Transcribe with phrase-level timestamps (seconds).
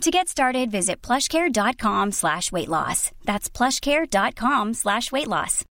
[0.00, 3.10] To get started, visit plushcare.com slash weight loss.
[3.24, 5.64] That's plushcare.com slash weight loss.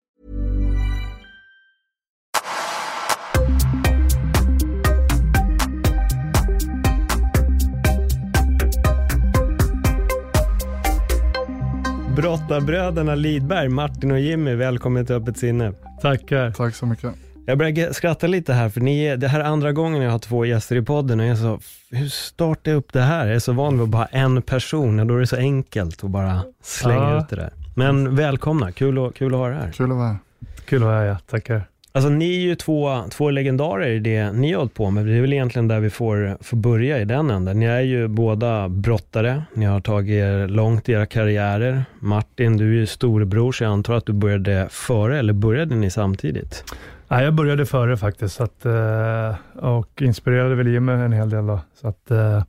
[12.16, 15.74] Brottarbröderna Lidberg, Martin och Jimmy, välkommen till Öppet sinne.
[16.02, 16.52] Tackar.
[16.52, 17.31] Tack så mycket.
[17.52, 20.46] Jag börjar skratta lite här, för ni, det här är andra gången jag har två
[20.46, 21.60] gäster i podden och jag är så,
[21.92, 23.26] hur startar jag upp det här?
[23.28, 25.36] Jag är så van vid att bara ha en person, och då är det så
[25.36, 27.20] enkelt att bara slänga Ja.
[27.22, 27.50] ut det där.
[27.76, 29.72] Men välkomna, kul, att- kul att ha er här.
[29.72, 30.18] Kul att vara här.
[30.66, 31.18] Kul att vara här, ja.
[31.30, 31.64] Tackar.
[31.92, 35.06] Alltså ni är ju två, två legendarer i det ni har hållit på med.
[35.06, 37.60] Det är väl egentligen där vi får, får börja i den änden.
[37.60, 39.44] Ni är ju båda brottare.
[39.54, 41.84] Ni har tagit er långt i era karriärer.
[42.00, 45.90] Martin, du är ju storebror, så jag antar att du började före, eller började ni
[45.90, 46.64] samtidigt?
[47.12, 51.48] Nej, jag började före faktiskt, att, eh, och inspirerade väl Jimmy en hel del.
[51.48, 52.44] Då, så att, eh,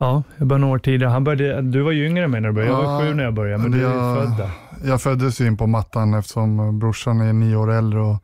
[0.00, 1.10] ja, jag började några år tidigare.
[1.10, 2.72] Han började, du var ju yngre än mig när du började.
[2.72, 4.50] Jag var Ja, sju när jag började, men du är jag- född där.
[4.84, 8.16] Jag föddes ju in på mattan eftersom brorsan är nio år äldre och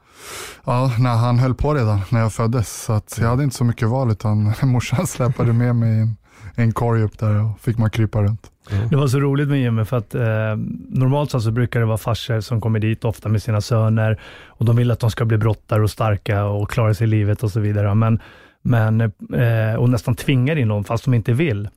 [0.64, 2.82] ja, när han höll på redan när jag föddes.
[2.84, 6.16] Så att jag hade inte så mycket val utan morsan släpade med mig i en,
[6.54, 8.46] en korg upp där och fick man krypa runt.
[8.72, 8.88] Mm.
[8.88, 10.56] Det var så roligt med Jimmy, för att eh,
[10.88, 14.76] normalt så brukar det vara farsor som kommer dit ofta med sina söner och de
[14.76, 17.60] vill att de ska bli brottare och starka och klara sig i livet och så
[17.60, 17.94] vidare.
[17.94, 18.20] Men,
[18.62, 21.68] men, eh, och nästan tvingar in dem fast de inte vill.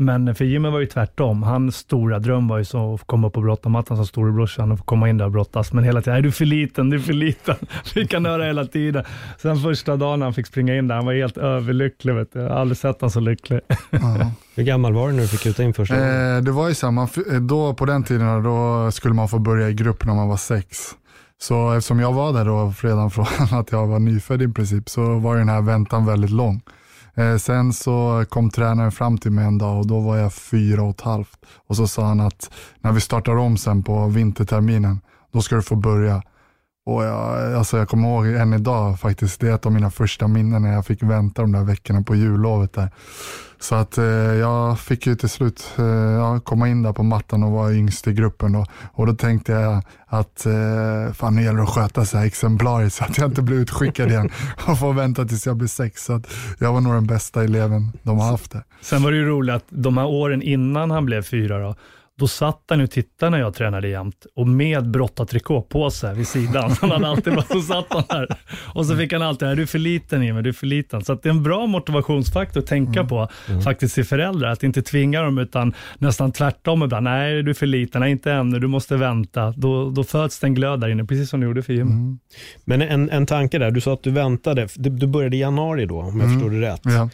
[0.00, 1.42] Men för Jimmy var ju tvärtom.
[1.42, 4.84] Hans stora dröm var ju så att komma upp på brottarmattan som storebrorsan och få
[4.84, 5.72] komma in där och brottas.
[5.72, 7.56] Men hela tiden, nej du är för liten, du är för liten.
[7.84, 9.04] Fick han höra hela tiden.
[9.38, 12.14] Sen första dagen han fick springa in där, han var helt överlycklig.
[12.14, 12.38] Vet du.
[12.38, 13.60] Jag har aldrig sett honom så lycklig.
[13.90, 13.98] Ja.
[14.54, 16.36] Hur gammal var du när du fick kuta in första gången?
[16.36, 19.14] Eh, det var ju så här, man, f- eh, då, på den tiden då skulle
[19.14, 20.78] man få börja i grupp när man var sex.
[21.40, 23.26] Så eftersom jag var där då redan från
[23.60, 26.60] att jag var nyfödd i princip så var den här väntan väldigt lång.
[27.20, 30.82] Eh, sen så kom tränaren fram till mig en dag och då var jag fyra
[30.82, 31.38] och ett halvt.
[31.66, 32.50] Och så sa han att
[32.80, 35.00] när vi startar om sen på vinterterminen,
[35.32, 36.22] då ska du få börja.
[36.90, 40.28] Och jag, alltså jag kommer ihåg än idag faktiskt, det är ett av mina första
[40.28, 42.90] minnen när jag fick vänta de där veckorna på jullovet där.
[43.60, 47.42] Så att eh, jag fick ju till slut eh, ja, komma in där på mattan
[47.42, 48.66] och vara yngst i gruppen då.
[48.92, 53.04] Och då tänkte jag att eh, fan nu gäller det att sköta sig exemplariskt så
[53.04, 54.30] att jag inte blir utskickad igen
[54.66, 56.04] och får vänta tills jag blir sex.
[56.04, 56.26] Så att
[56.58, 58.62] jag var nog den bästa eleven de har haft det.
[58.80, 61.74] Sen var det ju roligt att de här åren innan han blev fyra, då,
[62.20, 66.28] då satt han och tittade när jag tränade jämt och med brottartrikå på sig vid
[66.28, 66.70] sidan.
[66.80, 68.36] Han hade alltid bara, så satt han där.
[68.74, 71.04] Och så fick han alltid, "Nej, du är för liten Jimmy, du är för liten.
[71.04, 73.28] Så att det är en bra motivationsfaktor att tänka på,
[73.64, 77.04] faktiskt till föräldrar, att inte tvinga dem utan nästan tvärtom ibland.
[77.04, 79.50] Nej, du är för liten, nej inte ännu, du måste vänta.
[79.56, 82.16] Då, då föds det en glöd där inne, precis som du gjorde för Jimmy.
[82.64, 85.86] Men en, en tanke där, du sa att du väntade, du, du började i januari
[85.86, 86.32] då, om jag Mm.
[86.40, 86.80] förstod det rätt.
[86.84, 87.10] Ja.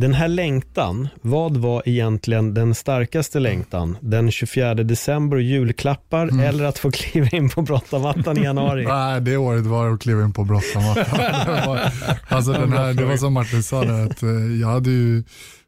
[0.00, 3.96] Den här längtan, vad var egentligen den starkaste längtan?
[4.00, 6.40] Den 24 december och julklappar Mm.
[6.40, 8.84] eller att få kliva in på brottarmattan i januari?
[8.88, 11.18] Nej, det året var det att kliva in på brottarmattan.
[11.46, 11.80] Det var-
[12.28, 14.28] alltså den här, det var som Martin sa, där, att eh,
[14.60, 15.24] jag hade ju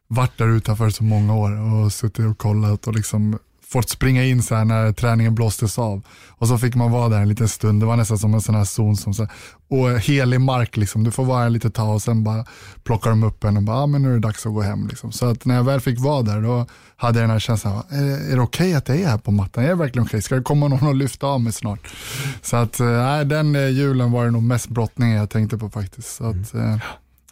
[0.07, 1.51] varit där utanför så många år
[1.85, 3.39] och suttit och kollat och liksom
[3.71, 6.01] fått springa in så här när träningen blåstes av.
[6.29, 8.55] Och så fick man vara där en liten stund, det var nästan som en sån
[8.55, 9.31] här zon som så här,
[9.69, 12.45] och helig mark liksom, du får vara här lite tag och sen bara
[12.83, 14.87] plockar de upp en och bara, ah, men nu är det dags att gå hem
[14.87, 15.11] liksom.
[15.11, 16.65] Så att när jag väl fick vara där då
[16.95, 19.63] hade jag den här känslan, är, är det okej att jag är här på mattan?
[19.63, 20.21] Är det verkligen okej?
[20.21, 21.87] Ska det komma någon och lyfta av mig snart?
[22.41, 26.15] Så att, nej, den eh, julen var det nog mest brottningen jag tänkte på faktiskt.
[26.15, 26.77] Så att, eh,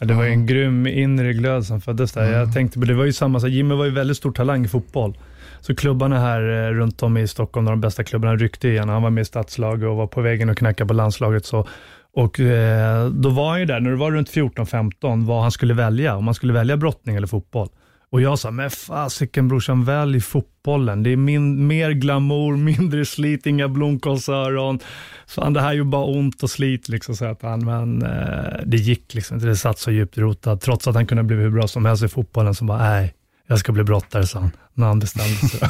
[0.00, 2.32] Ja, det var ju en grym inre glöd som föddes där.
[2.32, 5.18] Jag tänkte det var ju samma, så Jimmy var ju väldigt stor talang i fotboll.
[5.60, 8.88] Så klubbarna här eh, runt om i Stockholm, de bästa klubbarna, ryckte igen.
[8.88, 11.46] Han var med i stadslaget och var på vägen att knacka på landslaget.
[11.46, 11.68] Så.
[12.12, 15.74] Och eh, då var han ju där, när det var runt 14-15, vad han skulle
[15.74, 16.16] välja.
[16.16, 17.68] Om han skulle välja brottning eller fotboll.
[18.12, 21.02] Och jag sa, men fasiken brorsan, välj fotbollen.
[21.02, 24.78] Det är min, mer glamour, mindre slit, inga blomkålsöron.
[25.26, 28.76] Fan, det här gör bara ont och slit, liksom, så att han, men eh, det
[28.76, 29.46] gick liksom inte.
[29.46, 30.60] Det satt så djupt rotat.
[30.60, 33.14] Trots att han kunde bli hur bra som helst i fotbollen, så bara, nej,
[33.50, 34.50] jag ska bli brottare, sa han.
[34.74, 35.60] När han bestämde sig.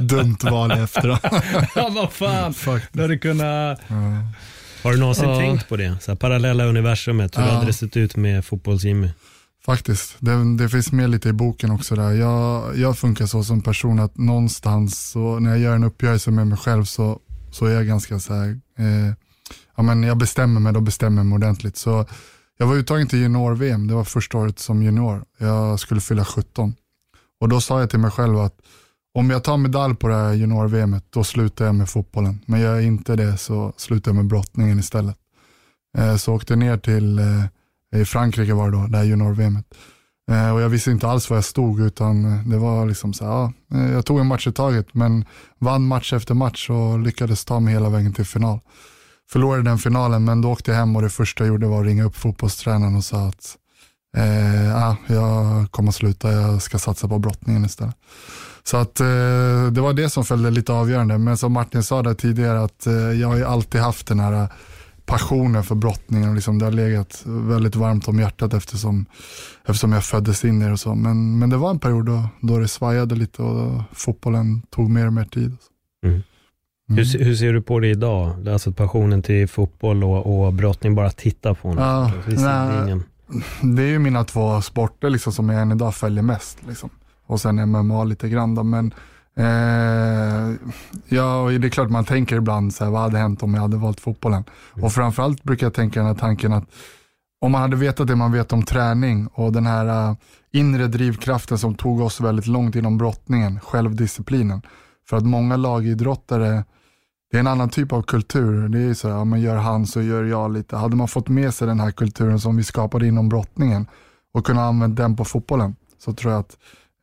[0.00, 1.42] dumt val i efterhand.
[1.74, 2.54] ja, vad fan.
[2.54, 2.92] Faktiskt.
[2.92, 3.80] Du hade kunnat...
[3.88, 3.94] Ja.
[4.82, 5.38] Har du någonsin Ja.
[5.38, 5.96] tänkt på det?
[6.00, 7.50] Så här, parallella universumet, hur Ja.
[7.50, 9.10] hade det sett ut med fotbolls-Jimmy?
[9.64, 12.10] Faktiskt, det, det finns med lite i boken också där.
[12.12, 16.46] Jag, jag funkar så som person att någonstans så när jag gör en uppgörelse med
[16.46, 17.18] mig själv så
[17.50, 19.12] så är jag ganska så här, eh,
[19.76, 21.76] ja men jag bestämmer mig, då bestämmer jag mig ordentligt.
[21.76, 22.06] Så
[22.58, 25.24] jag var uttagen till junior-VM, det var första året som junior.
[25.38, 26.74] Jag skulle fylla 17.
[27.40, 28.60] Och då sa jag till mig själv att
[29.14, 32.40] om jag tar medalj på det här junior-VM, då slutar jag med fotbollen.
[32.46, 35.16] Men gör jag inte det så slutar jag med brottningen istället.
[35.98, 39.58] Eh, så åkte jag ner till, eh, i Frankrike var det då, det här junior-VM.
[40.30, 43.52] Eh, och jag visste inte alls var jag stod utan det var liksom så ja,
[43.68, 45.24] jag tog en match i taget men
[45.58, 48.60] vann match efter match och lyckades ta mig hela vägen till final.
[49.30, 51.86] Förlorade den finalen men då åkte jag hem och det första jag gjorde var att
[51.86, 53.67] ringa upp fotbollstränaren och sa att eh,
[54.72, 57.96] ja, jag kommer att sluta, jag ska satsa på brottningen istället.
[58.68, 61.18] Så att eh, det var det som följde lite avgörande.
[61.18, 64.48] Men som Martin sa där tidigare att eh, jag har ju alltid haft den här
[65.06, 69.06] passionen för brottningen och liksom det har legat väldigt varmt om hjärtat eftersom,
[69.66, 70.94] eftersom jag föddes in i det och så.
[70.94, 75.06] Men, men det var en period då, då det svajade lite och fotbollen tog mer
[75.06, 75.56] och mer tid.
[76.04, 76.14] Mm.
[76.14, 76.24] Mm.
[76.98, 78.48] Hur, hur, ser du på det idag?
[78.48, 81.78] Alltså passionen till fotboll och, och brottning, bara titta på den.
[81.78, 83.00] Ja, nej,
[83.62, 86.58] det är ju mina två sporter liksom, som jag än idag följer mest.
[86.68, 86.90] Liksom.
[87.26, 88.94] Och sen MMA lite grann då, men
[89.38, 90.54] Eh,
[91.08, 93.76] ja, det är klart man tänker ibland så här, vad hade hänt om jag hade
[93.76, 94.44] valt fotbollen?
[94.74, 94.84] Mm.
[94.84, 96.64] Och framförallt brukar jag tänka den här tanken att
[97.40, 100.16] om man hade vetat det man vet om träning och den här uh,
[100.52, 104.62] inre drivkraften som tog oss väldigt långt inom brottningen, självdisciplinen.
[105.08, 106.64] För att många lagidrottare,
[107.30, 108.68] det är en annan typ av kultur.
[108.68, 110.76] Det är så här, ja, men gör han så gör jag lite.
[110.76, 113.86] Hade man fått med sig den här kulturen som vi skapade inom brottningen
[114.34, 116.56] och kunnat använda den på fotbollen så tror jag att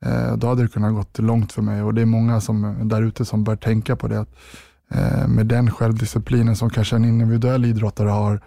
[0.06, 3.01] Eh, då hade det kunnat gått långt för mig och det är många som, där
[3.01, 4.19] ute som bör tänka på det.
[4.19, 4.36] Att,
[4.92, 8.42] eh, med den självdisciplinen som kanske en individuell idrottare har,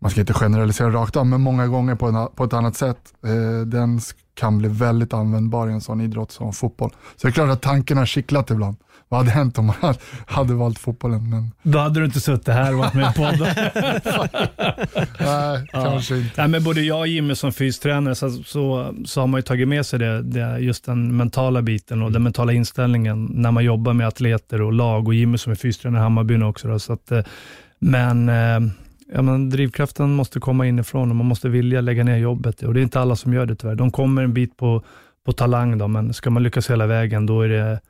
[0.00, 3.14] man ska inte generalisera rakt av, men många gånger på, en, på ett annat sätt.
[3.24, 4.00] Eh, den
[4.34, 6.90] kan bli väldigt användbar i en sån idrott som fotboll.
[6.90, 8.76] Så det är klart att tanken har kittlat ibland
[9.08, 9.94] vad hade hänt om man
[10.26, 11.30] hade valt fotbollen?
[11.30, 11.50] Men...
[11.62, 13.54] Då hade du inte suttit här och varit med i podden.
[15.20, 16.30] Nej, kanske inte.
[16.36, 19.68] Nej, men både jag och Jimmy som fystränare så, så, så har man ju tagit
[19.68, 23.92] med sig det, det, just den mentala biten och den mentala inställningen när man jobbar
[23.92, 26.68] med atleter och lag och Jimmy som är fystränare i Hammarby också.
[26.68, 27.24] Då, så att, eh,
[27.78, 28.60] men eh,
[29.12, 32.80] ja, men drivkraften måste komma inifrån och man måste vilja lägga ner jobbet och det
[32.80, 33.74] är inte alla som gör det tyvärr.
[33.74, 34.84] De kommer en bit på,
[35.26, 37.80] på talang då, men ska man lyckas hela vägen då är det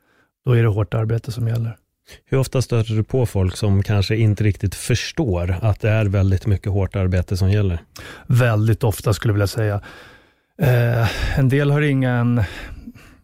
[0.45, 1.77] då är det hårt arbete som gäller.
[2.25, 6.45] Hur ofta stöter du på folk som kanske inte riktigt förstår att det är väldigt
[6.45, 7.79] mycket hårt arbete som gäller?
[8.27, 9.81] Väldigt ofta skulle jag vilja säga.
[10.61, 12.43] Eh, en del har ingen,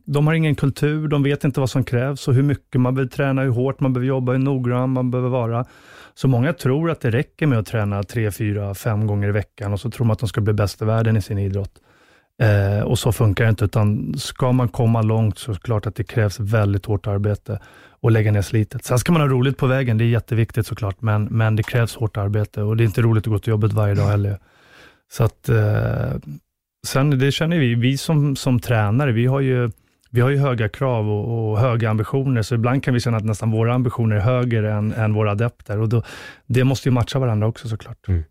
[0.06, 3.12] de har ingen kultur, de vet inte vad som krävs och hur mycket man behöver
[3.12, 5.66] träna, hur hårt man behöver jobba, hur noggrann man behöver vara.
[6.14, 9.74] Så många tror att det räcker med att träna tre, fyra, fem gånger i veckan
[9.74, 11.74] och så tror man att de ska bli bäst i världen i sin idrott.
[12.42, 15.88] Eh, och så funkar det inte, utan ska man komma långt så är det klart
[15.88, 17.60] att det krävs väldigt hårt arbete
[17.90, 18.86] och lägga ner slitet.
[18.86, 21.96] Sen ska man ha roligt på vägen, det är jätteviktigt såklart, men, men det krävs
[21.96, 24.40] hårt arbete och det är inte roligt att gå till jobbet varje dag heller.
[25.12, 26.12] Så att, eh,
[26.88, 29.72] sen det känner vi, vi som, som tränare, vi har ju
[30.14, 33.26] vi har ju höga krav och, och, höga ambitioner, så ibland kan vi känna att
[33.26, 35.80] nästan våra ambitioner är högre än, än våra adepter.
[35.80, 36.04] Och då,
[36.46, 38.08] det måste ju matcha varandra också såklart.
[38.08, 38.24] Mm.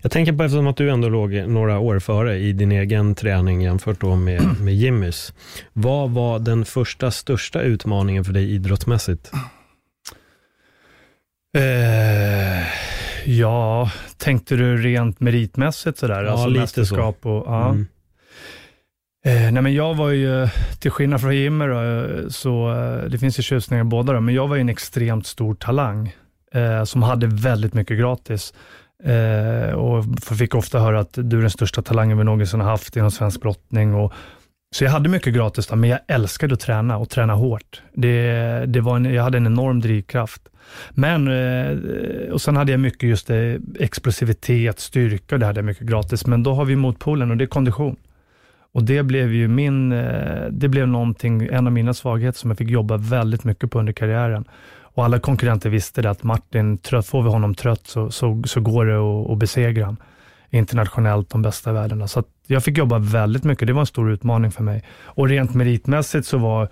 [0.00, 3.62] Jag tänker på, eftersom att du ändå låg några år före i din egen träning
[3.62, 5.34] jämfört då med, med Jimmys.
[5.72, 9.32] Vad var den första största utmaningen för dig idrottsmässigt?
[11.58, 12.66] Eh,
[13.24, 16.24] ja, tänkte du rent meritmässigt sådär?
[16.24, 17.02] Ja, alltså lite så.
[17.02, 17.68] Och, ja.
[17.68, 17.86] Mm.
[19.24, 23.38] Eh, nej men jag var ju, till skillnad från Jimmy, då, så eh, det finns
[23.38, 26.14] ju tjusningar båda, då, men jag var ju en extremt stor talang
[26.52, 28.54] eh, som hade väldigt mycket gratis.
[29.04, 30.04] Eh, och
[30.38, 33.40] fick ofta höra att du är den största talangen vi någonsin har haft inom svensk
[33.40, 33.94] brottning.
[33.94, 34.12] Och,
[34.74, 37.82] så jag hade mycket gratis, men jag älskade att träna och träna hårt.
[37.94, 40.42] Det, det var en, jag hade en enorm drivkraft.
[40.90, 41.78] Men, eh,
[42.32, 46.26] och sen hade jag mycket just det, explosivitet, styrka, det hade jag mycket gratis.
[46.26, 47.96] Men då har vi motpolen och det är kondition.
[48.72, 52.58] Och det blev ju min, eh, det blev någonting, en av mina svagheter som jag
[52.58, 54.44] fick jobba väldigt mycket på under karriären.
[54.94, 58.60] Och alla konkurrenter visste det att Martin, trött, får vi honom trött så, så, så
[58.60, 60.02] går det att, att besegra honom
[60.50, 62.08] internationellt de bästa i världen.
[62.08, 63.66] Så jag fick jobba väldigt mycket.
[63.66, 64.84] Det var en stor utmaning för mig.
[65.04, 66.68] Och rent meritmässigt så var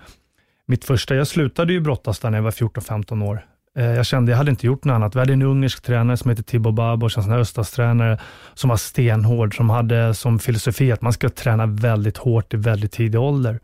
[0.65, 3.45] mitt första, jag slutade ju brottas där när jag var 14-15 år.
[3.77, 5.15] Eh, jag kände, jag hade inte gjort något annat.
[5.15, 8.19] Vi hade en ungersk tränare som heter Tibo Babos, en sån här öststatstränare
[8.53, 12.91] som var stenhård, som hade som filosofi att man ska träna väldigt hårt i väldigt
[12.91, 13.59] tidig ålder.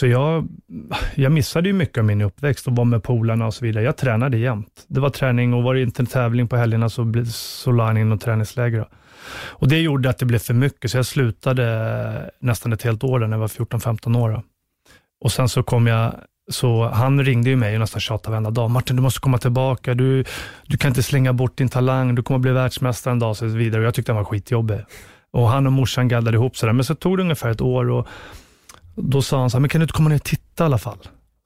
[0.00, 0.48] Så jag,
[1.14, 3.84] jag missade ju mycket av min uppväxt och var med polarna och så vidare.
[3.84, 4.84] Jag tränade jämt.
[4.88, 7.96] Det var träning och var det inte en tävling på helgerna så, så la han
[7.96, 8.88] in något träningsläger.
[9.32, 13.18] Och det gjorde att det blev för mycket, så jag slutade nästan ett helt år
[13.18, 14.42] när jag var 14-15 år.
[15.24, 16.14] Och sen så kom jag
[16.50, 18.70] Så han ringde ju mig och nästan tjatade varenda dag.
[18.70, 19.94] Martin, du måste komma tillbaka.
[19.94, 20.24] Du,
[20.66, 22.14] du kan inte slänga bort din talang.
[22.14, 23.80] Du kommer bli världsmästare en dag och så vidare.
[23.80, 24.80] Och jag tyckte han var skitjobbig.
[25.32, 26.72] Och han och morsan gaddade ihop sådär.
[26.72, 28.08] Men så tog det ungefär ett år och
[28.94, 30.78] då sa han så här, men kan du inte komma ner och titta i alla
[30.78, 30.98] fall?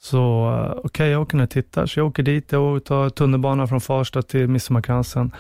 [0.05, 1.87] Så eh, okej, okay, jag åker ner och tittar.
[1.87, 5.33] Så jag åker dit och tar tunnelbana från Farsta till Midsommarkransen.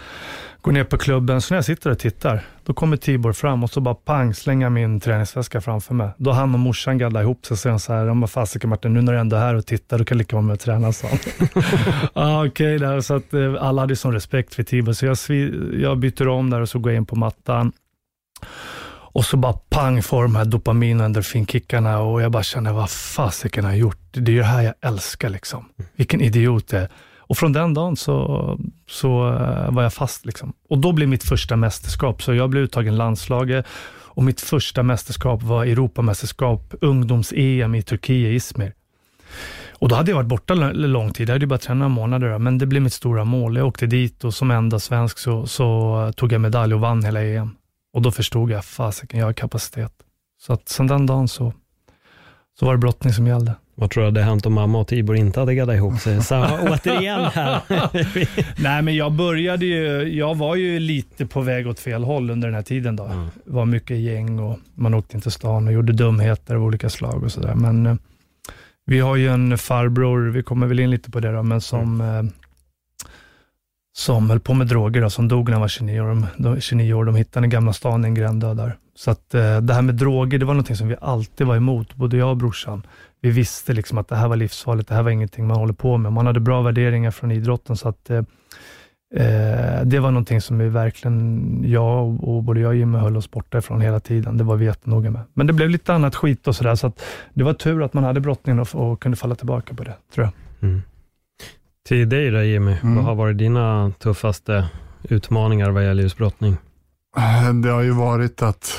[0.60, 3.70] Går ner på klubben, så när jag sitter och tittar, då kommer Tibor fram och
[3.70, 6.08] så bara pang, slänger min träningsväska framför mig.
[6.16, 9.02] Då han och morsan gaddar ihop sig och säger så här, bara fasiken Martin, nu
[9.02, 11.06] när du ändå är här och tittar, då kan lika vara med och träna, så.
[12.12, 15.16] ah, Okej, okay, så att eh, alla hade sån respekt för Tibor, så jag,
[15.80, 17.72] jag byter om där och så går jag in på mattan.
[19.14, 22.90] Och så bara pang får de här dopamin och endorfinkickarna och jag bara känner, vad
[22.90, 23.98] fasiken har jag gjort?
[24.10, 25.64] Det är ju det här jag älskar liksom.
[25.96, 26.88] Vilken idiot det är.
[27.18, 30.26] Och från den dagen så, så eh, var jag fast.
[30.26, 30.52] Liksom.
[30.68, 33.66] Och då blev mitt första mästerskap, så jag blev uttagen landslaget
[34.14, 38.72] och mitt första mästerskap var Europamästerskap, ungdoms-EM i Turkiet, Izmir.
[39.72, 42.58] Och då hade jag varit borta lång tid, jag hade bara tränat några månader, men
[42.58, 43.56] det blev mitt stora mål.
[43.56, 47.04] Jag åkte dit och som enda svensk så, så eh, tog jag medalj och vann
[47.04, 47.50] hela EM.
[47.94, 49.92] Och då förstod jag, fasiken, jag har kapacitet.
[50.40, 51.52] Så att sen den dagen så,
[52.58, 53.54] så var det brottning som gällde.
[53.74, 56.22] Vad tror du hade hänt om mamma och Tibor inte hade gaddat ihop sig?
[56.22, 57.60] Så återigen här.
[58.62, 62.48] Nej, men jag började ju, jag var ju lite på väg åt fel håll under
[62.48, 62.96] den här tiden.
[62.96, 63.04] då.
[63.04, 63.28] Mm.
[63.44, 66.90] Det var mycket gäng och man åkte in till stan och gjorde dumheter av olika
[66.90, 67.54] slag och sådär.
[67.54, 67.94] Men eh,
[68.86, 72.00] vi har ju en farbror, vi kommer väl in lite på det då, men som
[72.00, 72.26] mm.
[72.26, 72.32] eh,
[73.96, 76.26] som höll på med droger, då, som dog när han var 29 år.
[76.36, 77.04] De, 29 år.
[77.04, 78.76] De hittade i Gamla stan i en gränd död där.
[78.94, 81.94] Så att, eh, det här med droger, det var någonting som vi alltid var emot,
[81.94, 82.86] både jag och brorsan.
[83.20, 85.96] Vi visste liksom att det här var livsfarligt, det här var ingenting man håller på
[85.96, 86.12] med.
[86.12, 88.16] Man hade bra värderingar från idrotten, så att eh,
[89.14, 93.16] eh, det var någonting som vi verkligen, jag och, och både jag och Jimmy höll
[93.16, 94.38] oss borta ifrån hela tiden.
[94.38, 95.22] Det var vi jättenoga med.
[95.34, 97.02] Men det blev lite annat skit och sådär, så att
[97.34, 100.26] det var tur att man hade brottningen och, och kunde falla tillbaka på det, tror
[100.26, 100.32] jag.
[100.68, 100.82] Mm.
[101.88, 102.94] Till dig då Jimmy, mm.
[102.96, 104.68] vad har varit dina tuffaste
[105.02, 106.56] utmaningar vad gäller just brottning?
[107.62, 108.72] Det har ju varit att,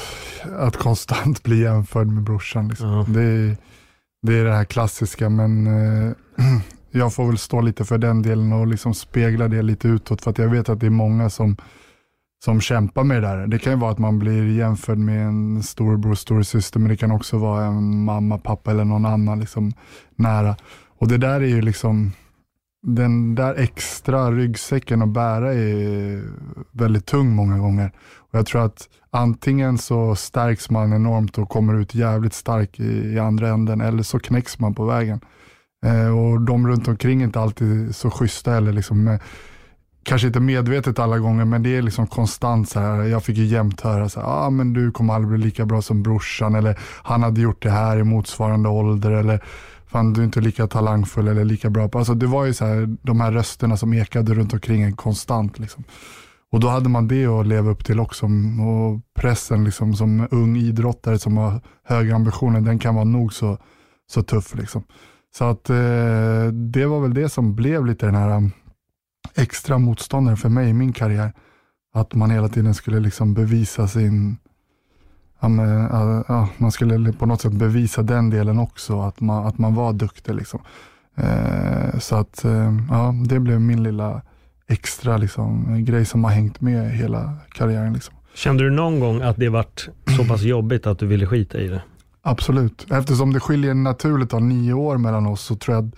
[0.58, 2.68] att konstant bli jämförd med brorsan.
[2.68, 2.90] Liksom.
[2.90, 3.06] Ja.
[3.08, 3.58] Det, är,
[4.22, 6.12] det är det här klassiska, men eh,
[6.92, 10.32] jag får väl stå lite för den delen och liksom spegla det lite utåt, för
[10.32, 11.58] att jag vet att det är många som,
[12.46, 13.48] som kämpar med det där.
[13.48, 17.12] Det kan ju vara att man blir jämförd med en storbror, storasyster, men det kan
[17.12, 19.74] också vara en mamma, pappa eller någon annan liksom,
[20.16, 20.56] nära.
[20.98, 22.12] Och det där är ju liksom,
[22.86, 26.24] den där extra ryggsäcken att bära är
[26.72, 27.92] väldigt tung många gånger.
[28.18, 33.14] Och jag tror att antingen så stärks man enormt och kommer ut jävligt stark i,
[33.14, 35.20] i andra änden eller så knäcks man på vägen.
[35.86, 39.20] Eh, och de runt omkring är inte alltid så schyssta eller liksom, eh,
[40.04, 43.04] kanske inte medvetet alla gånger, men det är liksom konstant så här.
[43.04, 45.82] Jag fick ju jämt höra så här, ah, men du kommer aldrig bli lika bra
[45.82, 49.44] som brorsan eller han hade gjort det här i motsvarande ålder eller
[49.88, 51.90] fan du är inte lika talangfull eller lika bra.
[51.94, 55.60] Alltså det var ju så här, de här rösterna som ekade runt omkring en konstant.
[55.60, 55.84] Liksom.
[56.52, 58.26] Och då hade man det att leva upp till också.
[58.26, 63.58] Och pressen liksom, som ung idrottare som har höga ambitioner, den kan vara nog så,
[64.08, 64.56] så tuff.
[64.56, 64.84] Liksom.
[65.38, 68.52] Så att eh, det var väl det som blev lite den här um,
[69.36, 71.34] extra motståndaren för mig i min karriär.
[71.94, 74.38] Att man hela tiden skulle liksom bevisa sin,
[75.40, 75.90] ja, men,
[76.28, 79.94] ja, man skulle på något sätt bevisa den delen också, att man, att man var
[79.94, 80.36] duktig.
[80.36, 80.62] Liksom.
[81.16, 84.22] Eh, så att eh, ja, det blev min lilla
[84.68, 87.94] extra liksom, grej som har hängt med hela karriären.
[87.94, 88.16] Liksom.
[88.34, 91.68] Kände du någon gång att det varit så pass jobbigt att du ville skita i
[91.68, 91.82] det?
[92.22, 92.86] Absolut.
[92.92, 95.92] Eftersom det skiljer naturligt av nio år mellan oss så tror jag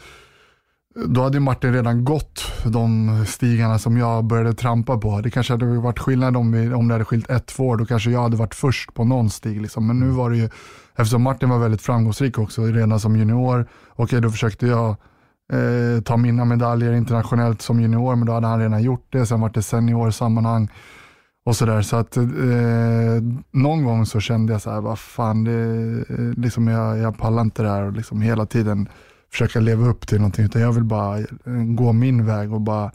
[1.06, 5.22] då hade Martin redan gått de stigarna som jag började trampa på.
[5.22, 7.78] Det kanske hade varit skillnad om, vi, om det hade skilt ett, två år.
[7.78, 9.62] Då kanske jag hade varit först på någon stig.
[9.62, 9.88] Liksom.
[9.88, 10.50] Men nu var det ju,
[10.96, 14.90] eftersom Martin var väldigt framgångsrik också redan som junior, okej okay, då försökte jag
[15.54, 19.26] eh, ta mina medaljer internationellt som junior, men då hade han redan gjort det.
[19.26, 20.70] Sen var det seniorsammanhang
[21.46, 21.82] och sådär.
[21.82, 22.24] Så att eh,
[23.52, 25.52] någon gång så kände jag så här, vad fan, det,
[26.10, 28.90] eh, liksom jag, jag pallar inte det här och liksom hela tiden
[29.32, 31.20] försöka leva upp till någonting, utan jag vill bara
[31.76, 32.92] gå min väg och bara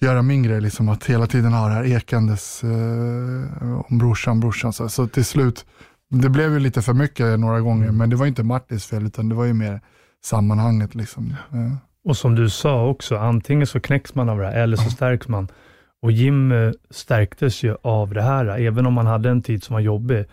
[0.00, 0.60] göra min grej.
[0.60, 4.72] Liksom, att hela tiden ha det här ekandes eh, om brorsan, brorsan.
[4.72, 5.66] Så, så till slut,
[6.08, 7.96] det blev ju lite för mycket några gånger, mm.
[7.96, 9.80] men det var inte Martins fel, utan det var ju mer
[10.24, 10.94] sammanhanget.
[10.94, 11.34] Liksom.
[11.50, 11.76] Ja.
[12.04, 15.28] Och som du sa också, antingen så knäcks man av det här, eller så stärks
[15.28, 15.48] man.
[16.02, 16.52] Och Jim
[16.90, 20.24] stärktes ju av det här, även om man hade en tid som var jobbig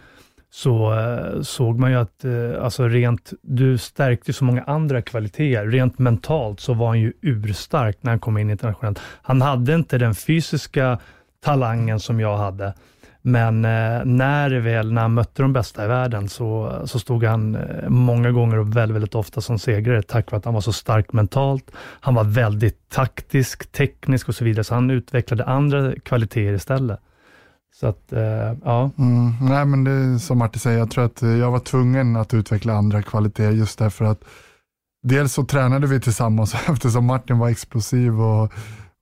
[0.51, 5.67] så eh, såg man ju att eh, alltså rent, du stärkte så många andra kvaliteter.
[5.67, 8.99] Rent mentalt så var han ju urstark när han kom in internationellt.
[9.21, 10.99] Han hade inte den fysiska
[11.43, 12.73] talangen som jag hade,
[13.21, 17.57] Men eh, när, väl, när han mötte de bästa i världen så, så stod han
[17.87, 21.13] många gånger och väldigt, väldigt ofta som segrare tack vare att han var så stark
[21.13, 21.71] mentalt.
[21.77, 26.99] Han var väldigt taktisk, teknisk och så vidare, så han utvecklade andra kvaliteter istället.
[27.79, 28.91] Så att, eh, ja.
[28.97, 32.15] Mm, nej, men det är som Martin säger, jag tror att eh, jag var tvungen
[32.15, 34.23] att utveckla andra kvaliteter just därför att
[35.03, 38.53] dels så tränade vi tillsammans eftersom Martin var explosiv och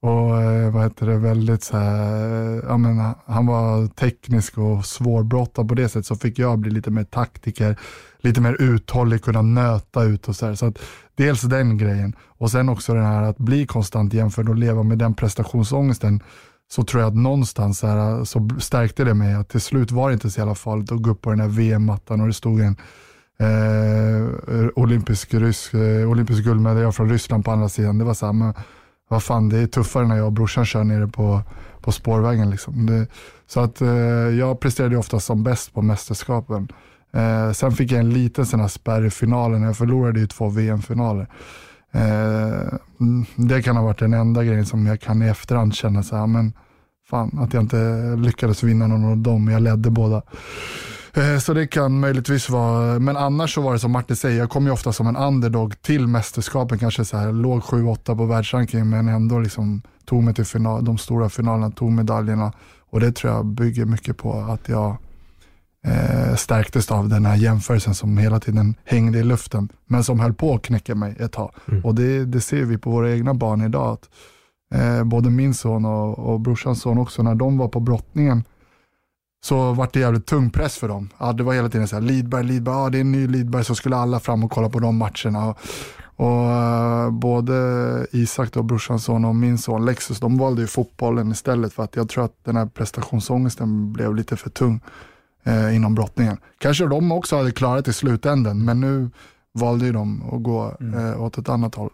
[0.01, 5.67] och eh, vad heter det, väldigt så här, jag menar, han var teknisk och svårbrottad
[5.67, 7.79] på det sättet, så fick jag bli lite mer taktiker,
[8.19, 10.55] lite mer uthållig, kunna nöta ut och så här.
[10.55, 10.79] Så att
[11.15, 14.97] dels den grejen och sen också den här att bli konstant jämförd och leva med
[14.97, 16.23] den prestationsångesten
[16.69, 20.09] så tror jag att någonstans så, här, så stärkte det mig att till slut var
[20.09, 22.59] det inte så jävla farligt att gå upp på den här VM-mattan och det stod
[22.59, 22.75] en
[23.39, 27.97] eh, olympisk, rysk, eh, olympisk guldmedaljör från Ryssland på andra sidan.
[27.97, 28.53] Det var så här, men,
[29.07, 31.41] vad fan det är tuffare när jag och brorsan kör nere på,
[31.81, 32.49] på spårvägen.
[32.49, 32.85] Liksom.
[32.85, 33.07] Det,
[33.47, 33.89] så att eh,
[34.37, 36.67] jag presterade ofta som bäst på mästerskapen.
[37.11, 40.49] Eh, sen fick jag en liten sån här spärr i finalen, jag förlorade ju två
[40.49, 41.27] VM-finaler.
[41.91, 46.03] Eh, mm, det kan ha varit den enda grejen som jag kan i efterhand känna
[46.03, 46.53] så här, ah, men
[47.09, 50.21] fan att jag inte lyckades vinna någon av dem, jag ledde båda.
[51.13, 54.49] Eh, så det kan möjligtvis vara, men annars så var det som Martin säger, jag
[54.49, 58.89] kom ju ofta som en underdog till mästerskapen, kanske så här, låg 7-8 på världsrankingen
[58.89, 62.53] men ändå liksom tog mig till final, de stora finalerna, tog medaljerna
[62.89, 64.97] och det tror jag bygger mycket på att jag
[65.87, 70.33] eh, stärktes av den här jämförelsen som hela tiden hängde i luften men som höll
[70.33, 71.51] på att knäcka mig ett tag.
[71.67, 71.85] Mm.
[71.85, 73.93] Och det, det ser vi på våra egna barn idag.
[73.93, 74.09] Att,
[74.81, 78.43] eh, både min son och, och brorsans son också, när de var på brottningen
[79.43, 81.09] så vart det jävligt tung press för dem.
[81.17, 83.63] Ja, det var hela tiden så här, Lidberg, Lidberg, ja, det är en ny Lidberg,
[83.63, 85.47] så skulle alla fram och kolla på de matcherna.
[85.47, 85.57] Och,
[86.15, 91.31] och uh, både Isak, då, brorsans son, och min son Lexus, de valde ju fotbollen
[91.31, 94.81] istället för att jag tror att den här prestationsångesten blev lite för tung
[95.47, 96.37] uh, inom brottningen.
[96.57, 99.09] Kanske de också hade klarat i slutändan, men nu
[99.53, 100.99] valde ju de att gå mm.
[100.99, 101.91] uh, åt ett annat håll.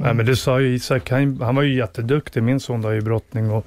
[0.00, 3.00] Nej, men det sa ju Isak, han, han var ju jätteduktig, min son då i
[3.00, 3.50] brottning.
[3.50, 3.66] Och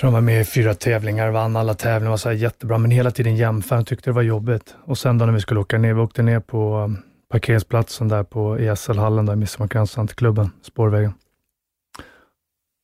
[0.00, 3.10] tror han var med i fyra tävlingar, vann alla tävlingar, var så jättebra, men hela
[3.10, 3.76] tiden jämför.
[3.76, 4.74] Han tyckte det var jobbigt.
[4.84, 6.98] Och sen då när vi skulle åka ner, vi åkte ner på um,
[7.30, 11.12] parkeringsplatsen där på ESL-hallen, där Midsommarkransen till klubben, spårvägen.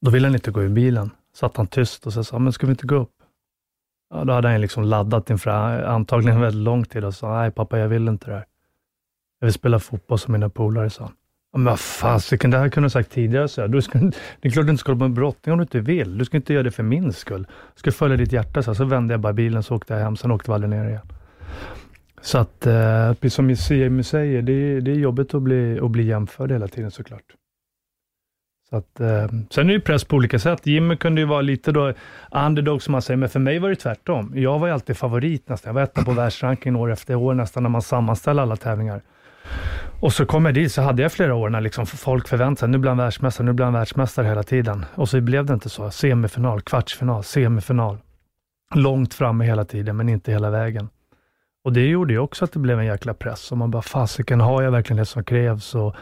[0.00, 1.10] Då ville han inte gå ur bilen.
[1.36, 3.15] Satt han tyst och så sa men ska vi inte gå upp?
[4.10, 5.50] Ja, då hade han liksom laddat inför
[5.84, 8.44] antagligen väldigt lång tid och sa, nej pappa, jag vill inte det här.
[9.40, 11.12] Jag vill spela fotboll som mina polare, sa han.
[11.52, 13.48] Men vad fasiken, det här kunde du sagt tidigare.
[13.48, 15.62] Så du ska, det är klart du inte ska hålla på med brottning om du
[15.62, 16.18] inte vill.
[16.18, 17.46] Du ska inte göra det för min skull.
[17.74, 18.62] Du ska följa ditt hjärta.
[18.62, 20.16] Så, så vände jag bara bilen, så åkte jag hem.
[20.16, 21.06] Sen åkte vi aldrig ner igen.
[22.20, 25.90] Så att, eh, precis som Jimmy säger, det är, det är jobbigt att bli, att
[25.90, 27.24] bli jämförd hela tiden såklart.
[28.70, 30.66] Så att, eh, sen är det press på olika sätt.
[30.66, 31.92] Jimmy kunde ju vara lite då
[32.30, 34.32] underdog som man säger, men för mig var det tvärtom.
[34.34, 35.68] Jag var ju alltid favorit nästan.
[35.68, 39.02] Jag var etta på världsrankingen år efter år nästan när man sammanställer alla tävlingar.
[40.00, 42.68] Och så kom jag dit, så hade jag flera år när liksom folk förväntade sig,
[42.68, 44.84] nu blir han världsmästare, nu blir han världsmästare hela tiden.
[44.94, 45.90] Och så blev det inte så.
[45.90, 47.98] Semifinal, kvartsfinal, semifinal.
[48.74, 50.88] Långt framme hela tiden, men inte hela vägen.
[51.64, 53.52] Och det gjorde ju också att det blev en jäkla press.
[53.52, 55.74] Och man bara, fasiken, har jag verkligen det som krävs?
[55.74, 55.96] Och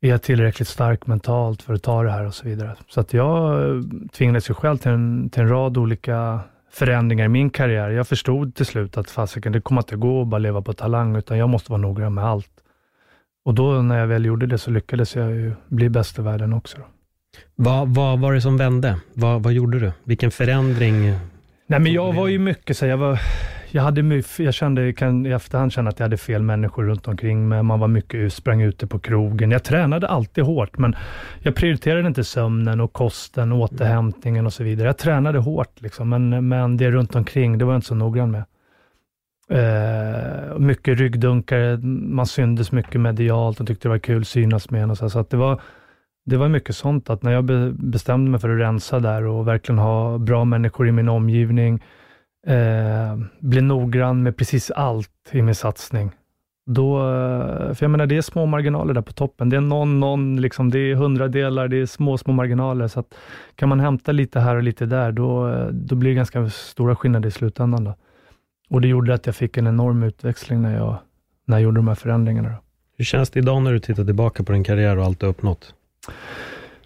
[0.00, 2.76] är jag tillräckligt stark mentalt för att ta det här och så vidare.
[2.88, 3.82] Så att jag eh,
[4.12, 6.40] tvingades ju själv till en, till en rad olika
[6.72, 7.90] förändringar i min karriär.
[7.90, 11.16] Jag förstod till slut att fasiken, det kommer inte gå att bara leva på talang,
[11.16, 12.50] utan jag måste vara noggrann med allt.
[13.44, 16.52] Och då när jag väl gjorde det så lyckades jag ju bli bäst i världen
[16.52, 16.78] också.
[16.78, 16.84] Då.
[17.54, 19.00] Vad, vad var det som vände?
[19.14, 19.92] Vad, vad gjorde du?
[20.04, 21.10] Vilken förändring?
[21.66, 23.20] Nej, men jag var ju mycket så jag var,
[23.70, 27.48] jag, hade, jag kände, kan i efterhand känna att jag hade fel människor runt omkring
[27.48, 27.62] mig.
[27.62, 29.50] Man var mycket, sprang ute på krogen.
[29.50, 30.96] Jag tränade alltid hårt, men
[31.38, 34.88] jag prioriterade inte sömnen och kosten, återhämtningen och så vidare.
[34.88, 38.30] Jag tränade hårt, liksom, men, men det runt omkring, det var jag inte så noggrann
[38.30, 38.44] med.
[39.50, 44.82] Eh, mycket ryggdunkare, man syndes mycket medialt och tyckte det var kul att synas med
[44.82, 44.90] en.
[44.90, 45.60] Och så, så att det, var,
[46.24, 49.48] det var mycket sånt, att när jag be, bestämde mig för att rensa där och
[49.48, 51.82] verkligen ha bra människor i min omgivning,
[52.46, 56.12] eh, bli noggrann med precis allt i min satsning.
[56.66, 59.48] Då, eh, för jag menar, det är små marginaler där på toppen.
[59.48, 62.88] Det är någon, någon, liksom, det är hundradelar, det är små, små marginaler.
[62.88, 63.14] Så att
[63.54, 66.96] kan man hämta lite här och lite där, då, eh, då blir det ganska stora
[66.96, 67.84] skillnader i slutändan.
[67.84, 67.94] Då.
[68.68, 70.96] Och det gjorde att jag fick en enorm utväxling när jag,
[71.44, 72.54] när jag gjorde de här förändringarna.
[72.96, 75.74] Hur känns det idag när du tittar tillbaka på din karriär och allt du uppnått?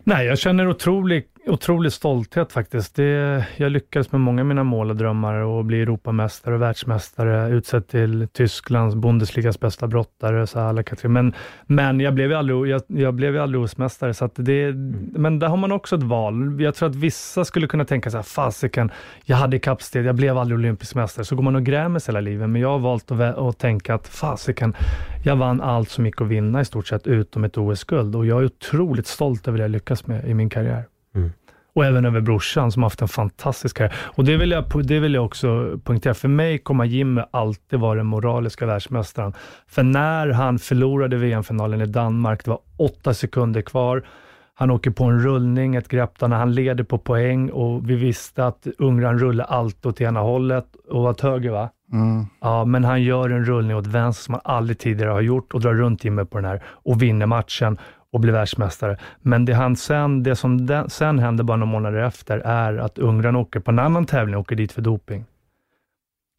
[0.05, 2.95] Nej, jag känner otrolig otrolig stolthet faktiskt.
[2.95, 7.49] Det, jag lyckades med många av mina mål och drömmar och bli Europamästare och världsmästare,
[7.49, 11.35] utsedd till Tysklands Bundesligas bästa brottare, så alla men,
[11.67, 15.11] men jag blev ju aldrig, jag, jag blev ju aldrig OS-mästare, så det, mm.
[15.13, 16.61] men där har man också ett val.
[16.61, 18.91] Jag tror att vissa skulle kunna tänka så här, fasiken,
[19.25, 22.21] jag hade kappsteg, jag blev aldrig olympisk mästare, så går man och grämer sig hela
[22.21, 24.75] livet, men jag har valt att, att tänka att fasiken,
[25.25, 28.41] jag vann allt som gick att vinna i stort sett, utom ett OS-guld och jag
[28.41, 30.90] är otroligt stolt över det jag lyckats med i min karriär.
[31.15, 31.31] Mm.
[31.75, 33.95] Och även över brorsan som haft en fantastisk karriär.
[34.01, 36.15] Och det vill, jag, det vill jag också poängtera.
[36.15, 39.33] För mig kommer Jimmy alltid vara den moraliska världsmästaren.
[39.67, 44.03] För när han förlorade VM-finalen i Danmark, det var åtta sekunder kvar.
[44.55, 48.47] Han åker på en rullning, ett grepp där han leder på poäng och vi visste
[48.47, 51.71] att Ungern rullar allt åt ena hållet och åt höger va?
[51.93, 52.27] Mm.
[52.41, 55.61] Ja, men han gör en rullning åt vänster som han aldrig tidigare har gjort och
[55.61, 57.79] drar runt Jimmy på den här och vinner matchen
[58.13, 58.97] och blir världsmästare.
[59.21, 62.99] Men det, han sen, det som den, sen händer bara några månader efter är att
[62.99, 65.25] Ungern åker på en annan tävling och åker dit för doping.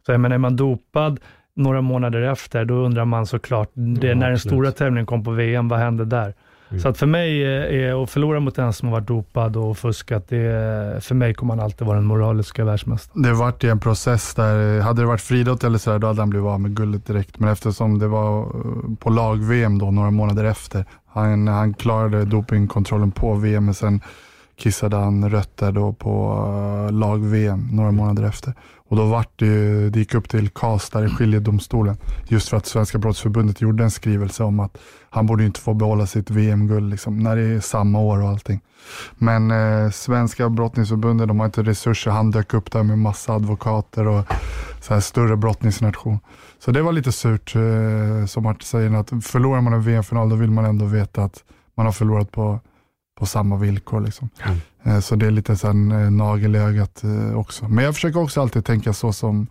[0.06, 1.20] Så jag menar, är man dopad
[1.54, 5.32] några månader efter, då undrar man såklart, det, ja, när den stora tävlingen kom på
[5.32, 6.34] VM, vad hände där?
[6.72, 6.82] Mm.
[6.82, 10.30] Så att för mig, är, att förlora mot en som har varit dopad och fuskat,
[10.30, 13.22] det, för mig kommer han alltid vara den moraliska världsmästaren.
[13.22, 16.48] Det vart en process där, hade det varit friidrott eller sådär, då hade han blivit
[16.48, 17.40] av med guldet direkt.
[17.40, 23.12] Men eftersom det var eh, på lag-VM då, några månader efter, han, han klarade dopingkontrollen
[23.12, 24.02] på VM, men sen
[24.56, 28.54] kissade han rött där då på eh, uh, lag-VM några månader efter.
[28.92, 31.98] Och då vart det ju, det gick upp till KAS där i skiljedomstolen.
[32.28, 34.78] Just för att Svenska brottsförbundet gjorde en skrivelse om att
[35.10, 38.62] han borde inte få behålla sitt VM-guld liksom, när det är samma år och allting.
[39.18, 42.12] Men eh, Svenska brottningsförbundet, de har inte resurser.
[42.12, 44.26] Han dök upp där med massa advokater och
[44.82, 46.20] så här större brottningsnation.
[46.64, 50.36] Så det var lite surt, eh, som Martin säger, att förlorar man en VM-final då
[50.36, 51.44] vill man ändå veta att
[51.76, 52.60] man har förlorat på,
[53.20, 54.02] på samma villkor.
[54.02, 54.30] Liksom.
[54.46, 54.58] Mm.
[54.84, 57.68] Eh, så det är lite så här, nagel i ögat eh, också.
[57.68, 59.48] Men jag försöker också alltid tänka så som,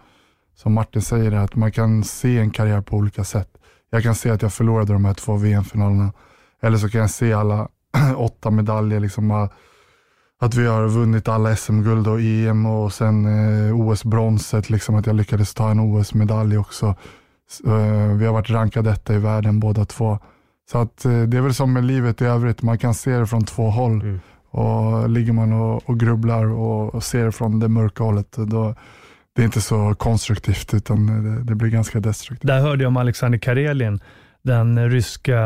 [0.57, 3.49] som Martin säger, att man kan se en karriär på olika sätt.
[3.90, 6.12] Jag kan se att jag förlorade de här två VM-finalerna.
[6.62, 7.68] Eller så kan jag se alla
[8.16, 9.49] åtta medaljer, liksom,
[10.42, 15.16] att vi har vunnit alla SM-guld och EM och sen eh, OS-bronset, liksom, att jag
[15.16, 16.94] lyckades ta en OS-medalj också.
[17.50, 20.18] Så, eh, vi har varit rankade detta i världen båda två.
[20.70, 23.26] Så att, eh, det är väl som med livet i övrigt, man kan se det
[23.26, 24.00] från två håll.
[24.00, 24.20] Mm.
[24.50, 28.74] Och Ligger man och, och grubblar och, och ser det från det mörka hållet, då,
[29.37, 32.46] det är inte så konstruktivt utan det, det, blir ganska destruktivt.
[32.46, 34.00] Där hörde jag om Alexander Karelin,
[34.42, 35.42] den ryska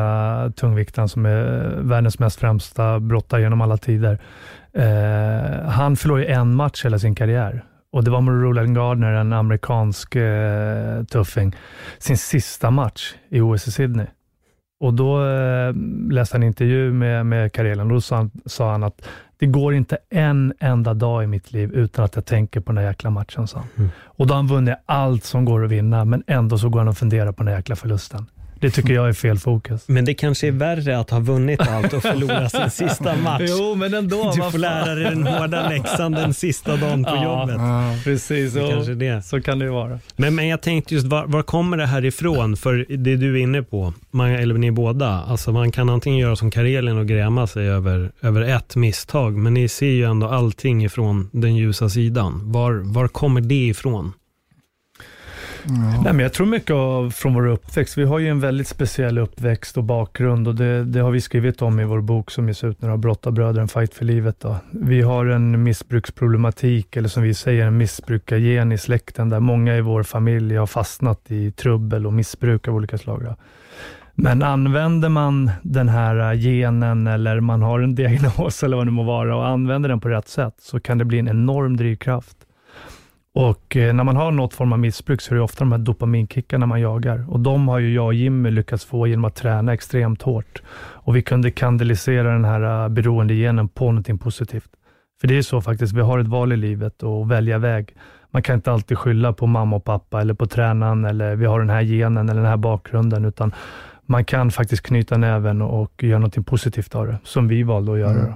[0.57, 4.19] tungviktaren som är världens mest främsta brottare genom alla tider.
[4.77, 9.33] Eh, han förlorade en match hela sin karriär och det var med Roland Gardner, en
[9.33, 11.57] amerikansk eh, tuffing,
[11.99, 14.07] sin sista match i OS i Sydney.
[14.81, 15.75] Och då eh,
[16.11, 19.09] läste han en intervju med, med Karelen och då sa han, sa han, att
[19.39, 22.79] det går inte en enda dag i mitt liv utan att jag tänker på den
[22.79, 23.69] här jäkla matchen, sa han.
[23.77, 23.91] Mm.
[23.99, 26.89] Och då har han vunnit allt som går att vinna, men ändå så går han
[26.89, 28.27] och funderar på den här jäkla förlusten.
[28.61, 29.89] Det tycker jag är fel fokus.
[29.89, 33.43] Men det kanske är värre att ha vunnit allt och förlora sin sista match.
[33.49, 34.33] Jo, men ändå.
[34.37, 37.57] Du får lära dig den hårda läxan den sista dagen på ja, jobbet.
[37.59, 39.23] Ja, precis, så, kanske det.
[39.23, 39.99] så kan det vara.
[40.17, 42.57] Men, men jag tänkte just, var, var, kommer det här ifrån?
[42.57, 46.37] För det du är inne på, man, eller ni båda, alltså man kan antingen göra
[46.37, 50.85] som Karelin och gräma sig över, över ett misstag, men ni ser ju ändå allting
[50.85, 52.41] ifrån den ljusa sidan.
[52.53, 54.13] Var, var kommer det ifrån?
[55.67, 55.73] Ja.
[56.05, 57.99] Nej, men jag tror mycket av, från vår uppväxt.
[57.99, 61.63] Vi har ju en väldigt speciell uppväxt och bakgrund och det, det har vi skrivit
[61.63, 64.41] om i vår bok som ges ut nu, av Brottarbröder, en fight för livet.
[64.41, 64.57] Då.
[64.71, 69.81] Vi har en missbruksproblematik, eller som vi säger, en missbrukargen i släkten, där många i
[69.81, 73.25] vår familj har fastnat i trubbel och missbruk av olika slag.
[73.25, 73.37] Då.
[74.15, 79.03] Men använder man den här genen eller man har en diagnos eller vad det må
[79.03, 82.37] vara och använder den på rätt sätt så kan det bli en enorm drivkraft.
[83.35, 85.79] Och eh, när man har något form av missbruk så är det ofta de här
[85.79, 87.31] dopaminkickarna man jagar.
[87.31, 90.63] Och de har ju jag och Jimmy lyckats få genom att träna extremt hårt.
[90.77, 94.71] Och vi kunde kanalisera den här uh, beroendegenen på någonting positivt.
[95.21, 97.97] För det är så faktiskt, vi har ett val i livet och välja väg.
[98.31, 101.61] Man kan inte alltid skylla på mamma och pappa eller på tränaren eller vi har
[101.61, 103.53] den här genen eller den här bakgrunden, utan
[104.07, 107.99] man kan faktiskt knyta näven och göra någonting positivt av det, som vi valde att
[107.99, 108.21] göra.
[108.21, 108.33] Mm.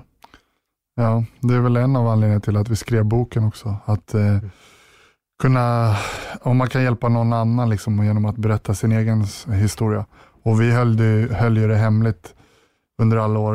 [0.96, 3.76] Ja, det är väl en av anledningarna till att vi skrev boken också.
[3.84, 4.38] Att eh,
[5.38, 5.96] kunna,
[6.40, 10.07] om man kan hjälpa någon annan liksom, genom att berätta sin egen historia.
[10.42, 12.35] Och vi höll, det, höll ju det hemligt
[13.03, 13.55] under alla år,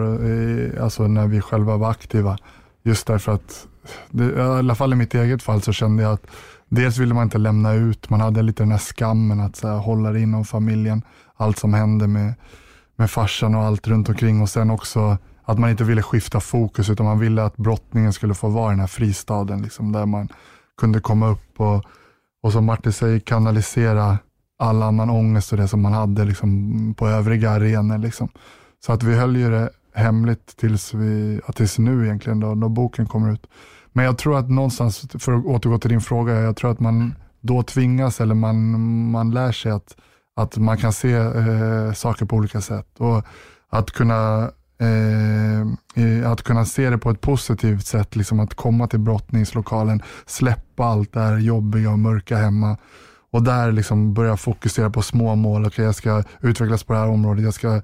[0.82, 2.38] alltså när vi själva var aktiva.
[2.84, 3.68] Just därför att,
[4.10, 6.28] det, i alla fall i mitt eget fall, så kände jag att
[6.70, 9.78] dels ville man inte lämna ut, man hade lite den här skammen att så här,
[9.78, 11.02] hålla det inom familjen.
[11.36, 12.34] Allt som hände med,
[12.96, 16.90] med farsan och allt runt omkring och sen också att man inte ville skifta fokus
[16.90, 20.30] utan man ville att brottningen skulle få vara den här fristaden liksom, där man
[20.78, 21.86] kunde komma upp och,
[22.44, 24.18] och som Martin säger kanalisera
[24.60, 27.98] all annan ångest och det som man hade liksom, på övriga arenor.
[27.98, 28.30] Liksom.
[28.86, 32.70] Så att vi höll ju det hemligt tills, vi, ja, tills nu egentligen då, då
[32.70, 33.48] boken kommer ut.
[33.92, 37.16] Men jag tror att någonstans, för att återgå till din fråga, jag tror att man
[37.42, 38.72] då tvingas eller man,
[39.12, 39.96] man lär sig att,
[40.36, 42.88] att man kan se eh, saker på olika sätt.
[42.98, 43.26] Och
[43.70, 44.52] att kunna,
[44.84, 50.86] eh, att kunna se det på ett positivt sätt, liksom att komma till brottningslokalen, släppa
[50.86, 52.78] allt det här jobbiga och mörka hemma
[53.32, 55.66] och där liksom börja fokusera på små mål.
[55.66, 57.82] Okay, jag ska utvecklas på det här området, jag ska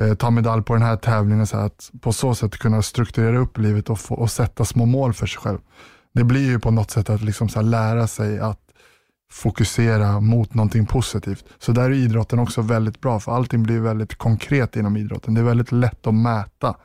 [0.00, 1.46] eh, ta medalj på den här tävlingen.
[1.46, 5.12] Så att på så sätt kunna strukturera upp livet och, få, och sätta små mål
[5.12, 5.58] för sig själv.
[6.14, 8.69] Det blir ju på något sätt att liksom så lära sig att
[9.30, 11.44] fokusera mot någonting positivt.
[11.58, 15.34] Så där är idrotten också väldigt bra, för allting blir väldigt konkret inom idrotten.
[15.34, 16.76] Det är väldigt lätt att mäta.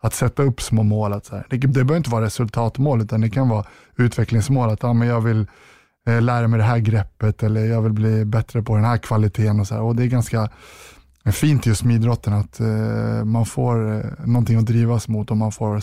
[0.00, 1.12] Att sätta upp små mål.
[1.12, 3.64] Att så här, det, det behöver inte vara resultatmål, utan det kan vara
[3.96, 4.70] utvecklingsmål.
[4.70, 5.46] Att ja, men jag vill
[6.06, 9.60] eh, lära mig det här greppet eller jag vill bli bättre på den här kvaliteten.
[9.60, 9.82] Och, så här.
[9.82, 10.48] och Det är ganska
[11.32, 15.52] fint just med idrotten att eh, man får eh, någonting att drivas mot och man
[15.52, 15.80] får eh,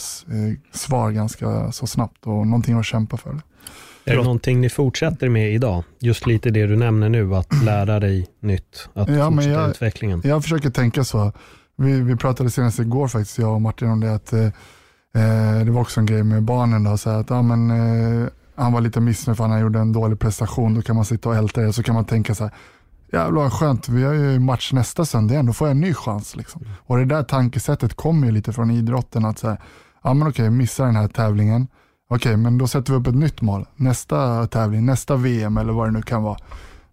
[0.71, 3.41] svar ganska så snabbt och någonting att kämpa för.
[4.05, 5.83] Är det någonting ni fortsätter med idag?
[5.99, 10.21] Just lite det du nämner nu, att lära dig nytt, att ja, fortsätta jag, utvecklingen.
[10.23, 11.31] Jag försöker tänka så.
[11.75, 15.71] Vi, vi pratade senast igår faktiskt, jag och Martin, om det att eh, eh det
[15.71, 16.83] var också en grej med barnen.
[16.83, 20.19] Då, så att, ja, men, eh, han var lite missnöjd för han gjorde en dålig
[20.19, 20.73] prestation.
[20.73, 22.53] Då kan man sitta och älta det så kan man tänka så här,
[23.11, 26.35] jävlar skönt, vi har ju match nästa söndag igen, då får jag en ny chans.
[26.35, 26.61] Liksom.
[26.61, 26.73] Mm.
[26.79, 29.57] Och det där tankesättet kommer ju lite från idrotten, att säga,
[30.03, 31.67] ja men okej, missa den här tävlingen,
[32.09, 33.65] okej, men då sätter vi upp ett nytt mål.
[33.75, 36.37] Nästa tävling, nästa VM eller vad det nu kan vara.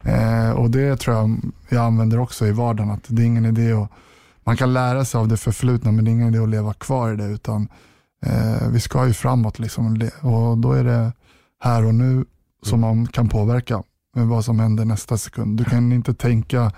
[0.02, 3.72] Eh, och det tror jag jag använder också i vardagen, att det är ingen idé
[3.72, 3.90] att,
[4.44, 7.12] man kan lära sig av det förflutna, men det är ingen idé att leva kvar
[7.12, 7.68] i det, utan
[8.26, 10.10] eh, vi ska ju framåt liksom.
[10.20, 11.12] Och då är det
[11.60, 12.24] här och nu
[12.62, 13.82] som man kan påverka
[14.16, 15.58] med vad som händer nästa sekund.
[15.58, 16.72] Du kan inte tänka,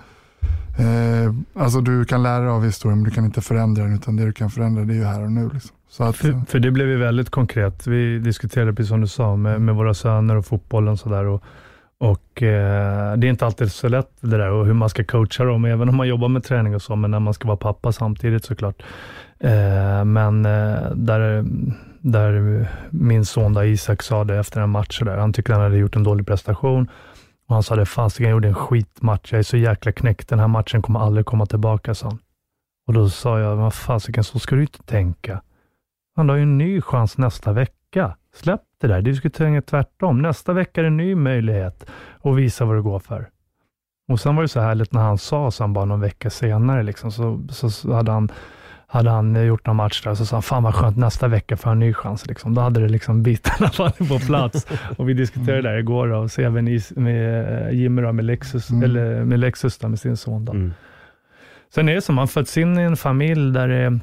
[0.77, 4.15] eh, alltså du kan lära dig av historien men du kan inte förändra den utan
[4.15, 5.49] det du kan förändra det är ju här och nu.
[5.53, 5.74] Liksom.
[5.99, 7.87] Att, för, för, det blev ju väldigt konkret.
[7.87, 11.25] Vi diskuterade precis som du sa med, med våra söner och fotbollen och sådär.
[11.25, 11.43] Och,
[11.97, 15.43] och eh, det är inte alltid så lätt det där och hur man ska coacha
[15.43, 17.91] dem, även om man jobbar med träning och så, men när man ska vara pappa
[17.91, 18.83] samtidigt såklart.
[19.39, 21.45] Eh, men eh, där,
[21.99, 25.77] där min son där, Isak sa det efter en match, där, han tyckte han hade
[25.77, 26.87] gjort en dålig prestation
[27.47, 29.31] och han sa det, fasiken, jag gjorde en skitmatch.
[29.31, 30.29] Jag är så jäkla knäckt.
[30.29, 32.19] Den här matchen kommer aldrig komma tillbaka, sa han.
[32.87, 35.41] Och då sa jag, vad fasiken, så ska du inte tänka.
[36.15, 38.15] Han har ju en ny chans nästa vecka.
[38.33, 39.01] Släpp det där.
[39.01, 40.21] Du ska tänka tvärtom.
[40.21, 41.85] Nästa vecka är det en ny möjlighet
[42.23, 43.29] att visa vad du går för.
[44.07, 47.11] Och sen var det så härligt när han sa, sen bara någon vecka senare, liksom,
[47.11, 48.29] så, så hade han
[48.87, 51.69] hade han gjort någon match där, så sa han, fan vad skönt, nästa vecka får
[51.69, 52.27] han en ny chans.
[52.27, 52.53] Liksom.
[52.53, 54.67] Då hade det liksom bitarna fallit på plats.
[54.97, 58.69] och vi diskuterade det där igår, då, och så även med Jimmy då, med Lexus,
[58.69, 58.83] mm.
[58.83, 60.45] eller med Lexus då, med sin son.
[60.45, 60.51] Då.
[60.51, 60.73] Mm.
[61.73, 63.99] Sen är det så, man föds in i en familj där, det,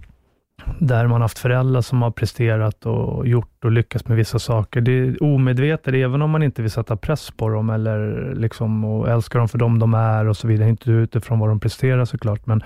[0.78, 4.80] där man haft föräldrar som har presterat och gjort och lyckats med vissa saker.
[4.80, 9.08] Det är omedvetet, även om man inte vill sätta press på dem eller liksom, och
[9.08, 12.46] älska dem för dem de är och så vidare, inte utifrån vad de presterar såklart,
[12.46, 12.62] men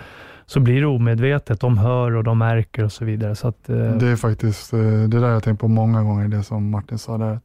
[0.47, 1.61] så blir det omedvetet.
[1.61, 3.35] De hör och de märker och så vidare.
[3.35, 3.77] Så att, eh...
[3.77, 7.19] Det är faktiskt eh, det där jag tänkt på många gånger, det som Martin sa
[7.19, 7.39] där.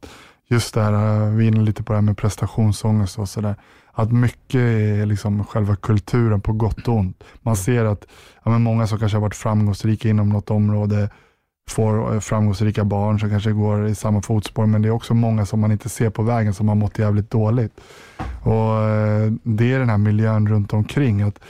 [0.52, 3.56] Just det här, eh, vi är inne lite på det här med prestationsångest och sådär.
[3.92, 7.24] Att mycket är liksom själva kulturen på gott och ont.
[7.42, 8.06] Man ser att
[8.42, 11.10] ja, men många som kanske har varit framgångsrika inom något område
[11.70, 15.46] får eh, framgångsrika barn som kanske går i samma fotspår, men det är också många
[15.46, 17.80] som man inte ser på vägen som har mått jävligt dåligt.
[18.42, 18.74] Och
[19.42, 21.22] Det är den här miljön runt omkring.
[21.22, 21.40] att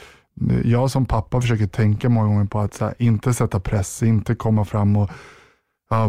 [0.65, 4.65] jag som pappa försöker tänka många gånger på att här, inte sätta press, inte komma
[4.65, 5.11] fram och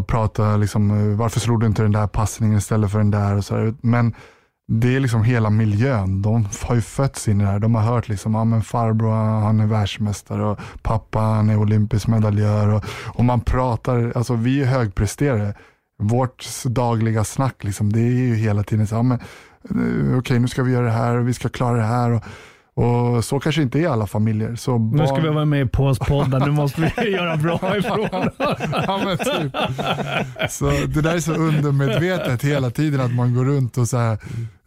[0.07, 3.45] prata liksom, eh, varför slog du inte den där passningen istället för den där och
[3.45, 3.73] så där.
[3.81, 4.13] Men
[4.67, 6.21] det är liksom hela miljön.
[6.21, 7.59] De har ju fötts in i det här.
[7.59, 12.07] De har hört liksom, ja men farbror han är världsmästare och pappa han är olympisk
[12.07, 12.67] medaljör.
[12.67, 15.53] Och, och man pratar, alltså vi är högpresterare.
[15.97, 20.39] Vårt dagliga snack liksom, det är ju hela tiden så, ah, men, eh, okej okay,
[20.39, 22.11] nu ska vi göra det här och vi ska klara det här.
[22.11, 22.23] Och,
[22.75, 24.55] och så kanske inte är i alla familjer.
[24.55, 25.01] Så barn...
[25.01, 28.07] Nu ska vi vara med i Påspodden, nu måste vi göra bra ifrån
[28.87, 29.55] ja, men typ.
[30.49, 34.17] Så Det där är så undermedvetet hela tiden att man går runt och så här,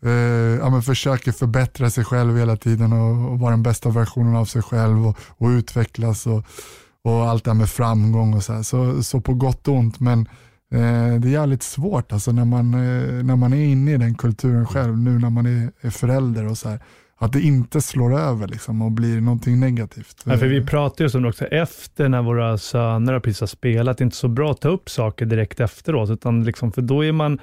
[0.04, 0.12] eh,
[0.60, 4.44] ja, men försöker förbättra sig själv hela tiden och, och vara den bästa versionen av
[4.44, 6.44] sig själv och, och utvecklas och,
[7.04, 8.62] och allt det här med framgång och så här.
[8.62, 10.00] Så, så på gott och ont.
[10.00, 10.20] Men
[10.72, 14.14] eh, det är jävligt svårt alltså när man, eh, när man är inne i den
[14.14, 16.80] kulturen själv, nu när man är, är förälder och så här
[17.18, 20.22] att det inte slår över liksom, och blir någonting negativt.
[20.24, 23.98] Ja, för vi pratar ju om det också, efter när våra söner har precis spelat,
[23.98, 27.04] det är inte så bra att ta upp saker direkt efteråt, utan liksom, för då
[27.04, 27.38] är man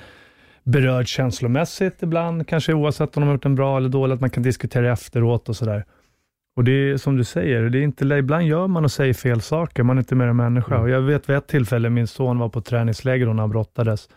[0.63, 4.29] berörd känslomässigt ibland, kanske oavsett om de har gjort en bra eller dålig, att man
[4.29, 5.86] kan diskutera efteråt och sådär.
[6.55, 9.41] Och det är som du säger, det är inte, ibland gör man och säger fel
[9.41, 10.75] saker, man är inte mer än människa.
[10.75, 10.83] Mm.
[10.83, 14.09] Och jag vet vid ett tillfälle, min son var på träningsläger och när han brottades.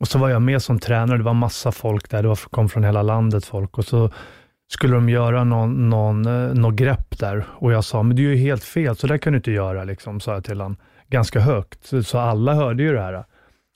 [0.00, 2.68] Och så var jag med som tränare, det var massa folk där, det var, kom
[2.68, 3.78] från hela landet folk.
[3.78, 4.10] Och så
[4.72, 8.24] skulle de göra någon, någon, eh, någon grepp där och jag sa, men det är
[8.24, 10.76] ju helt fel, så där kan du inte göra, liksom, sa jag till honom.
[11.08, 13.24] Ganska högt, så alla hörde ju det här.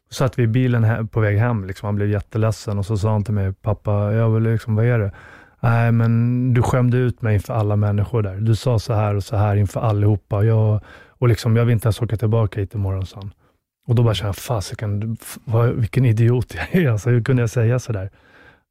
[0.09, 1.87] Så satt vi i bilen på väg hem, liksom.
[1.87, 4.99] han blev jätteledsen och så sa han till mig, pappa, jag vill liksom, vad är
[4.99, 5.13] det?
[5.61, 8.37] Nej, men du skämde ut mig inför alla människor där.
[8.37, 10.45] Du sa så här och så här inför allihopa.
[10.45, 13.31] Jag, och liksom, jag vill inte ens åka tillbaka hit imorgon, sa han.
[13.87, 15.17] Och då bara kände jag, fasiken,
[15.75, 16.91] vilken idiot jag är.
[16.91, 18.11] Alltså, hur kunde jag säga så där?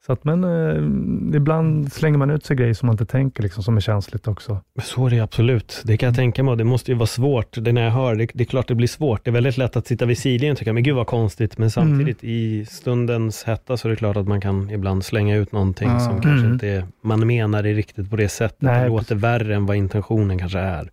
[0.06, 3.64] Så att, men eh, ibland slänger man ut sig grejer som man inte tänker, liksom,
[3.64, 4.62] som är känsligt också.
[4.84, 5.82] Så är det absolut.
[5.86, 6.58] Det kan jag tänka mig.
[6.58, 7.58] Det måste ju vara svårt.
[7.58, 9.26] Det när jag hör, det, det är klart det blir svårt.
[9.26, 11.58] Det är väldigt lätt att sitta vid sidlinjen och tycka, men gud vad konstigt.
[11.58, 12.36] Men samtidigt mm.
[12.36, 16.00] i stundens hetta så är det klart att man kan ibland slänga ut någonting mm.
[16.00, 18.62] som kanske inte är, man menar det riktigt på det sättet.
[18.62, 19.24] Nej, det låter precis.
[19.24, 20.90] värre än vad intentionen kanske är.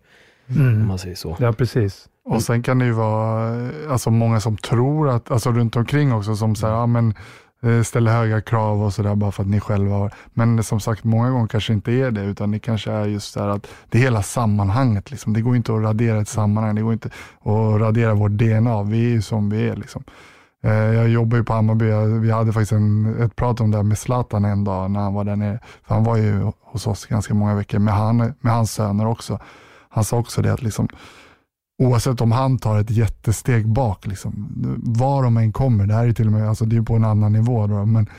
[0.49, 0.81] Mm.
[0.81, 1.37] Om man säger så.
[1.39, 2.07] Ja, precis.
[2.25, 6.35] Och sen kan det ju vara alltså många som tror att, alltså runt omkring också,
[6.35, 9.59] som säger, ja men Eh, Eh, ställer höga krav och sådär bara för att ni
[9.59, 10.13] själva har.
[10.33, 13.39] Men som sagt, många gånger kanske inte är det, utan det kanske är just så
[13.39, 15.11] att det är hela sammanhanget.
[15.11, 15.33] Liksom.
[15.33, 17.09] Det går inte att radera ett sammanhang, det går inte
[17.43, 18.83] att radera vårt DNA.
[18.83, 19.75] Vi är ju som vi är.
[19.75, 20.03] Liksom.
[20.63, 21.85] Eh, jag jobbar ju på Hammarby,
[22.21, 25.13] vi hade faktiskt en, ett prat om det här med Zlatan en dag när han
[25.13, 25.59] var där nere.
[25.87, 29.39] För han var ju hos oss ganska många veckor med, han, med hans söner också.
[29.89, 30.87] Han sa också det att liksom,
[31.79, 34.49] Oavsett om han tar ett jättesteg bak, liksom,
[34.83, 37.05] var de än kommer, det här är till och med alltså det är på en
[37.05, 38.09] annan nivå, då, men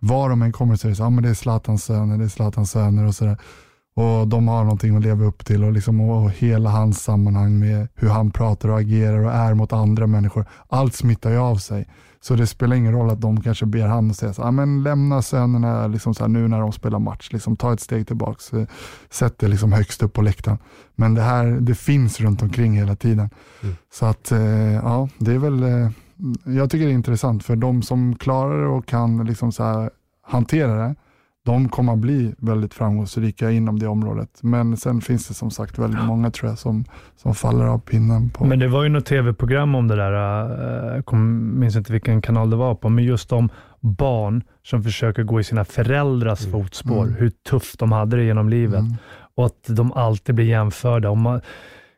[0.00, 2.24] var de än kommer så är det så, ja, men det är Zlatans söner, det
[2.24, 3.36] är Zlatans söner och sådär.
[3.94, 7.88] Och de har någonting att leva upp till och, liksom, och hela hans sammanhang med
[7.94, 10.46] hur han pratar och agerar och är mot andra människor.
[10.68, 11.88] Allt smittar ju av sig.
[12.20, 15.22] Så det spelar ingen roll att de kanske ber han säga så, ah, men lämna
[15.22, 18.66] sönerna liksom så här, nu när de spelar match, liksom, ta ett steg tillbaks, eh,
[19.10, 20.58] sätt det liksom högst upp på läktaren.
[20.94, 23.30] Men det här det finns runt omkring hela tiden.
[23.62, 23.76] Mm.
[23.92, 25.90] Så att eh, ja, det är väl, eh,
[26.44, 29.90] jag tycker det är intressant för de som klarar det och kan liksom så här,
[30.22, 30.94] hantera det,
[31.48, 34.30] de kommer att bli väldigt framgångsrika inom det området.
[34.42, 36.84] Men sen finns det som sagt väldigt många tror jag som,
[37.16, 38.30] som faller av pinnen.
[38.30, 38.46] På.
[38.46, 42.50] Men det var ju något tv-program om det där, jag eh, minns inte vilken kanal
[42.50, 43.48] det var på, men just om
[43.80, 46.52] barn som försöker gå i sina föräldrars mm.
[46.52, 47.14] fotspår, mm.
[47.14, 48.96] hur tufft de hade det genom livet mm.
[49.34, 51.10] och att de alltid blir jämförda.
[51.10, 51.40] Och man,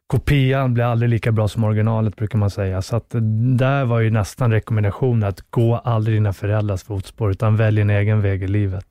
[0.06, 2.82] kopian blir aldrig lika bra som originalet brukar man säga.
[2.82, 3.14] Så att
[3.58, 8.20] där var ju nästan rekommendationen att gå aldrig dina föräldrars fotspår, utan välj en egen
[8.20, 8.86] väg i livet.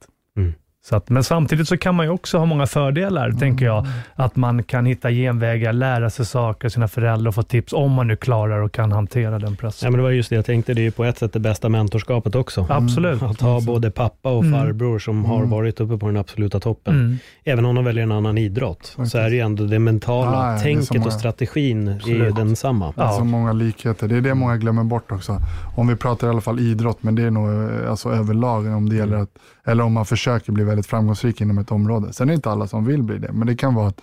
[0.79, 0.89] Mm.
[0.89, 3.39] Så att, men samtidigt så kan man ju också ha många fördelar, mm.
[3.39, 3.87] tänker jag.
[4.15, 8.07] Att man kan hitta genvägar, lära sig saker, sina föräldrar och få tips, om man
[8.07, 9.87] nu klarar och kan hantera den pressen.
[9.87, 11.39] Ja, men det var just det jag tänkte, det är ju på ett sätt det
[11.39, 12.67] bästa mentorskapet också.
[12.69, 13.23] Absolut.
[13.23, 14.59] Att ha både pappa och mm.
[14.59, 15.49] farbror som har mm.
[15.49, 16.93] varit uppe på den absoluta toppen.
[16.93, 17.17] Mm.
[17.43, 20.59] Även om de väljer en annan idrott, så är det ju ändå det mentala ah,
[20.59, 21.05] tänket många...
[21.05, 22.21] och strategin Absolut.
[22.21, 22.93] är ju densamma.
[22.95, 25.37] Det är så många likheter, det är det många glömmer bort också.
[25.75, 27.49] Om vi pratar i alla fall idrott, men det är nog
[27.89, 29.29] alltså, överlag om det gäller att
[29.63, 32.13] eller om man försöker bli väldigt framgångsrik inom ett område.
[32.13, 34.01] Sen är det inte alla som vill bli det, men det kan vara att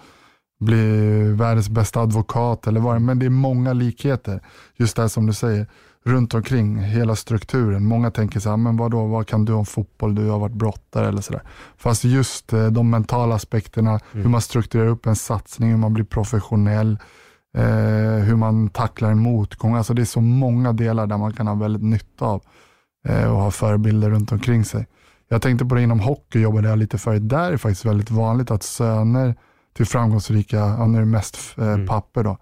[0.61, 4.41] bli världens bästa advokat eller vad det Men det är många likheter.
[4.77, 5.67] Just det som du säger,
[6.05, 7.85] runt omkring hela strukturen.
[7.85, 10.15] Många tänker så här, men vadå, vad kan du om fotboll?
[10.15, 11.43] Du har varit brottare eller sådär.
[11.77, 14.01] Fast just eh, de mentala aspekterna, mm.
[14.11, 16.99] hur man strukturerar upp en satsning, hur man blir professionell,
[17.57, 17.65] eh,
[18.25, 19.75] hur man tacklar en motgång.
[19.75, 22.43] Alltså det är så många delar där man kan ha väldigt nytta av
[23.09, 24.87] eh, och ha förebilder runt omkring sig.
[25.29, 27.29] Jag tänkte på det inom hockey, jobbade jag lite förut.
[27.29, 29.35] Där är det faktiskt väldigt vanligt att söner
[29.77, 31.87] till framgångsrika, ja, nu är det mest eh, mm.
[31.87, 32.39] papper då,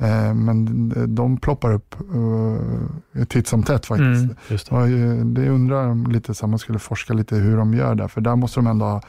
[0.00, 4.70] eh, men de ploppar upp uh, titt som tätt faktiskt.
[4.70, 5.40] Mm, det.
[5.40, 8.60] Det undrar lite så man skulle forska lite hur de gör där, för där måste
[8.60, 9.02] de ändå ha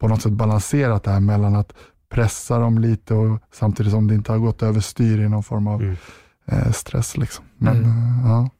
[0.00, 1.72] på något sätt balanserat det här mellan att
[2.08, 5.82] pressa dem lite och samtidigt som det inte har gått överstyr i någon form av
[5.82, 5.96] mm.
[6.46, 7.16] eh, stress.
[7.16, 7.44] Liksom.
[7.56, 8.26] Men, mm.
[8.26, 8.50] ja.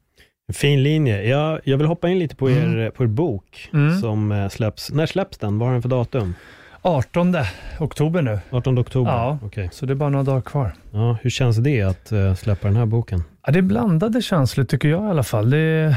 [0.49, 1.23] Fin linje.
[1.27, 2.91] Jag, jag vill hoppa in lite på er, mm.
[2.91, 3.99] på er bok mm.
[3.99, 4.91] som eh, släpps.
[4.91, 5.59] När släpps den?
[5.59, 6.33] Vad har den för datum?
[6.81, 7.35] 18
[7.79, 8.39] oktober nu.
[8.49, 9.11] 18 oktober?
[9.11, 9.69] Ja, okay.
[9.71, 10.73] så det är bara några dagar kvar.
[10.91, 13.23] Ja, hur känns det att uh, släppa den här boken?
[13.45, 15.49] Ja, det är blandade känslor tycker jag i alla fall.
[15.49, 15.95] Det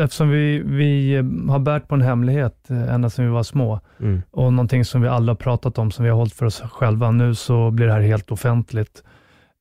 [0.00, 1.16] eftersom vi, vi
[1.48, 4.22] har bärt på en hemlighet eh, ända sedan vi var små mm.
[4.30, 7.10] och någonting som vi alla har pratat om, som vi har hållit för oss själva.
[7.10, 9.02] Nu så blir det här helt offentligt.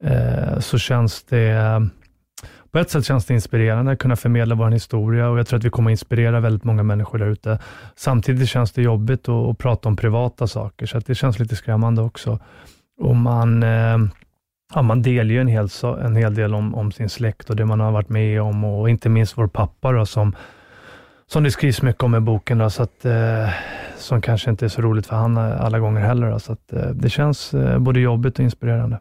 [0.03, 1.89] Eh, så känns det
[2.75, 5.63] på ett sätt känns det inspirerande att kunna förmedla vår historia och jag tror att
[5.63, 7.59] vi kommer att inspirera väldigt många människor där ute.
[7.95, 12.01] Samtidigt känns det jobbigt att, att prata om privata saker, så det känns lite skrämmande
[12.01, 12.39] också.
[13.01, 13.97] Och man, eh,
[14.73, 15.67] ja, man delar ju en hel,
[16.01, 18.89] en hel del om, om, sin släkt och det man har varit med om och
[18.89, 20.35] inte minst vår pappa då, som,
[21.27, 23.49] som det skrivs mycket om i boken, då, så att, eh,
[23.97, 26.31] som kanske inte är så roligt för han eh, alla gånger heller.
[26.31, 28.99] Då, så att, eh, det känns eh, både jobbigt och inspirerande.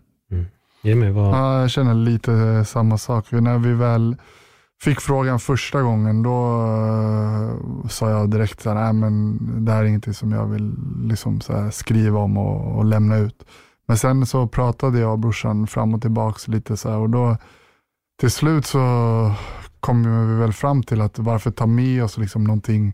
[0.85, 1.35] Jimmy, vad...
[1.35, 3.33] Ja, jag känner lite samma sak.
[3.33, 4.17] När vi väl
[4.83, 9.85] fick frågan första gången, då uh, sa jag direkt så här, men det här är
[9.85, 13.45] ingenting som jag vill liksom, här, skriva om och, och, lämna ut.
[13.87, 17.37] Men sen så pratade jag och brorsan fram och tillbaka lite så här, och då
[18.21, 18.81] till slut så
[19.81, 22.93] kom vi väl fram till att varför ta med oss liksom någonting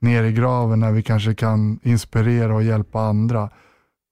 [0.00, 3.50] ner i graven när vi kanske kan inspirera och hjälpa andra.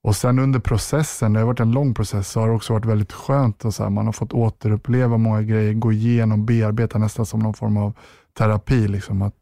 [0.03, 2.85] Och sen under processen, det har varit en lång process, så har det också varit
[2.85, 3.65] väldigt skönt.
[3.65, 7.55] Och så här, man har fått återuppleva många grejer, gå igenom, bearbeta nästan som någon
[7.55, 7.93] form av
[8.39, 8.89] terapi.
[8.89, 9.35] Liksom, att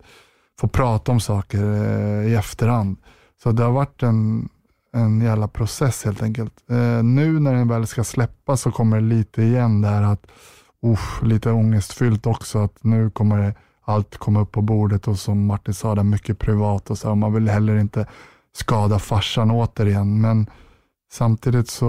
[0.60, 2.96] få prata om saker eh, i efterhand.
[3.42, 4.48] Så det har varit en,
[4.92, 6.52] en jävla process helt enkelt.
[6.70, 10.26] Eh, nu när den väl ska släppas så kommer det lite igen där att,
[10.86, 13.54] usch, lite ångestfyllt också, att nu kommer det,
[13.84, 17.10] allt komma upp på bordet och som Martin sa, det är mycket privat och så.
[17.10, 18.06] Och man vill heller inte
[18.58, 20.20] skada farsan återigen.
[20.20, 20.46] Men
[21.12, 21.86] samtidigt så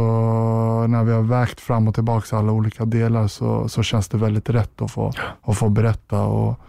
[0.88, 4.50] när vi har vägt fram och tillbaka alla olika delar så, så känns det väldigt
[4.50, 5.12] rätt att få,
[5.42, 6.60] att få berätta och,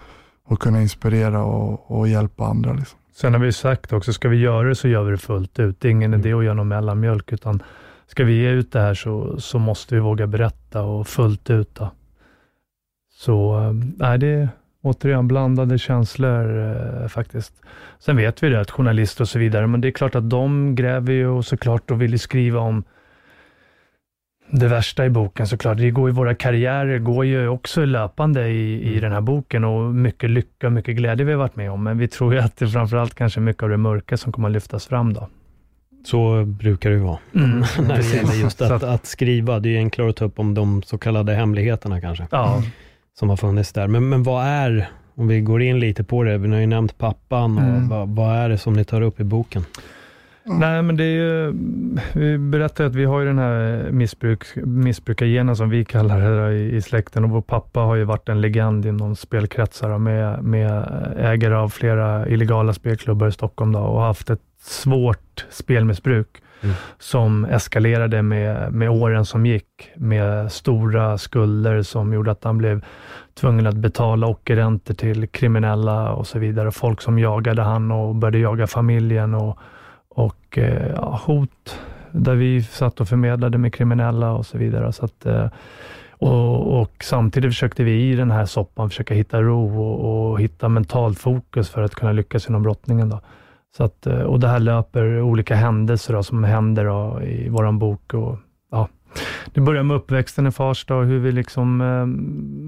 [0.44, 2.72] och kunna inspirera och, och hjälpa andra.
[2.72, 2.98] Liksom.
[3.12, 5.80] Sen har vi sagt också, ska vi göra det så gör vi det fullt ut.
[5.80, 6.20] Det är ingen mm.
[6.20, 7.62] idé att göra någon mellanmjölk, utan
[8.06, 11.74] ska vi ge ut det här så, så måste vi våga berätta och fullt ut.
[11.74, 11.90] Då.
[13.12, 14.48] Så eh, nej, det,
[14.82, 17.52] återigen blandade känslor eh, faktiskt.
[17.98, 20.74] Sen vet vi det, att journalister och så vidare, men det är klart att de
[20.74, 22.84] gräver ju och såklart och vill skriva om
[24.50, 25.78] det värsta i boken såklart.
[25.78, 29.00] Det går ju, våra karriärer går ju också löpande i, i mm.
[29.00, 31.82] den här boken och mycket lycka och mycket glädje vi har varit med om.
[31.82, 34.48] Men vi tror ju att det framförallt kanske är mycket av det mörka som kommer
[34.48, 35.28] att lyftas fram då.
[36.04, 37.18] Så brukar det ju vara.
[37.34, 37.58] Mm,
[37.88, 39.60] när det gäller just att, att, skriva.
[39.60, 42.26] Det är enklare att ta upp om de så kallade hemligheterna kanske.
[42.30, 42.62] Ja,
[43.18, 43.88] som har funnits där.
[43.88, 46.98] Men, men vad är, om vi går in lite på det, vi har ju nämnt
[46.98, 47.88] pappan, och mm.
[47.88, 49.64] vad, vad, är det som ni tar upp i boken?
[50.44, 51.54] Nej, men det är ju,
[52.12, 56.76] vi berättar att vi har ju den här missbruk, missbrukargenen som vi kallar det i,
[56.76, 60.84] i, släkten och vår pappa har ju varit en legend inom spelkretsar med, med
[61.16, 66.28] ägare av flera illegala spelklubbar i Stockholm då, och haft ett svårt spelmissbruk
[66.60, 66.74] mm.
[66.98, 72.84] som eskalerade med, med åren som gick, med stora skulder som gjorde att han blev
[73.34, 76.70] tvungen att betala ockerräntor till kriminella och så vidare.
[76.70, 79.58] Folk som jagade han och började jaga familjen och,
[80.08, 81.78] och eh, ja, hot
[82.12, 84.92] där vi satt och förmedlade med kriminella och så vidare.
[84.92, 85.46] Så att, eh,
[86.10, 90.68] och, och, samtidigt försökte vi i den här soppan försöka hitta ro och, och hitta
[90.68, 93.08] mentalt fokus för att kunna lyckas inom brottningen.
[93.08, 93.20] Då.
[93.76, 97.72] Så att, eh, och det här löper olika händelser då, som händer då, i vår
[97.72, 98.14] bok.
[98.14, 98.38] Och,
[98.70, 98.88] ja.
[99.54, 102.06] Det börjar med uppväxten i Farsta och hur vi liksom, eh,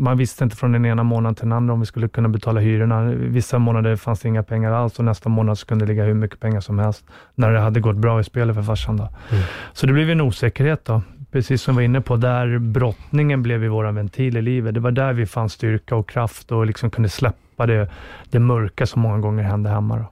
[0.03, 2.61] man visste inte från den ena månaden till den andra om vi skulle kunna betala
[2.61, 3.05] hyrorna.
[3.15, 6.15] Vissa månader fanns det inga pengar alls och nästa månad så kunde det ligga hur
[6.15, 8.97] mycket pengar som helst, när det hade gått bra i spelet för farsan.
[8.97, 9.09] Då.
[9.31, 9.43] Mm.
[9.73, 13.61] Så det blev en osäkerhet då, precis som vi var inne på, där brottningen blev
[13.65, 14.75] vår ventil i livet.
[14.75, 17.91] Det var där vi fann styrka och kraft och liksom kunde släppa det,
[18.31, 19.97] det mörka som många gånger hände hemma.
[19.97, 20.05] Då.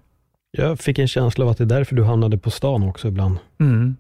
[0.51, 3.39] Jag fick en känsla av att det är därför du hamnade på stan också ibland.
[3.61, 3.97] Mm.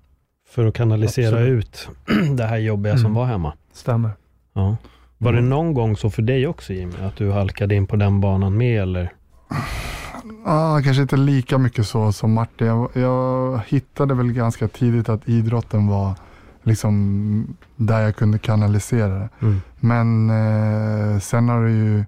[0.48, 1.88] För att kanalisera Absolut.
[2.09, 3.03] ut det här jobbiga mm.
[3.03, 3.53] som var hemma.
[3.72, 4.11] Stämmer.
[4.53, 4.76] Ja.
[5.18, 5.44] Var mm.
[5.44, 8.57] det någon gång så för dig också Jimmy, att du halkade in på den banan
[8.57, 9.12] med eller?
[10.44, 12.66] Ah, kanske inte lika mycket så som Martin.
[12.66, 16.14] Jag, jag hittade väl ganska tidigt att idrotten var
[16.62, 19.28] liksom där jag kunde kanalisera det.
[19.40, 19.61] Mm.
[19.80, 22.05] Men eh, sen har det ju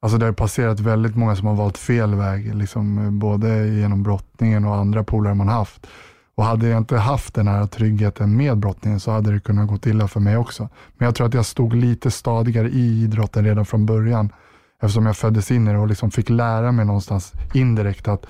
[0.00, 4.02] Alltså det har passerat väldigt många som har valt fel väg, liksom, eh, både genom
[4.02, 5.86] brottningen och andra polare man haft.
[6.34, 9.90] Och hade jag inte haft den här tryggheten med brottningen så hade det kunnat gå
[9.90, 10.68] illa för mig också.
[10.96, 14.32] Men jag tror att jag stod lite stadigare i idrotten redan från början.
[14.82, 18.26] Eftersom jag föddes in i det och liksom fick lära mig någonstans indirekt att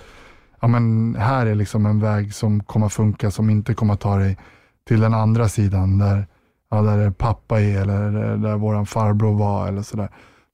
[0.60, 4.38] ja, men här är liksom en väg som kommer funka, som inte kommer ta dig
[4.88, 6.26] till den andra sidan där,
[6.70, 10.08] ja, där pappa är eller där, där våran farbror var eller sådär.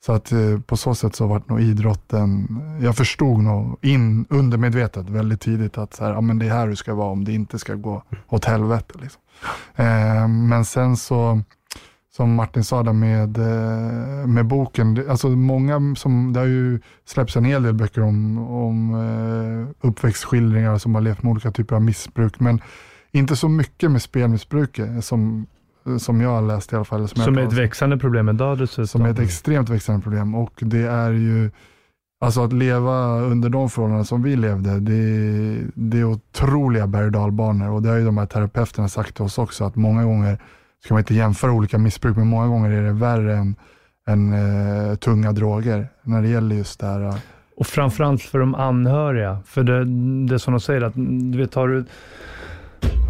[0.06, 5.10] Så att eh, på så sätt så var nog idrotten, jag förstod nog in, undermedvetet
[5.10, 7.32] väldigt tidigt att så här, ja, men det är här du ska vara om det
[7.32, 8.94] inte ska gå åt helvete.
[9.02, 9.22] Liksom.
[9.76, 11.40] Eh, men sen så,
[12.16, 16.80] som Martin sa där med, eh, med boken, det, alltså många som, det har ju
[17.04, 21.76] släppts en hel del böcker om, om eh, uppväxtskildringar som har levt med olika typer
[21.76, 22.60] av missbruk, men
[23.12, 25.46] inte så mycket med spelmissbruk som
[25.98, 27.08] som jag har läst i alla fall.
[27.08, 28.86] Som, som är ett växande problem idag dessutom.
[28.86, 31.50] Som är ett extremt växande problem och det är ju
[32.24, 37.12] Alltså att leva under de förhållanden som vi levde, det, det är otroliga berg och
[37.12, 40.38] dalbanor och det har ju de här terapeuterna sagt till oss också, att många gånger
[40.84, 43.56] ska man inte jämföra olika missbruk, men många gånger är det värre än,
[44.08, 47.14] än uh, tunga droger när det gäller just det här.
[47.56, 49.84] Och framförallt för de anhöriga, för det,
[50.28, 50.94] det är som de säger, att
[51.32, 51.84] du vet, har du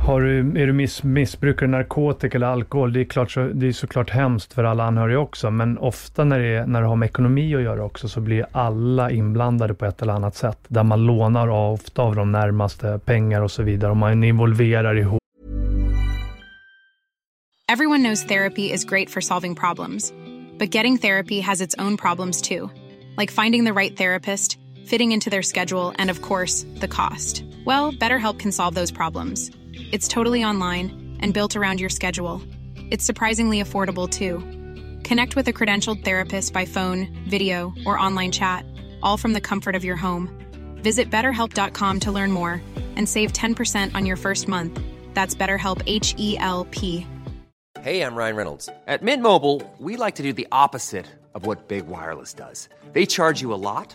[0.07, 3.73] har du, är du miss, missbrukare narkotika eller alkohol, det är, klart så, det är
[3.73, 7.07] såklart hemskt för alla anhöriga också, men ofta när det, är, när det har med
[7.07, 11.07] ekonomi att göra också, så blir alla inblandade på ett eller annat sätt, där man
[11.07, 15.21] lånar av, ofta av de närmaste pengar och så vidare, och man involverar ihop.
[17.73, 20.13] Everyone knows therapy is great for solving problems,
[20.59, 22.71] but getting therapy has its own problems too,
[23.21, 27.45] like finding the right therapist, fitting into their schedule, and of course, the cost.
[27.67, 29.51] Well, BetterHelp can solve those problems.
[29.93, 32.43] It's totally online and built around your schedule.
[32.91, 34.39] It's surprisingly affordable too.
[35.07, 38.65] Connect with a credentialed therapist by phone, video, or online chat,
[39.03, 40.31] all from the comfort of your home.
[40.77, 42.63] Visit betterhelp.com to learn more
[42.97, 44.81] and save 10% on your first month.
[45.15, 47.07] That's BetterHelp H E L P.
[47.81, 48.69] Hey, I'm Ryan Reynolds.
[48.87, 52.69] At Mint Mobile, we like to do the opposite of what Big Wireless does.
[52.93, 53.95] They charge you a lot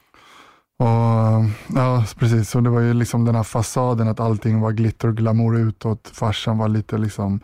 [0.81, 2.55] Och, ja, precis.
[2.55, 6.11] Och det var ju liksom den här fasaden att allting var glitter och glamour utåt.
[6.13, 7.39] Farsan var lite liksom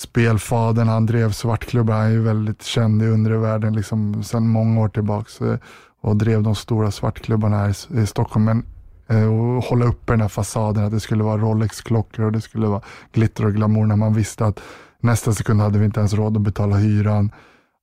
[0.00, 1.94] spelfadern, han drev svartklubbar.
[1.94, 5.58] Han är ju väldigt känd i undre världen liksom, sedan många år tillbaka
[6.00, 8.44] och drev de stora svartklubbarna här i, Stockholm.
[8.44, 8.64] Men
[9.08, 12.66] eh, och hålla uppe den här fasaden att det skulle vara Rolex-klockor och det skulle
[12.66, 14.60] vara glitter och glamour när man visste att
[15.00, 17.30] nästa sekund hade vi inte ens råd att betala hyran.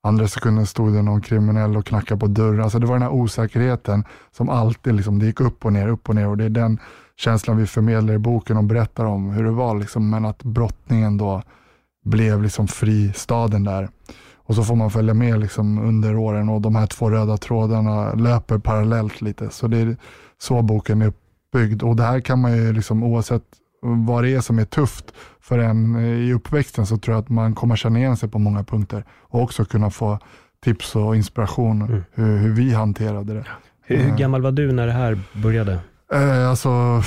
[0.04, 2.62] Andra sekunden stod det någon kriminell och knackade på dörren.
[2.62, 6.10] Alltså det var den här osäkerheten som alltid liksom, det gick upp och ner, upp
[6.10, 6.80] och ner och det är den
[7.16, 9.76] känslan vi förmedlar i boken och berättar om hur det var.
[9.76, 11.41] Liksom, men att brottningen då
[12.06, 13.89] blev liksom fristaden där.
[14.36, 18.14] Och så får man följa med liksom under åren och de här två röda trådarna
[18.14, 19.49] löper parallellt lite.
[19.49, 19.97] Så det är
[20.38, 21.84] så boken är uppbyggd.
[21.84, 23.43] Och det här kan man ju liksom oavsett
[23.82, 27.30] vad det är som är tufft för en eh, i uppväxten så tror jag att
[27.30, 30.20] man kommer känna igen sig på många punkter och också kunna få
[30.64, 32.04] tips och inspiration mm.
[32.14, 33.46] hur, hur, vi hanterade det.
[33.82, 35.80] Hur, hur, gammal var du när det här började?
[36.14, 37.02] Eh, alltså,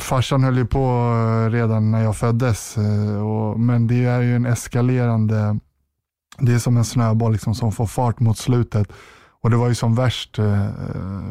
[0.00, 4.36] farsan höll ju på eh, redan när jag föddes, eh, och, men det är ju
[4.36, 5.58] en eskalerande,
[6.38, 8.92] det är som en snöboll liksom, som får fart mot slutet.
[9.46, 10.66] Och det var ju som värst eh,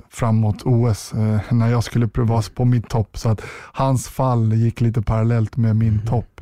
[0.09, 3.17] framåt OS eh, när jag skulle vara på min topp.
[3.17, 3.41] Så att
[3.73, 6.05] hans fall gick lite parallellt med min mm.
[6.05, 6.41] topp.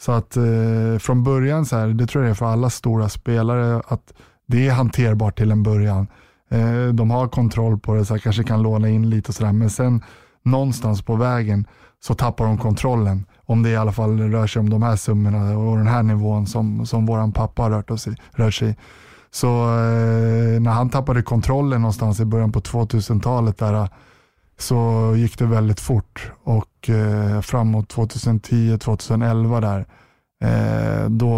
[0.00, 3.82] Så att eh, från början, så här, det tror jag är för alla stora spelare,
[3.88, 4.12] att
[4.46, 6.06] det är hanterbart till en början.
[6.50, 9.52] Eh, de har kontroll på det, så här, kanske kan låna in lite och sådär.
[9.52, 10.02] Men sen
[10.42, 11.66] någonstans på vägen
[12.02, 13.26] så tappar de kontrollen.
[13.46, 16.46] Om det i alla fall rör sig om de här summorna och den här nivån
[16.46, 18.76] som, som våran pappa har rört, oss i, rört sig i.
[19.30, 23.88] Så eh, när han tappade kontrollen någonstans i början på 2000-talet där
[24.58, 29.86] så gick det väldigt fort och eh, framåt 2010-2011 där
[30.42, 31.32] eh, då,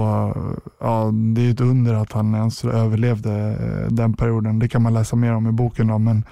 [0.81, 4.59] ja det är ett under att han ens överlevde eh, den perioden.
[4.59, 6.25] Det kan man läsa mer om i boken då, men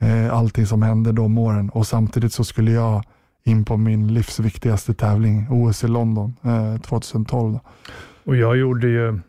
[0.00, 3.04] eh, allting som hände de åren och samtidigt så skulle jag
[3.44, 6.34] in på min livsviktigaste tävling, OS i London
[6.82, 7.54] 2012.
[7.54, 7.60] Eh,
[8.24, 9.22] och jag gjorde ju mm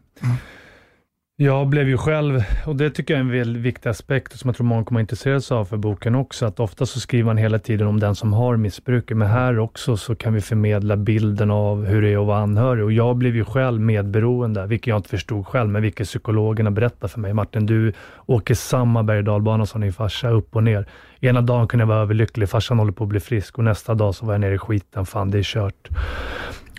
[1.39, 4.55] jag blev ju själv, och det tycker jag är en väldigt viktig aspekt som jag
[4.55, 7.37] tror många kommer att intressera sig av för boken också, att ofta så skriver man
[7.37, 11.51] hela tiden om den som har missbruket, men här också så kan vi förmedla bilden
[11.51, 12.83] av hur det är att vara anhörig.
[12.83, 17.07] Och jag blev ju själv medberoende, vilket jag inte förstod själv, men vilket psykologerna berättade
[17.07, 17.33] för mig.
[17.33, 17.93] Martin, du
[18.25, 20.87] åker samma berg och som din farsa, upp och ner.
[21.19, 24.15] Ena dagen kunde jag vara överlycklig, farsan håller på att bli frisk och nästa dag
[24.15, 25.89] så var jag nere i skiten, fan det är kört.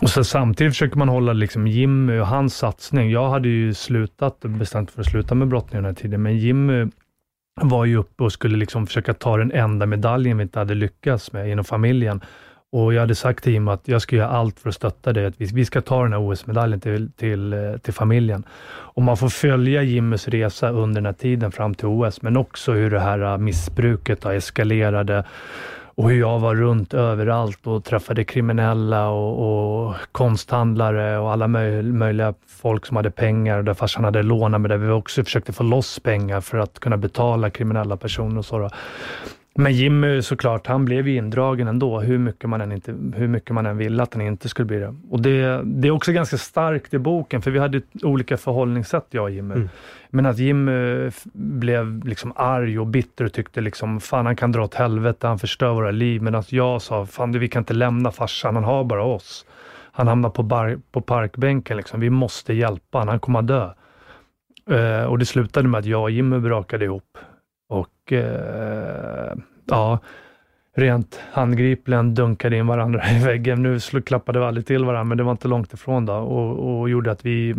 [0.01, 3.11] Och så samtidigt försöker man hålla liksom Jimmy och hans satsning.
[3.11, 6.87] Jag hade ju slutat, bestämt för att sluta med brottning den här tiden, men Jimmy
[7.61, 11.33] var ju uppe och skulle liksom försöka ta den enda medaljen vi inte hade lyckats
[11.33, 12.21] med inom familjen.
[12.73, 15.27] Och Jag hade sagt till Jimmy att jag ska göra allt för att stötta dig.
[15.27, 18.45] Att vi, vi ska ta den här OS-medaljen till, till, eh, till familjen.
[18.69, 22.73] Och Man får följa Jimmys resa under den här tiden fram till OS, men också
[22.73, 25.25] hur det här eh, missbruket eskalerade
[25.99, 31.83] och hur jag var runt överallt och träffade kriminella och, och konsthandlare och alla möj,
[31.83, 35.63] möjliga folk som hade pengar, där farsan hade lånat, men där vi också försökte få
[35.63, 38.71] loss pengar för att kunna betala kriminella personer och så.
[39.61, 43.51] Men Jimmy såklart, han blev ju indragen ändå, hur mycket man än, inte, hur mycket
[43.51, 44.95] man än ville att han inte skulle bli det.
[45.11, 49.25] Och det, det är också ganska starkt i boken, för vi hade olika förhållningssätt, jag
[49.25, 49.55] och Jimmy.
[49.55, 49.69] Mm.
[50.11, 54.65] Men att Jimmy blev liksom arg och bitter och tyckte liksom, fan han kan dra
[54.65, 56.23] åt helvete, han förstör våra liv.
[56.23, 59.47] Men att jag sa, fan vi kan inte lämna farsan, han har bara oss.
[59.93, 62.01] Han hamnar på, bar, på parkbänken, liksom.
[62.01, 63.71] vi måste hjälpa honom, han kommer att dö.
[64.71, 67.19] Uh, och det slutade med att jag och Jimmy brakade ihop.
[68.09, 69.99] Och eh, ja,
[70.75, 73.63] rent handgripligen dunkade in varandra i väggen.
[73.63, 76.91] Nu klappade vi aldrig till varandra, men det var inte långt ifrån då och, och
[76.91, 77.55] gjorde att vi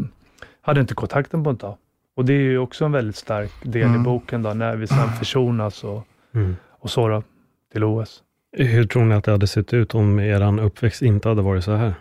[0.61, 1.77] hade inte kontakten på ett tag.
[2.15, 4.01] Och det är ju också en väldigt stark del mm.
[4.01, 6.55] i boken då, när vi sen försonas och, mm.
[6.69, 7.23] och så då,
[7.71, 8.23] till OS.
[8.57, 11.75] Hur tror ni att det hade sett ut om er uppväxt inte hade varit så
[11.75, 11.93] här?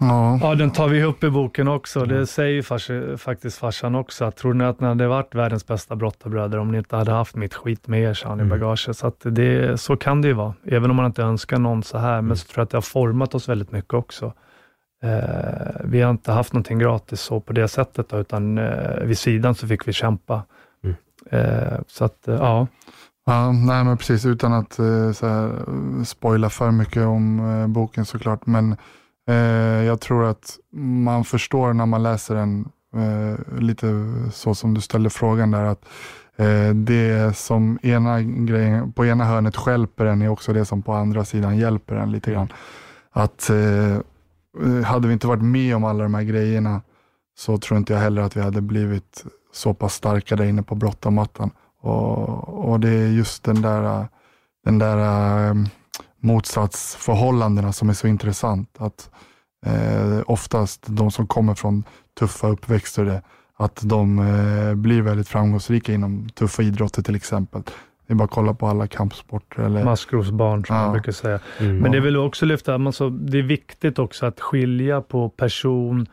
[0.00, 0.38] Ja.
[0.42, 2.04] ja, den tar vi upp i boken också.
[2.04, 4.24] Det säger fars, faktiskt farsan också.
[4.24, 7.36] Att, tror ni att ni hade varit världens bästa brottarbröder om ni inte hade haft
[7.36, 8.60] mitt skit med er, sa han i mm.
[8.60, 8.96] bagaget.
[8.96, 11.98] Så, att det, så kan det ju vara, även om man inte önskar någon så
[11.98, 12.16] här.
[12.16, 12.36] Men mm.
[12.36, 14.32] så tror jag att det har format oss väldigt mycket också.
[15.02, 19.18] Eh, vi har inte haft någonting gratis så på det sättet, då, utan eh, vid
[19.18, 20.42] sidan så fick vi kämpa.
[20.84, 20.96] Mm.
[21.30, 22.66] Eh, så att, eh, ja.
[23.26, 25.50] Ja, nej men precis, utan att eh, så här,
[26.04, 28.46] spoila för mycket om eh, boken såklart.
[28.46, 28.76] Men Eh,
[29.28, 30.58] Eh, jag tror att
[31.04, 33.86] man förstår när man läser den, eh, lite
[34.32, 35.84] så som du ställde frågan där, att
[36.36, 40.92] eh, det som ena grejen, på ena hörnet skälper en är också det som på
[40.92, 42.52] andra sidan hjälper en lite grann.
[43.10, 43.50] Att
[44.84, 46.80] hade vi inte varit med om alla de här grejerna
[47.38, 50.74] så tror inte jag heller att vi hade blivit så pass starka där inne på
[50.74, 51.50] brottarmattan.
[51.80, 54.08] Och, och det är just den där,
[54.64, 54.98] den där
[56.20, 58.76] motsatsförhållandena som är så intressant.
[58.78, 59.10] Att
[59.66, 61.84] eh, Oftast de som kommer från
[62.18, 63.22] tuffa uppväxter,
[63.56, 67.62] att de eh, blir väldigt framgångsrika inom tuffa idrotter till exempel.
[68.06, 69.62] Det är bara att kolla på alla kampsporter.
[69.62, 69.84] Eller...
[69.84, 70.82] Maskrosbarn som ja.
[70.82, 71.40] man brukar säga.
[71.58, 71.78] Mm.
[71.78, 76.06] Men det vill också lyfta, alltså, det är viktigt också att skilja på person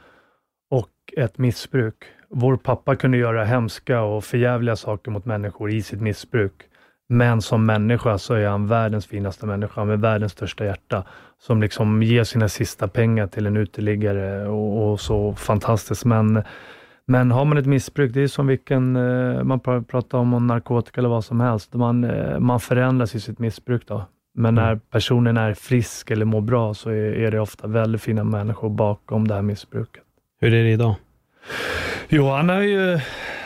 [0.69, 1.95] och ett missbruk.
[2.29, 6.53] Vår pappa kunde göra hemska och förjävliga saker mot människor i sitt missbruk.
[7.07, 11.03] Men som människa så är han världens finaste människa med världens största hjärta.
[11.39, 16.05] Som liksom ger sina sista pengar till en uteliggare och, och så fantastiskt.
[16.05, 16.43] Men,
[17.05, 21.09] men har man ett missbruk, det är som vilken, eh, man pratar om narkotika eller
[21.09, 21.73] vad som helst.
[21.73, 24.05] Man, eh, man förändras i sitt missbruk då.
[24.37, 24.79] Men när mm.
[24.79, 29.27] personen är frisk eller mår bra så är, är det ofta väldigt fina människor bakom
[29.27, 30.03] det här missbruket.
[30.39, 30.95] Hur är det idag?
[32.09, 32.99] Jo, han har ju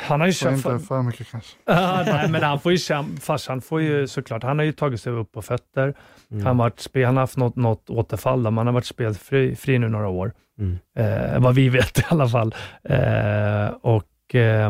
[0.10, 0.74] han har ju kämpat...
[0.74, 1.58] Inte för mycket kanske.
[1.70, 3.22] Uh, nej, men han får ju kämpa.
[3.22, 5.94] Farsan får ju såklart, han har ju tagit sig upp på fötter.
[6.32, 6.46] Mm.
[6.46, 9.56] Han, varit spel, han har haft något, något återfall, där, men han har varit spelfri
[9.56, 10.34] fri nu några år.
[10.60, 10.80] Mm.
[10.96, 12.56] Eh, vad vi vet i alla fall.
[12.84, 14.70] Eh, och eh,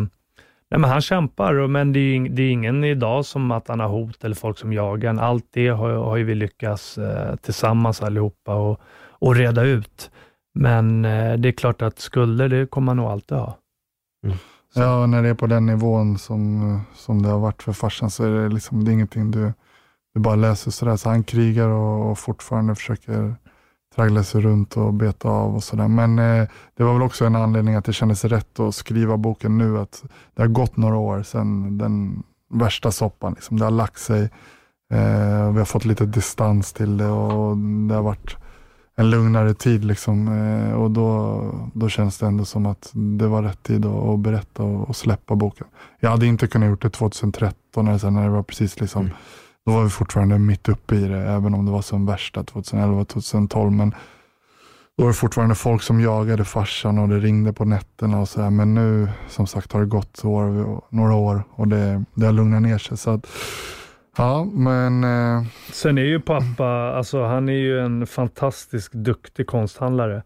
[0.70, 3.88] nej, men Han kämpar, men det är, det är ingen idag som att han har
[3.88, 8.80] hot eller folk som jagar Allt det har, har vi lyckats eh, tillsammans allihopa och,
[9.10, 10.12] och reda ut.
[10.54, 13.58] Men eh, det är klart att skulder, det kommer man nog alltid ha.
[14.26, 14.38] Mm.
[14.74, 18.24] Ja, när det är på den nivån som, som det har varit för farsan så
[18.24, 19.54] är det, liksom, det är ingenting du,
[20.14, 20.96] du bara läser sådär.
[20.96, 23.36] Så han krigar och, och fortfarande försöker
[23.96, 25.88] traggla sig runt och beta av och sådär.
[25.88, 26.48] Men eh,
[26.78, 29.80] det var väl också en anledning att det kändes rätt att skriva boken nu.
[29.80, 30.04] Att
[30.36, 33.34] det har gått några år sedan den värsta soppan.
[33.34, 33.60] Liksom.
[33.60, 34.24] Det har lagt sig.
[34.92, 38.38] Eh, vi har fått lite distans till det och det har varit
[39.00, 39.86] en lugnare tid.
[39.86, 40.28] Liksom.
[40.28, 41.42] Eh, och då,
[41.74, 45.36] då känns det ändå som att det var rätt tid att, berätta och, och, släppa
[45.36, 45.68] boken.
[46.00, 49.14] Jag hade inte kunnat gjort det 2013 eller sen när det var precis liksom, mm.
[49.66, 53.06] då var vi fortfarande mitt uppe i det, även om det var som värsta 2011,
[53.06, 53.72] 2012.
[53.72, 53.90] Men
[54.98, 58.42] då var det fortfarande folk som jagade farsan och det ringde på nätterna och så
[58.42, 58.50] här.
[58.50, 62.62] Men nu, som sagt, har det gått år, några år och det, det har lugnat
[62.62, 62.98] ner sig.
[62.98, 63.28] Så att,
[64.20, 65.04] Ja, men...
[65.04, 65.44] Eh...
[65.72, 70.24] Sen är ju pappa, alltså han är ju en fantastiskt duktig konsthandlare.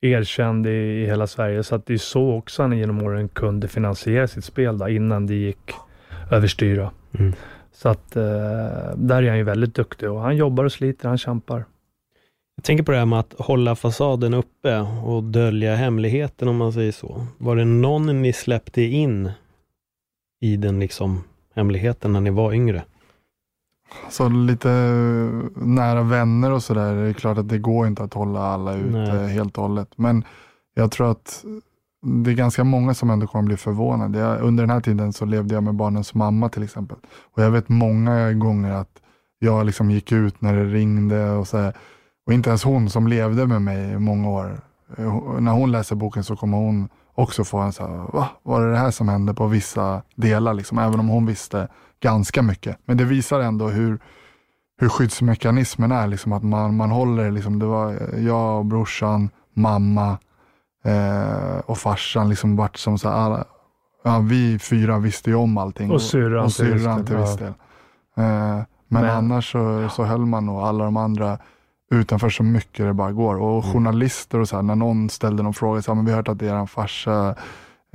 [0.00, 1.62] Erkänd i, i hela Sverige.
[1.62, 5.26] Så att det är så också han genom åren kunde finansiera sitt spel då, innan
[5.26, 5.72] det gick
[6.30, 6.90] överstyra.
[7.18, 7.32] Mm.
[7.72, 8.22] Så att eh,
[8.96, 11.64] där är han ju väldigt duktig och han jobbar och sliter, han kämpar.
[12.56, 16.72] Jag tänker på det här med att hålla fasaden uppe och dölja hemligheten om man
[16.72, 17.26] säger så.
[17.38, 19.30] Var det någon ni släppte in
[20.40, 21.24] i den liksom
[21.54, 22.82] hemligheten när ni var yngre?
[24.10, 24.68] Så lite
[25.54, 29.12] nära vänner och sådär, det är klart att det går inte att hålla alla ute
[29.12, 29.88] helt och hållet.
[29.96, 30.24] Men
[30.74, 31.44] jag tror att
[32.02, 34.18] det är ganska många som ändå kommer bli förvånade.
[34.18, 36.96] Jag, under den här tiden så levde jag med barnens mamma till exempel.
[37.34, 39.02] Och jag vet många gånger att
[39.38, 41.76] jag liksom gick ut när det ringde och så här.
[42.26, 44.60] Och inte ens hon som levde med mig i många år,
[44.98, 48.28] eh, när hon läser boken så kommer hon också få en så här, va?
[48.42, 50.54] Var det det här som hände på vissa delar?
[50.54, 51.68] Liksom, även om hon visste
[52.06, 52.76] ganska mycket.
[52.86, 53.98] Men det visar ändå hur,
[54.80, 56.06] hur skyddsmekanismen är.
[56.06, 60.18] Liksom, att man, man håller, liksom, det var jag och brorsan, mamma
[60.84, 63.44] eh, och farsan liksom vart som så här,
[64.04, 65.90] ja, vi fyra visste ju om allting.
[65.90, 67.44] Och syrran, och syrran till viss ja.
[67.44, 67.54] del.
[68.16, 71.38] Eh, men, Men- annars så, så höll man nog alla de andra
[71.90, 73.34] utanför så mycket det bara går.
[73.36, 73.72] Och Mm.
[73.72, 76.28] journalister och så här, när någon ställde någon fråga, så här, men vi har hört
[76.28, 77.34] att er farsa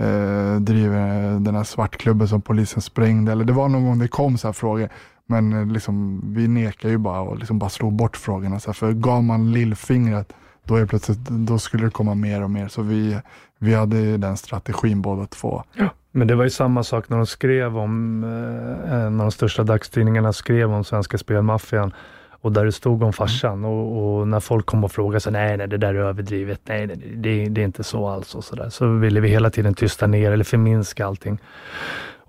[0.01, 3.31] eh, driver den här svartklubben som polisen sprängde.
[3.31, 4.89] Eller det var någon gång det kom så här frågor.
[5.25, 8.59] Men eh, liksom, vi nekar ju bara och liksom bara slog bort frågorna.
[8.59, 10.33] Så här, för gav man lillfingret,
[10.63, 12.67] då, är plötsligt, då skulle det komma mer och mer.
[12.67, 13.19] Så vi,
[13.59, 15.63] vi hade den strategin båda två.
[16.11, 19.31] Men det var ju samma sak när de skrev om, eh, eh en av de
[19.31, 21.93] största dagstidningarna skrev om svenska spelmaffian
[22.41, 25.57] och där det stod om farsan och, och när folk kom och frågade så nej,
[25.57, 28.55] nej, det där är överdrivet, nej, nej det, det är inte så alls och så
[28.55, 28.69] där.
[28.69, 31.39] Så ville vi hela tiden tysta ner eller förminska allting.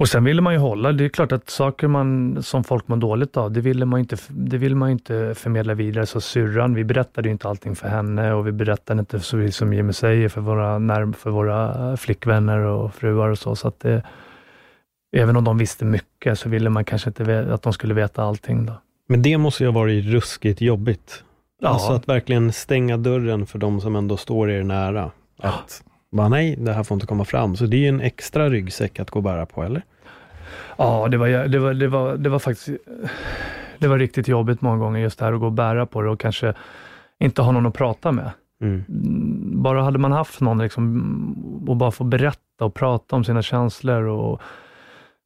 [0.03, 2.97] Och sen ville man ju hålla, det är klart att saker man, som folk mår
[2.97, 6.07] dåligt av, det ville man ju inte, det ville man ju inte förmedla vidare.
[6.07, 9.73] Så syrran, vi berättade ju inte allting för henne och vi berättade inte, så som
[9.75, 13.57] Jimmy säger, för våra, närm, för våra flickvänner och fruar och så.
[13.57, 14.03] så att det,
[15.17, 18.67] även om de visste mycket så ville man kanske inte att de skulle veta allting.
[18.67, 18.73] Då.
[19.13, 21.25] Men det måste ju ha varit ruskigt jobbigt.
[21.61, 21.69] Ja.
[21.69, 25.11] Alltså att verkligen stänga dörren för de som ändå står er nära.
[25.39, 25.83] Att
[26.13, 27.57] bara nej, det här får inte komma fram.
[27.57, 29.83] Så det är ju en extra ryggsäck att gå och bära på, eller?
[30.77, 32.69] Ja, det var, det var, det var, det var faktiskt
[33.79, 36.11] det var riktigt jobbigt många gånger just det här att gå och bära på det
[36.11, 36.55] och kanske
[37.19, 38.31] inte ha någon att prata med.
[38.63, 38.85] Mm,
[39.63, 44.03] bara hade man haft någon liksom, och bara få berätta och prata om sina känslor.
[44.03, 44.41] Och,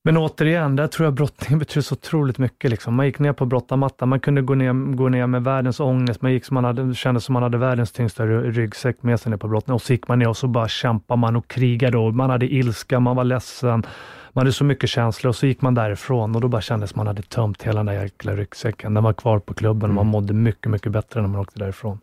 [0.06, 2.70] men återigen, där tror jag brottningen betyder så otroligt mycket.
[2.70, 2.94] Liksom.
[2.94, 6.32] Man gick ner på brottarmattan, man kunde gå ner, gå ner med världens ångest, man
[6.32, 9.36] gick som man hade, kände som man hade världens tyngsta ry- ryggsäck med sig ner
[9.36, 12.14] på brottningen och så gick man ner och så bara kämpade man och krigade och
[12.14, 13.86] man hade ilska, man var ledsen,
[14.32, 17.06] man hade så mycket känslor och så gick man därifrån och då bara kändes man
[17.06, 18.94] hade tömt hela den där jäkla ryggsäcken.
[18.94, 21.98] Den var kvar på klubben och man mådde mycket, mycket bättre när man åkte därifrån.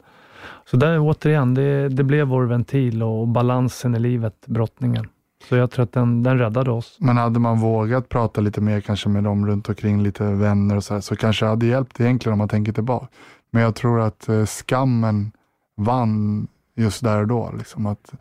[0.65, 5.07] Så där återigen, det, det blev vår ventil och balansen i livet, brottningen.
[5.49, 6.97] Så jag tror att den, den räddade oss.
[6.99, 10.83] Men hade man vågat prata lite mer kanske med dem runt omkring, lite vänner och
[10.83, 13.07] så här, så kanske det hade hjälpt egentligen om man tänker tillbaka.
[13.51, 15.31] Men jag tror att eh, skammen
[15.77, 17.51] vann just där och då.
[17.57, 18.13] Liksom att,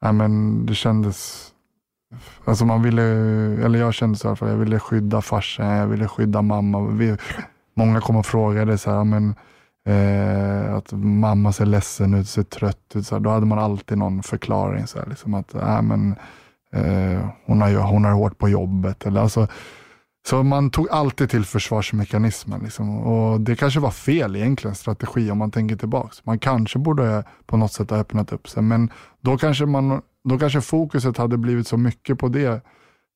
[0.00, 1.48] ja, men det kändes,
[2.44, 3.02] alltså man ville,
[3.64, 6.80] eller jag kände så i alla fall, jag ville skydda farsan, jag ville skydda mamma.
[6.80, 7.16] Vi,
[7.74, 9.34] många kom och frågade så här, ja, men,
[9.86, 13.06] eh, att mamma ser ledsen ut, ser trött ut.
[13.06, 14.86] Så här, då hade man alltid någon förklaring.
[14.86, 16.16] Så här, liksom att, ja, men,
[16.72, 19.06] Eh, hon, har, hon har hårt på jobbet.
[19.06, 19.48] Eller, alltså,
[20.28, 22.60] så man tog alltid till försvarsmekanismen.
[22.60, 22.98] Liksom.
[22.98, 26.24] Och det kanske var fel egentligen, strategi om man tänker tillbaks.
[26.24, 28.62] Man kanske borde på något sätt ha öppnat upp sig.
[28.62, 28.90] Men
[29.20, 32.64] då kanske, man, då kanske fokuset hade blivit så mycket på det.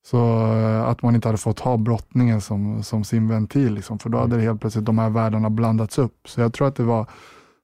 [0.05, 3.73] Så eh, att man inte hade fått ha brottningen som, som sin ventil.
[3.73, 3.99] Liksom.
[3.99, 6.17] För då hade det helt plötsligt de här världarna blandats upp.
[6.25, 7.07] Så jag tror att det var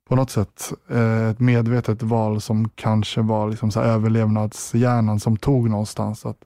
[0.08, 5.70] på något sätt eh, ett medvetet val som kanske var liksom så överlevnadshjärnan som tog
[5.70, 6.26] någonstans.
[6.26, 6.46] Att,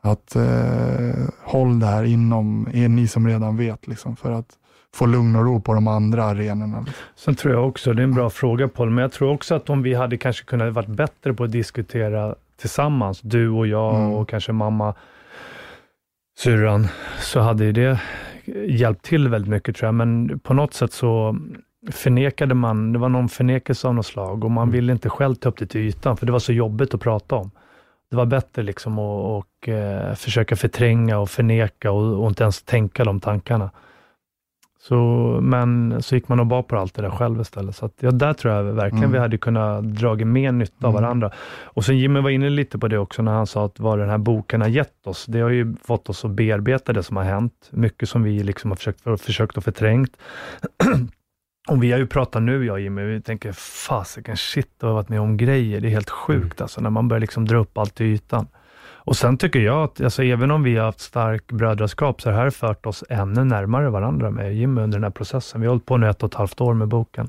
[0.00, 4.48] att eh, håll det här inom er ni som redan vet, liksom, för att
[4.94, 6.78] få lugn och ro på de andra arenorna.
[6.80, 6.94] Liksom.
[7.16, 9.70] Sen tror jag också, det är en bra fråga Paul, men jag tror också att
[9.70, 14.12] om vi hade kanske kunnat varit bättre på att diskutera tillsammans, du och jag Mm.
[14.12, 14.94] och kanske mamma,
[16.38, 16.88] syrran,
[17.20, 18.00] så hade ju det
[18.66, 19.94] hjälpt till väldigt mycket tror jag.
[19.94, 21.36] Men på något sätt så
[21.92, 24.72] förnekade man, det var någon förnekelse av något slag och man Mm.
[24.72, 27.34] ville inte själv ta upp det till ytan, för det var så jobbigt att prata
[27.36, 27.50] om.
[28.10, 32.62] Det var bättre liksom att och, eh, försöka förtränga och förneka och, och inte ens
[32.62, 33.70] tänka de tankarna.
[34.82, 34.96] Så,
[35.42, 37.76] men så gick man och bar på allt det där själv istället.
[37.76, 39.12] Så att, ja, där tror jag verkligen Mm.
[39.12, 41.02] vi hade kunnat dra mer nytta av Mm.
[41.02, 41.30] varandra.
[41.64, 44.08] Och sen Jimmy var inne lite på det också när han sa att vad den
[44.08, 45.26] här boken har gett oss.
[45.26, 47.68] Det har ju fått oss att bearbeta det som har hänt.
[47.70, 50.16] Mycket som vi liksom har försökt, försökt att förträngt.
[51.70, 54.94] Och vi har ju pratat nu, jag och Jimmy, vi tänker fasiken shit, du har
[54.94, 55.80] varit med om grejer.
[55.80, 58.46] Det är helt sjukt alltså, när man börjar liksom dra upp allt till ytan.
[58.82, 62.36] Och sen tycker jag att, alltså, även om vi har haft stark brödraskap, så har
[62.36, 65.60] det här fört oss ännu närmare varandra med Jimmy under den här processen.
[65.60, 67.28] Vi har hållit på nu ett och ett halvt år med boken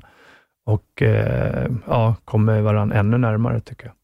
[0.66, 3.94] och eh, ja, kommer varandra ännu närmare tycker jag.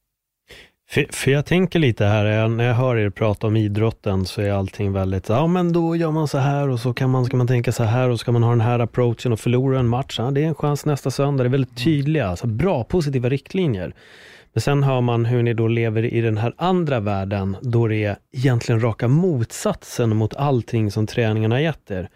[0.91, 4.41] För, för jag tänker lite här, jag- när jag hör er prata om idrotten så
[4.41, 7.37] är allting väldigt, ja men då gör man så här och så kan man, ska
[7.37, 10.19] man tänka så här och ska man ha den här approachen och förlora en match,
[10.19, 11.45] ja, det är en chans nästa söndag.
[11.45, 13.95] Det är väldigt tydliga, alltså bra, positiva riktlinjer.
[14.53, 18.05] Men sen hör man hur ni då lever i den här andra världen, då det
[18.05, 22.09] är egentligen raka motsatsen mot allting som träningen har gett er.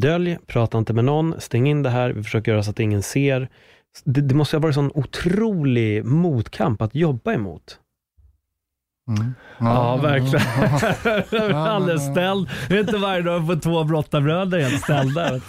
[0.00, 3.02] Dölj, prata inte med någon, stäng in det här, vi försöker göra så att ingen
[3.02, 3.48] ser.
[4.04, 7.78] Det, det måste ha varit en sån otrolig motkamp att jobba emot.
[9.08, 9.34] Mm.
[9.58, 11.54] Ja, verkligen.
[11.56, 12.48] Alldeles ställd.
[12.68, 15.30] Det är inte varje dag på två brottarbröder helt ställda.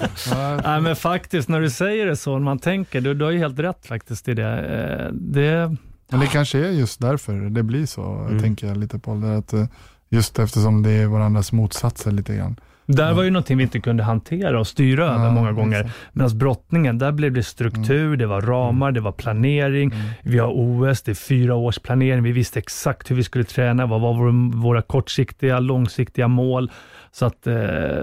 [0.66, 3.40] Nej, men faktiskt, när du säger det så, när man tänker, du, du har ju
[3.40, 4.60] helt rätt faktiskt i det.
[4.60, 5.76] Eh, det...
[6.10, 8.42] Men det kanske är just därför det blir så, Mm.
[8.42, 9.14] tänker jag lite på.
[9.16, 9.66] Det, att, eh,
[10.10, 12.56] just eftersom det är varandras motsatser lite grann.
[12.88, 15.90] Där var ju någonting vi inte kunde hantera och styra över många gånger.
[16.14, 19.94] Medan brottningen, där blev det struktur, det var ramar, det var planering.
[20.22, 22.24] Vi har OS, det är fyra års planering.
[22.24, 26.72] Vi visste exakt hur vi skulle träna, vad var vår- våra kortsiktiga, långsiktiga mål.
[27.12, 27.54] Så att eh,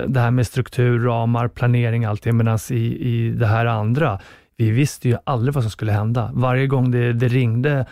[0.07, 2.37] det här med struktur, ramar, planering, allting.
[2.37, 2.75] Medan i,
[3.09, 4.19] i det här andra,
[4.57, 6.31] vi visste ju aldrig vad som skulle hända.
[6.35, 7.87] Varje gång det, det ringde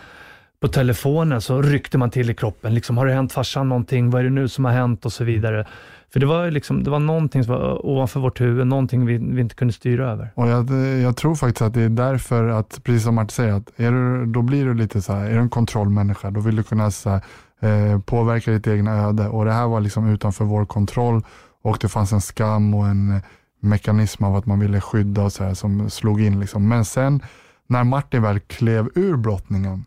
[0.61, 2.75] på telefonen så ryckte man till i kroppen.
[2.75, 4.09] Liksom, har det hänt farsan någonting?
[4.09, 5.05] Vad är det nu som har hänt?
[5.05, 5.65] Och så vidare.
[6.13, 9.41] För det var, liksom, det var någonting som var ovanför vårt huvud, någonting vi, vi
[9.41, 10.31] inte kunde styra över.
[10.35, 10.69] Och jag,
[11.01, 14.25] jag tror faktiskt att det är därför att, precis som Martin säger, att är du,
[14.25, 17.09] då blir du lite så här, är du en kontrollmänniska, då vill du kunna så
[17.09, 17.21] här,
[17.59, 19.27] eh, påverka ditt egna öde.
[19.27, 21.23] Och det här var liksom utanför vår kontroll
[21.61, 23.21] och det fanns en skam och en
[23.59, 26.39] mekanism av att man ville skydda och så här, som slog in.
[26.39, 26.67] Liksom.
[26.67, 27.21] Men sen
[27.67, 29.85] när Martin väl klev ur brottningen,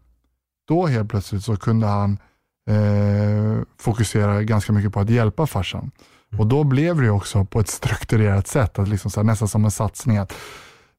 [0.69, 2.19] då helt plötsligt så kunde han
[2.71, 5.91] eh, fokusera ganska mycket på att hjälpa farsan.
[6.39, 9.65] Och då blev det också på ett strukturerat sätt, att liksom så här, nästan som
[9.65, 10.17] en satsning.
[10.17, 10.33] att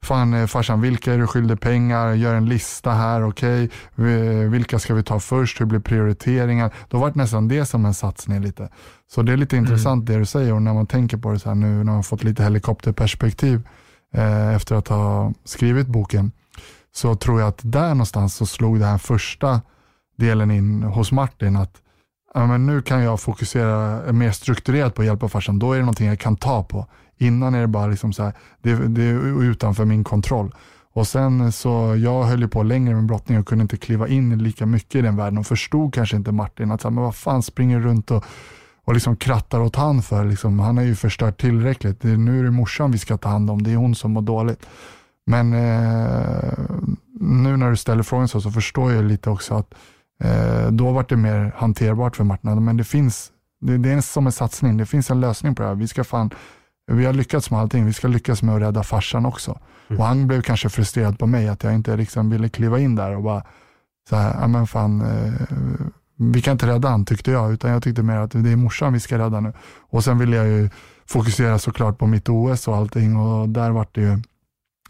[0.04, 2.12] Fan eh, farsan, vilka är du skyldig pengar?
[2.14, 3.70] Gör en lista här, okej.
[3.96, 5.62] Vi- Vilka ska vi ta först?
[5.62, 6.74] Hur blir prioriteringar?
[6.90, 8.70] Då var det nästan det som en satsning lite.
[9.12, 11.50] Så det är lite intressant det du säger och när man tänker på det så
[11.50, 13.62] här nu när man fått lite helikopterperspektiv
[14.14, 16.32] eh, efter att ha skrivit boken
[16.96, 19.62] så tror jag att där någonstans så slog det här första
[20.18, 21.82] delen in hos Martin att
[22.36, 25.60] ja, men nu kan jag fokusera mer strukturerat på att hjälpa farsan.
[25.60, 26.88] Då är det någonting jag kan ta på.
[27.18, 30.52] Innan är det bara liksom så här, det, det är utanför min kontroll.
[30.94, 34.38] Och sen så, jag höll ju på längre med brottning och kunde inte kliva in
[34.44, 37.16] lika mycket i den världen och förstod kanske inte Martin att så här, men vad
[37.16, 38.26] fan springer du runt och,
[38.86, 40.26] och liksom krattar åt han för?
[40.26, 42.02] Liksom, han har ju förstört tillräckligt.
[42.02, 44.12] Det, är- nu är det morsan vi ska ta hand om, det är hon som
[44.12, 44.66] mår dåligt.
[45.28, 46.54] Men eh,
[47.20, 49.74] nu när du ställer frågan så, så förstår jag lite också att
[50.20, 52.66] eh, då var det mer hanterbart för Martin.
[52.66, 55.70] Men det finns, det, det är som en satsning, det finns en lösning på det
[55.70, 55.76] här.
[55.76, 56.30] Vi ska fan,
[56.92, 59.60] vi har lyckats med allting, vi ska lyckas med att rädda farsan också.
[59.90, 63.16] Och han blev kanske frustrerad på mig att jag inte liksom ville kliva in där
[63.16, 63.44] och bara
[64.10, 65.34] så här, ja men fan, eh,
[66.18, 68.94] vi kan inte rädda han tyckte jag, utan jag tyckte mer att det är morsan
[68.94, 69.54] vi ska rädda nu.
[69.90, 70.70] Och sen ville jag ju
[71.06, 74.22] fokusera såklart på mitt OS och allting och där var det ju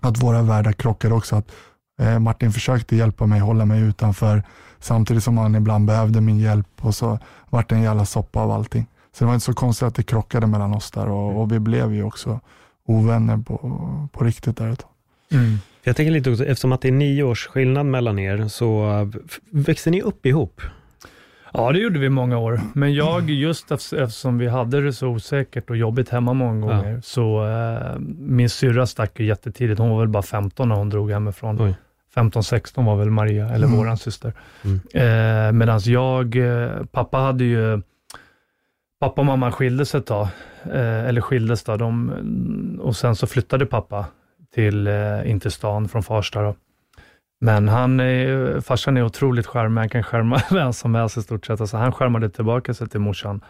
[0.02, 1.36] att våra världar krockade också.
[1.36, 1.52] Att
[2.00, 4.44] eh, Martin försökte hjälpa mig, hålla mig utanför,
[4.86, 7.20] samtidigt som han ibland behövde min hjälp och så
[7.50, 8.86] vart det en jävla soppa av allting.
[9.12, 11.60] Så det var inte så konstigt att det krockade mellan oss där och, och vi
[11.60, 12.40] blev ju också
[12.86, 13.58] ovänner på,
[14.12, 14.90] på riktigt där ett tag.
[15.84, 19.08] Jag tänker lite också, eftersom att det är nio års skillnad mellan er, så äh,
[19.50, 20.62] växte ni upp ihop?
[21.54, 22.62] Ja, det gjorde vi många år.
[22.74, 26.78] Men jag, just eftersom vi hade det så osäkert och jobbigt hemma många Ja.
[26.78, 29.80] gånger, så eh, min syrra stack ju jättetidigt.
[29.80, 31.62] Hon var väl bara 15 när hon drog hemifrån.
[31.62, 31.76] Oj.
[32.16, 33.78] 15-16 var väl Maria, eller Mm.
[33.78, 34.34] våran syster.
[34.64, 34.80] Mm.
[34.94, 37.82] Eh, Medan jag, eh, pappa hade ju,
[39.00, 40.28] pappa och mamma skildes ett tag,
[40.74, 44.06] eh, eller skildes då, de, och sen så flyttade pappa
[44.54, 46.56] till, eh, in till stan från Farsta då.
[47.42, 51.46] Men han är, farsan är otroligt charmig, han kan skärma vem som helst i stort
[51.46, 51.62] sett.
[51.62, 53.42] Alltså han skärmade tillbaka sig till morsan.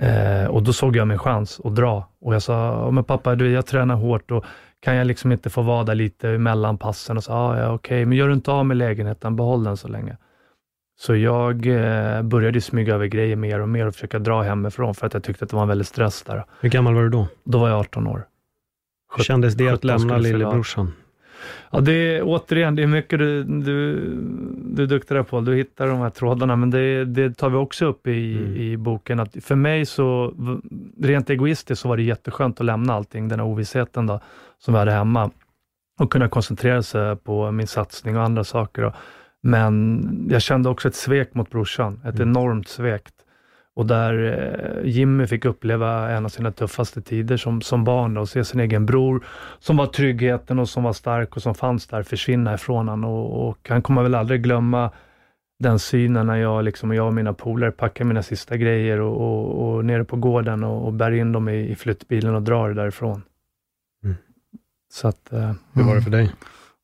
[0.00, 2.08] Eh, och då såg jag min chans att dra.
[2.20, 4.44] Och jag sa, "Ja, men pappa, du, jag tränar hårt och
[4.86, 7.16] kan jag liksom inte få vara där lite mellan passen?
[7.16, 9.88] Och sa, "Ja, ja okej, men gör du inte av med lägenheten, behåll den så
[9.88, 10.16] länge.
[10.98, 15.06] Så jag eh, började smyga över grejer mer och mer och försöka dra hemifrån för
[15.06, 16.44] att jag tyckte att det var en väldig stress där.
[16.60, 17.28] Hur gammal var du då?
[17.44, 18.26] Då var jag 18 år.
[19.16, 20.92] Hur kändes det att 17 lämna lillebrorsan?
[21.70, 24.00] Ja, det är återigen, det är mycket du, du,
[24.64, 25.40] du är duktig där på.
[25.40, 28.56] Du hittar de här trådarna, men det, det tar vi också upp i, Mm.
[28.56, 29.20] i boken.
[29.20, 30.34] Att för mig så,
[31.02, 34.20] rent egoistiskt, så var det jätteskönt att lämna allting, den här ovissheten då,
[34.58, 35.30] som vi hade hemma
[36.00, 38.82] och kunna koncentrera sig på min satsning och andra saker.
[38.82, 38.92] Då.
[39.42, 42.28] Men jag kände också ett svek mot brorsan, ett Mm.
[42.28, 43.02] enormt svek.
[43.76, 44.14] Och där
[44.82, 48.60] eh, Jimmy fick uppleva en av sina tuffaste tider som, som barn och se sin
[48.60, 49.24] egen bror
[49.58, 53.04] som var tryggheten och som var stark och som fanns där försvinna ifrån honom.
[53.04, 54.90] Och, och han kommer väl aldrig glömma
[55.58, 59.20] den synen när jag, liksom, och jag och mina polare packar mina sista grejer och,
[59.20, 62.70] och, och nere på gården och, och bär in dem i, i flyttbilen och drar
[62.70, 63.22] därifrån.
[64.04, 64.16] Mm.
[64.92, 66.32] Så att, eh, Hur var det för dig?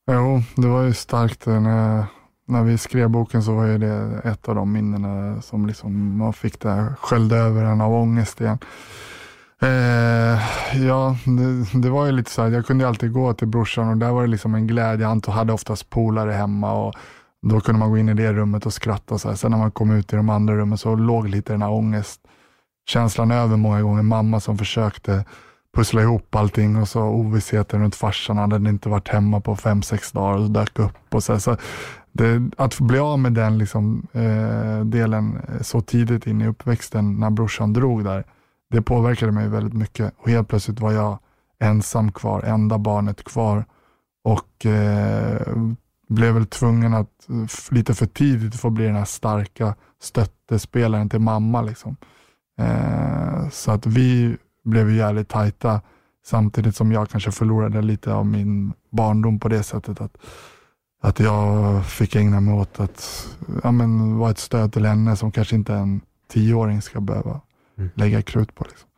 [0.07, 1.47] Jo, det var ju starkt.
[1.47, 2.05] När,
[2.53, 6.33] när vi skrev boken så var ju det ett av de minnena som liksom man
[6.33, 8.59] fick det här, sköljde över en av ångest igen.
[9.63, 10.39] Eh,
[10.87, 13.97] ja, det, det, var ju lite så här, jag kunde alltid gå till brorsan och
[13.97, 15.07] där var det liksom en glädje.
[15.07, 16.95] Han hade oftast polare hemma och
[17.43, 19.19] då kunde man gå in i det rummet och skratta.
[19.19, 19.37] Så här.
[19.37, 23.31] Sen när man kom ut i de andra rummen så låg lite den här ångestkänslan
[23.31, 24.03] över många gånger.
[24.03, 25.25] Mamma som försökte
[25.75, 28.39] pussla ihop allting och så ovissheten runt farsan.
[28.39, 31.15] Han hade inte varit hemma på fem, sex dagar och dök upp.
[31.15, 31.57] Och så, så
[32.13, 37.21] det, att bli av med den liksom, eh, delen eh, så tidigt in i uppväxten
[37.21, 38.25] när brorsan drog där,
[38.71, 40.15] det påverkade mig väldigt mycket.
[40.19, 41.19] Och helt plötsligt var jag
[41.61, 43.65] ensam kvar, enda barnet kvar
[44.25, 45.57] och eh,
[46.09, 47.29] blev väl tvungen att
[47.71, 51.63] lite för tidigt få bli den här starka stöttespelaren till mamma.
[51.63, 51.97] Liksom.
[52.59, 55.81] Eh, så att vi blev jävligt tajta
[56.25, 60.17] samtidigt som jag kanske förlorade lite av min barndom på det sättet att,
[61.03, 63.29] att jag fick ägna mig åt att
[63.63, 67.41] ja, men, vara ett stöd till henne som kanske inte en tioåring ska behöva
[67.79, 67.91] mm.
[67.95, 68.65] lägga krut på.
[68.65, 68.89] Liksom.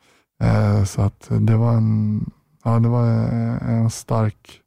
[0.43, 2.31] Eh, så att det var en,
[2.65, 4.61] ja, det var en stark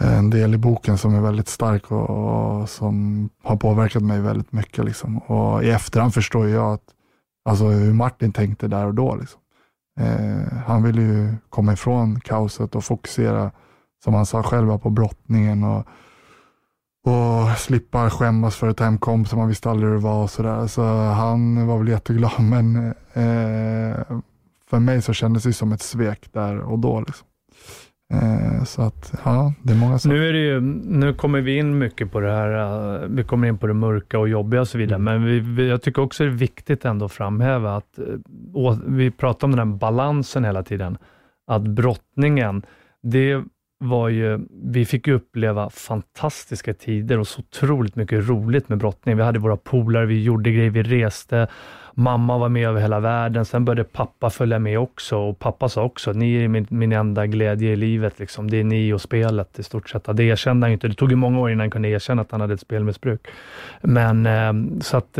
[0.00, 4.52] en del i boken som är väldigt stark och, och, som har påverkat mig väldigt
[4.52, 4.84] mycket.
[4.84, 5.18] Liksom.
[5.18, 6.82] Och I efterhand förstår jag att,
[7.44, 9.16] alltså, hur Martin tänkte där och då.
[9.16, 9.40] Liksom.
[10.00, 13.50] Eh, han ville ju komma ifrån kaoset och fokusera,
[14.04, 15.86] som han sa själva, på brottningen och,
[17.06, 20.22] och slippa skämmas för ett hemkomst som han visste aldrig hur det var.
[20.22, 20.66] Och så, där.
[20.66, 22.76] så han var väl jätteglad, men
[23.12, 24.18] eh,
[24.70, 27.00] för mig så kändes det som ett svek där och då.
[27.00, 27.26] Liksom.
[28.14, 30.16] Eh, så att, ja, det är många saker.
[30.16, 33.48] Nu, är det ju, nu kommer vi in mycket på det här, eh, vi kommer
[33.48, 35.04] in på det mörka och jobbiga och så vidare, mm.
[35.04, 39.10] men vi, vi, jag tycker också det är viktigt ändå att framhäva att, eh, vi
[39.10, 40.98] pratar om den här balansen hela tiden,
[41.46, 42.62] att brottningen,
[43.02, 43.44] det
[43.78, 49.16] var ju, vi fick uppleva fantastiska tider och så otroligt mycket roligt med brottning.
[49.16, 51.48] Vi hade våra polare, vi gjorde grejer, vi reste,
[52.00, 55.82] Mamma var med över hela världen, sen började pappa följa med också och pappa sa
[55.82, 58.18] också, ni är min, min enda glädje i livet.
[58.18, 58.50] Liksom.
[58.50, 60.08] Det är ni och spelet i stort sett.
[60.12, 60.88] Det erkände han inte.
[60.88, 63.26] Det tog ju många år innan han kunde erkänna att han hade ett spelmissbruk.
[63.80, 65.18] Men eh, så att,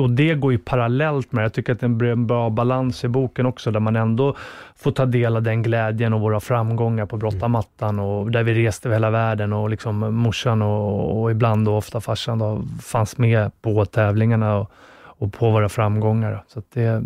[0.00, 3.08] och det går ju parallellt med Jag tycker att det är en bra balans i
[3.08, 4.36] boken också, där man ändå
[4.76, 8.88] får ta del av den glädjen och våra framgångar på brottamattan och där vi reste
[8.88, 13.50] över hela världen och liksom morsan och, och ibland och ofta farsan då, fanns med
[13.62, 14.56] på tävlingarna.
[14.56, 14.72] Och,
[15.18, 16.44] och på våra framgångar.
[16.48, 17.02] Så det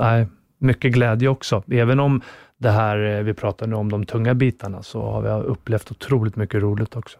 [0.00, 0.26] är
[0.58, 1.62] mycket glädje också.
[1.70, 2.20] Även om
[2.56, 6.36] det här eh, vi pratar nu om de tunga bitarna, så har vi upplevt otroligt
[6.36, 7.18] mycket roligt också.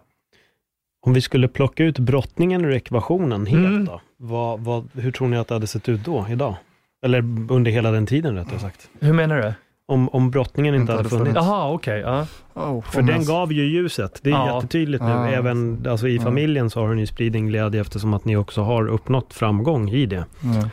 [1.06, 3.84] Om vi skulle plocka ut brottningen ur ekvationen helt mm.
[3.84, 6.56] då, vad, vad, hur tror ni att det hade sett ut då, idag?
[7.02, 7.18] Eller
[7.52, 8.90] under hela den tiden rättare sagt.
[9.00, 9.52] Hur menar du?
[9.90, 11.34] Om, om brottningen inte, inte hade funnits.
[11.34, 12.00] Jaha, okej.
[12.04, 12.62] Okay, ja.
[12.62, 14.20] oh, För den gav ju ljuset.
[14.22, 14.54] Det är ja.
[14.54, 15.10] jättetydligt nu.
[15.10, 15.28] Ja.
[15.28, 18.88] Även alltså, i familjen så har ni spridit en glädje eftersom att ni också har
[18.88, 20.24] uppnått framgång i det.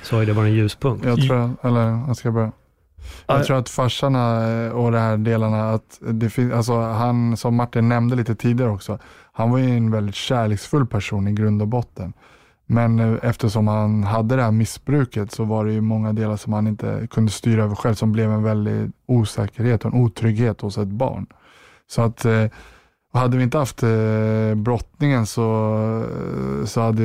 [0.03, 1.05] Så har det varit en ljuspunkt.
[1.05, 2.51] Jag tror, eller jag ska börja.
[3.27, 7.55] Jag tror att farsarna eh, och de här delarna, att det finns, alltså han som
[7.55, 8.99] Martin nämnde lite tidigare också,
[9.33, 12.13] han var ju en väldigt kärleksfull person i grund och botten.
[12.65, 16.53] Men eh, eftersom han hade det här missbruket så var det ju många delar som
[16.53, 20.77] han inte kunde styra över själv som blev en väldig osäkerhet och en otrygghet hos
[20.77, 21.27] ett barn.
[21.87, 22.45] Så att eh,
[23.13, 26.05] hade vi inte haft eh, brottningen så,
[26.65, 27.03] så hade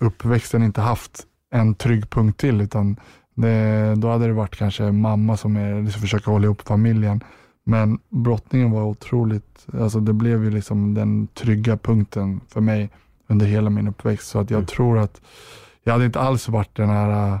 [0.00, 2.96] uppväxten inte haft en trygg punkt till utan
[3.34, 7.20] det, då hade det varit kanske mamma som är, liksom försöker hålla ihop familjen.
[7.64, 12.90] Men brottningen var otroligt, alltså det blev ju liksom den trygga punkten för mig
[13.26, 14.28] under hela min uppväxt.
[14.28, 14.66] Så att jag mm.
[14.66, 15.20] tror att
[15.84, 17.38] jag hade inte alls varit den här äh,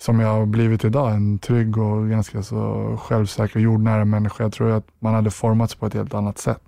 [0.00, 4.44] som jag har blivit idag, en trygg och ganska så självsäker och jordnära människa.
[4.44, 6.62] Jag tror att man hade formats på ett helt annat sätt.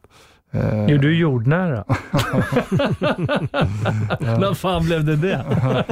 [0.51, 1.85] Eh, jo, du är jordnära.
[4.21, 5.45] När fan blev det det?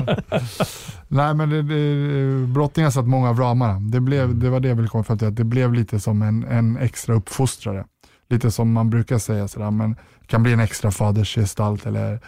[1.08, 3.80] Nej, men det, det, brottningen satt många av ramarna.
[3.80, 4.40] Det, blev, mm.
[4.40, 6.76] det var det jag ville komma fram till, att det blev lite som en, en
[6.76, 7.84] extra uppfostrare.
[8.28, 9.96] Lite som man brukar säga, sådär, men
[10.26, 12.20] kan bli en extra fadersgestalt eller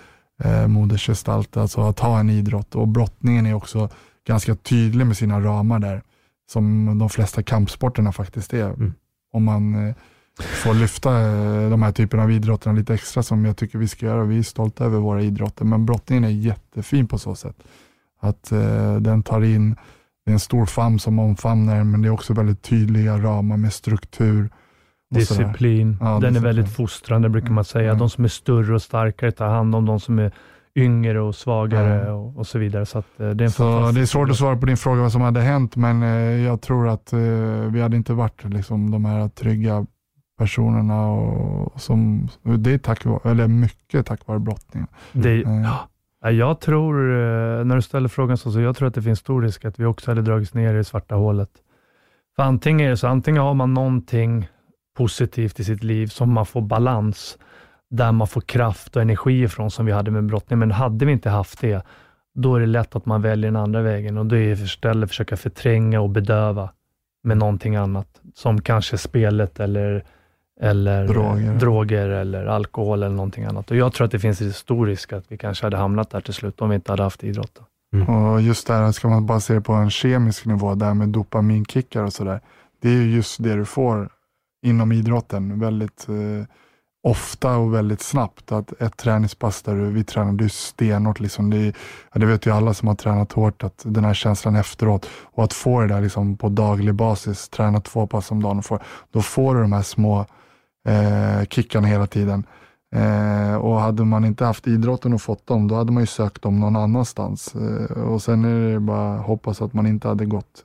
[0.43, 2.75] eh, modersgestalt, alltså att ha en idrott.
[2.75, 3.89] Och brottningen är också
[4.27, 6.03] ganska tydlig med sina ramar där,
[6.51, 8.71] som de flesta kampsporterna faktiskt är.
[8.71, 8.95] Mm.
[9.33, 9.95] Om man eh,
[10.41, 14.07] får lyfta eh, de här typerna av idrotterna lite extra som jag tycker vi ska
[14.07, 14.25] göra.
[14.25, 17.57] Vi är stolta över våra idrotter, men brottningen är jättefin på så sätt.
[18.21, 19.77] Att eh, den tar in,
[20.25, 23.73] det är en stor famn som omfamnar men det är också väldigt tydliga ramar med
[23.73, 24.51] struktur
[25.15, 25.97] Disciplin.
[26.01, 27.89] Ja, den är väldigt fostrande brukar man säga.
[27.89, 27.99] Mm.
[27.99, 30.33] De som är större och starkare tar hand om de som är
[30.77, 32.15] yngre och svagare mm.
[32.15, 32.87] och, och, så vidare.
[32.87, 35.21] Så, eh, det, är så det är svårt att svara på din fråga vad som
[35.21, 37.19] hade hänt, men eh, jag tror att eh,
[37.71, 39.87] vi hade inte varit liksom, de här trygga
[40.39, 41.11] personerna.
[41.11, 44.89] Och, som, det är tack, eller mycket tack vare brottningen.
[45.13, 45.89] Det, ja.
[46.31, 46.95] Jag tror,
[47.65, 49.85] när du ställer frågan så, så jag tror att det finns stor risk att vi
[49.85, 51.51] också hade dragits ner i det svarta hålet
[52.37, 54.49] För antingen är det så, antingen har man någonting
[54.95, 57.39] positivt i sitt liv som man får balans,
[57.91, 60.59] där man får kraft och energi ifrån som vi hade med brottning.
[60.59, 61.85] Men hade vi inte haft det,
[62.35, 65.37] då är det lätt att man väljer den andra vägen och det är istället försöka
[65.37, 66.71] förtränga och bedöva
[67.23, 70.05] med någonting annat, som kanske spelet eller,
[70.61, 71.55] eller Droger.
[71.55, 73.71] droger eller alkohol eller någonting annat.
[73.71, 76.21] Och Jag tror att det finns en stor risk att vi kanske hade hamnat där
[76.21, 77.65] till slut om vi inte hade haft idrotten.
[78.09, 82.03] Och just där, ska man bara se det på en kemisk nivå, där med dopaminkickar
[82.03, 82.41] och sådär.
[82.83, 84.09] Det är ju just det du får
[84.65, 86.47] inom idrotten väldigt eh,
[87.07, 88.53] ofta och väldigt snabbt.
[88.53, 91.75] Att ett träningspass där du, vi tränade ju stenhårt, liksom, det, är-
[92.13, 95.45] ja, det vet ju alla som har tränat hårt, att den här känslan efteråt och
[95.45, 98.79] att få det där liksom på daglig basis, träna två pass om dagen, och få,
[99.13, 100.27] då får du de här små
[100.89, 102.47] eh, kickarna hela tiden.
[102.95, 106.43] Eh, och hade man inte haft idrotten och fått dem, då hade man ju sökt
[106.43, 107.55] dem någon annanstans.
[107.55, 110.65] Eh, och sen är det bara att hoppas att man inte hade gått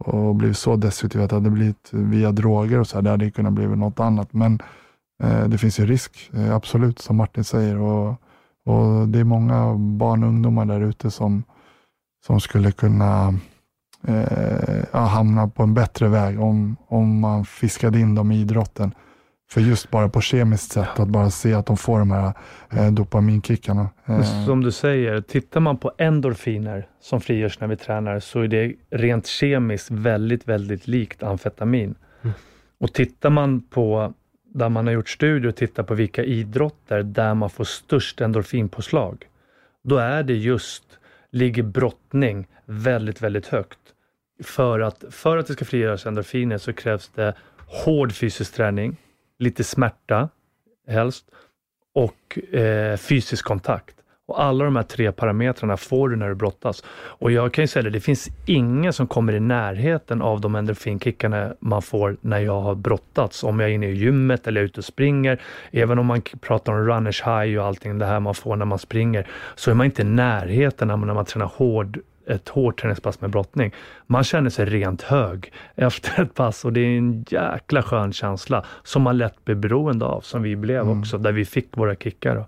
[0.00, 3.30] och blivit så destruktiv att det hade blivit via droger och så här, det hade
[3.30, 4.32] kunnat bli något annat.
[4.32, 4.58] Men
[5.22, 7.78] eh, det finns ju risk, eh, absolut, som Martin säger.
[7.78, 8.08] Och,
[8.66, 11.42] och det är många barn och ungdomar där ute som,
[12.26, 13.34] som skulle kunna
[14.06, 18.94] eh, hamna på en bättre väg om, om man fiskade in dem i idrotten.
[19.52, 22.32] För just bara på kemiskt sätt, att bara se att de får de här
[22.70, 23.88] eh, dopaminkickarna.
[24.06, 28.48] Eh, Som du säger, tittar man på endorfiner som frigörs när vi tränar så är
[28.48, 31.94] det rent kemiskt väldigt, väldigt likt amfetamin.
[32.80, 34.14] Och tittar man på,
[34.54, 39.24] där man har gjort studier och tittar på vilka idrotter där man får störst endorfinpåslag,
[39.82, 40.84] då är det just,
[41.30, 43.78] ligger brottning väldigt, väldigt högt.
[44.42, 47.34] För att, för att det ska frigöras endorfiner så krävs det
[47.66, 48.96] hård fysisk träning,
[49.40, 50.28] lite smärta
[50.88, 51.24] helst
[51.94, 53.94] och eh, fysisk kontakt.
[54.30, 56.84] Och alla de här tre parametrarna får du när du brottas.
[56.90, 60.54] Och jag kan ju säga det, det finns ingen som kommer i närheten av de
[60.54, 63.44] endorfinkickarna man får när jag har brottats.
[63.44, 65.40] Om jag är inne i gymmet eller är ute och springer.
[65.70, 68.78] Även om man pratar om runners high och allting det här man får när man
[68.78, 72.00] springer, så är man inte i närheten när man, när man tränar hård
[72.30, 73.74] ett hårt träningspass med brottning.
[74.06, 78.64] Man känner sig rent hög efter ett pass och det är en jäkla skön känsla
[78.82, 82.34] som man lätt blir beroende av, som vi blev också, där vi fick våra kickar.
[82.34, 82.46] Då.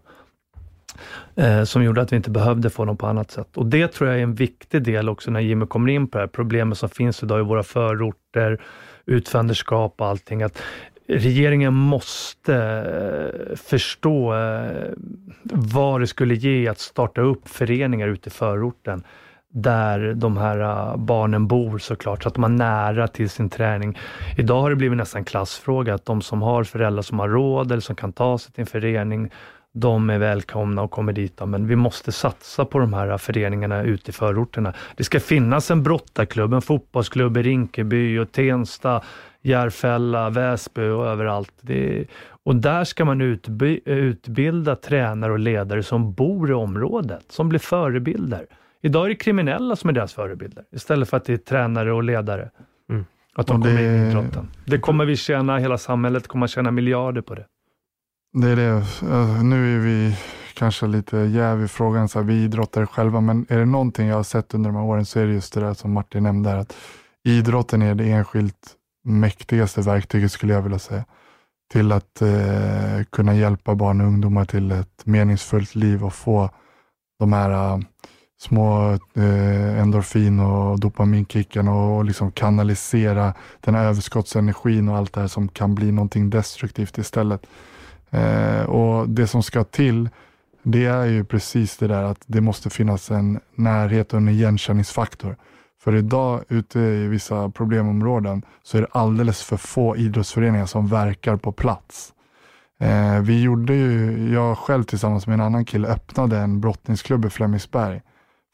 [1.36, 3.56] Eh, som gjorde att vi inte behövde få dem på annat sätt.
[3.56, 6.22] Och Det tror jag är en viktig del också när Jimmy kommer in på det
[6.22, 8.62] här problemet som finns idag i våra förorter,
[9.06, 10.42] utfänderskap och allting.
[10.42, 10.62] Att
[11.06, 14.90] regeringen måste eh, förstå eh,
[15.42, 19.02] vad det skulle ge att starta upp föreningar ute i förorten
[19.52, 23.98] där de här äh, barnen bor såklart, så att de har nära till sin träning.
[24.36, 27.80] Idag har det blivit nästan klassfråga, att de som har föräldrar som har råd eller
[27.80, 29.30] som kan ta sig till en förening,
[29.72, 31.40] de är välkomna och kommer dit.
[31.46, 34.74] Men vi måste satsa på de här äh, föreningarna ute i förorterna.
[34.96, 39.02] Det ska finnas en brottarklubb, en fotbollsklubb i Rinkeby och Tensta,
[39.42, 41.52] Järfälla, Väsby och överallt.
[41.60, 42.04] Det,
[42.44, 47.58] och där ska man utby, utbilda tränare och ledare som bor i området, som blir
[47.58, 48.46] förebilder.
[48.82, 52.02] Idag är det kriminella som är deras förebilder, istället för att det är tränare och
[52.02, 52.50] ledare.
[52.90, 53.04] Mm.
[53.34, 54.48] Att de Och kommer det- in i idrotten.
[54.66, 57.46] Det kommer vi tjäna, hela samhället kommer tjäna miljarder på det.
[58.32, 58.68] Det är det.
[59.12, 60.16] Eh, Nu är vi
[60.54, 64.16] kanske lite jäv i frågan, så här, vi idrottare själva, men är det någonting jag
[64.16, 66.50] har sett under de här åren så är det just det där som Martin nämnde,
[66.50, 66.76] här, att
[67.24, 68.74] idrotten är det enskilt
[69.04, 71.04] mäktigaste verktyget skulle jag vilja säga,
[71.72, 76.50] till att eh, kunna hjälpa barn och ungdomar till ett meningsfullt liv och få
[77.18, 77.78] de här eh,
[78.42, 85.28] små eh, endorfin och dopaminkickarna och liksom kanalisera den här överskottsenergin och allt det här
[85.28, 87.46] som kan bli någonting destruktivt istället.
[88.10, 90.08] Eh, och Det som ska till,
[90.62, 95.36] det är ju precis det där att det måste finnas en närhet och en igenkänningsfaktor.
[95.82, 101.36] För idag ute i vissa problemområden så är det alldeles för få idrottsföreningar som verkar
[101.36, 102.12] på plats.
[102.80, 107.30] Eh, vi gjorde ju, jag själv tillsammans med en annan kille öppnade en brottningsklubb i
[107.30, 108.02] Flemingsberg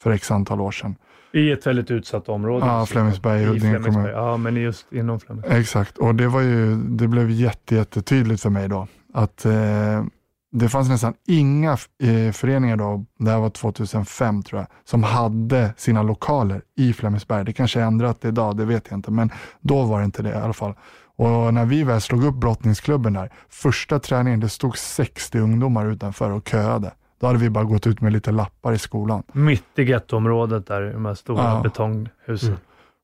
[0.03, 0.95] för x antal år sedan.
[1.33, 2.65] I ett väldigt utsatt område.
[2.65, 4.05] Ja, Flemingsberg, Huddinge kommun.
[4.05, 5.59] Ja, men just inom Flemingsberg.
[5.59, 10.03] Exakt, och det, var ju, det blev jätte, jättetydligt för mig då att eh,
[10.51, 11.71] det fanns nästan inga
[12.03, 17.45] eh, föreningar då, det här var 2005 tror jag, som hade sina lokaler i Flemingsberg.
[17.45, 20.29] Det kanske är ändrat idag, det vet jag inte, men då var det inte det
[20.29, 20.73] i alla fall.
[21.15, 26.31] Och när vi väl slog upp brottningsklubben där, första träningen, det stod 60 ungdomar utanför
[26.31, 26.91] och köade.
[27.19, 29.23] Då hade vi bara gått ut med lite lappar i skolan.
[29.33, 31.61] Mitt i gettoområdet där, i de här stora Ja.
[31.63, 32.57] betonghusen.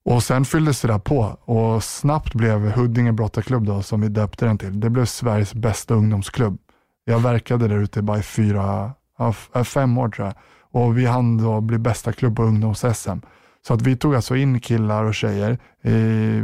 [0.06, 4.46] Och sen fylldes det där på och snabbt blev Huddinge brottarklubb då, som vi döpte
[4.46, 6.58] den till, det blev Sveriges bästa ungdomsklubb.
[7.06, 8.92] Jag verkade där ute bara i fyra,
[9.66, 10.36] fem år tror jag.
[10.82, 13.22] Och vi hann då bli bästa klubb på ungdoms-SM.
[13.68, 15.92] Så att vi tog alltså in killar och tjejer i,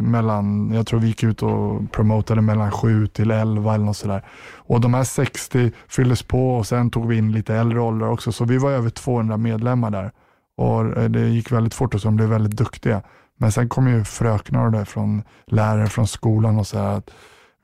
[0.02, 4.26] mellan, jag tror vi gick ut och promotade mellan 7 till 11 eller något sådär.
[4.56, 8.32] Och de här 60 fylldes på och sen tog vi in lite äldre åldrar också.
[8.32, 10.12] Så vi var över 200 medlemmar där.
[10.58, 13.02] Och eh, det gick väldigt fort och så de blev väldigt duktiga.
[13.38, 17.12] Men sen kom ju fröknar och det från lärare från skolan och så att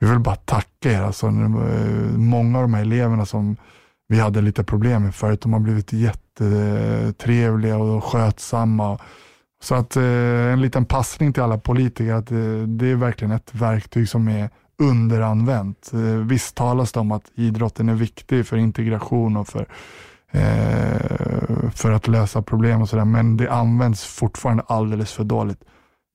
[0.00, 1.02] vi vill bara tacka er.
[1.02, 1.32] Alltså, eh,
[2.16, 3.56] många av de här eleverna som
[4.08, 8.98] vi hade lite problem med förut, de har blivit jättetrevliga och skötsamma.
[9.60, 13.54] Så att eh, en liten passning till alla politiker, att eh, det är verkligen ett
[13.54, 15.90] verktyg som är underanvänt.
[15.92, 19.66] Eh, visst talas det om att idrotten är viktig för integration och för,
[20.30, 25.64] eh, för att lösa problem och sådär, men det används fortfarande alldeles för dåligt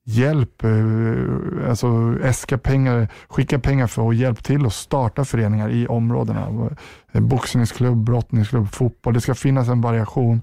[0.06, 5.88] hjälp, eh, alltså äska pengar, skicka pengar för att hjälpa till att starta föreningar i
[5.88, 6.70] områdena.
[7.12, 9.14] Eh, boxningsklubb, brottningsklubb, fotboll.
[9.14, 10.42] Det ska finnas en variation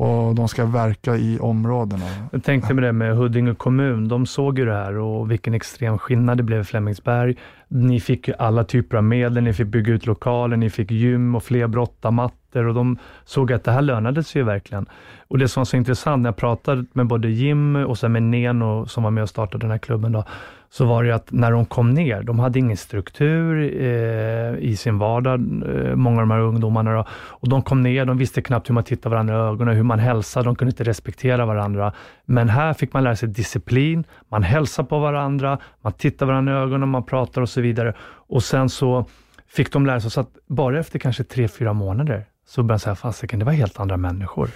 [0.00, 2.06] och de ska verka i områdena.
[2.32, 5.98] Jag tänkte med det med Huddinge kommun, de såg ju det här och vilken extrem
[5.98, 7.36] skillnad det blev i Flemingsberg.
[7.68, 11.34] Ni fick ju alla typer av medel, ni fick bygga ut lokaler, ni fick gym
[11.34, 14.86] och fler brottamattor och de såg att det här lönade sig ju verkligen.
[15.28, 18.22] Och det som var så intressant, när jag pratade med både Jim och sen med
[18.22, 20.24] Neno som var med och startade den här klubben, då,
[20.72, 24.98] så var det att när de kom ner, de hade ingen struktur eh, i sin
[24.98, 26.94] vardag, eh, många av de här ungdomarna.
[26.94, 29.82] Då, och de kom ner, de visste knappt hur man tittade varandra i ögonen, hur
[29.82, 31.92] man hälsade, de kunde inte respektera varandra.
[32.24, 36.56] Men här fick man lära sig disciplin, man hälsar på varandra, man tittar varandra i
[36.56, 37.94] ögonen, man pratar och så vidare.
[38.28, 39.04] Och sen så
[39.48, 42.80] fick de lära sig, så att bara efter kanske tre, fyra månader, så började jag
[42.80, 44.50] säga, fasiken, det var helt andra människor.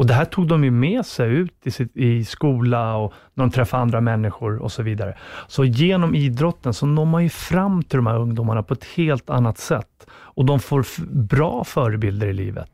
[0.00, 3.44] Och det här tog de ju med sig ut i, sitt, i skola och när
[3.44, 5.16] de träffade andra människor och så vidare.
[5.48, 9.30] Så genom idrotten så når man ju fram till de här ungdomarna på ett helt
[9.30, 10.06] annat sätt.
[10.10, 12.70] Och de får bra förebilder i livet.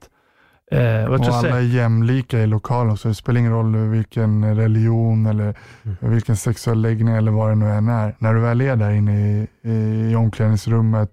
[0.72, 5.26] Eh, och, och alla är jämlika i lokalen, så det spelar ingen roll vilken religion
[5.26, 5.96] eller mm.
[6.00, 8.14] vilken sexuell läggning eller vad det nu än är.
[8.18, 11.10] När du väl är där inne i, i, i omklädningsrummet,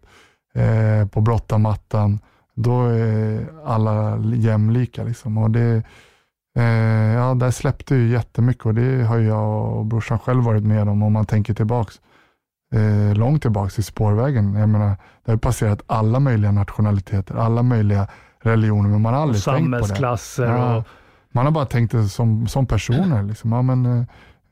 [0.56, 2.20] eh, på brottamattan,
[2.56, 5.04] då är alla jämlika.
[5.04, 5.38] Liksom.
[5.38, 5.84] Och det,
[6.58, 10.90] eh, ja, där släppte ju jättemycket och det har jag och brorsan själv varit med
[10.90, 12.02] om om man tänker tillbaks.
[12.74, 14.54] Eh, långt tillbaks i spårvägen.
[14.54, 18.08] Jag menar, det har passerat alla möjliga nationaliteter, alla möjliga
[18.42, 19.66] religioner, men man har aldrig tänkt på det.
[19.66, 20.46] Samhällsklasser.
[20.46, 20.84] Ja, och...
[21.32, 23.24] Man har bara tänkt det som, som personer.
[23.24, 23.52] Liksom.
[23.52, 24.00] Ja, men, eh,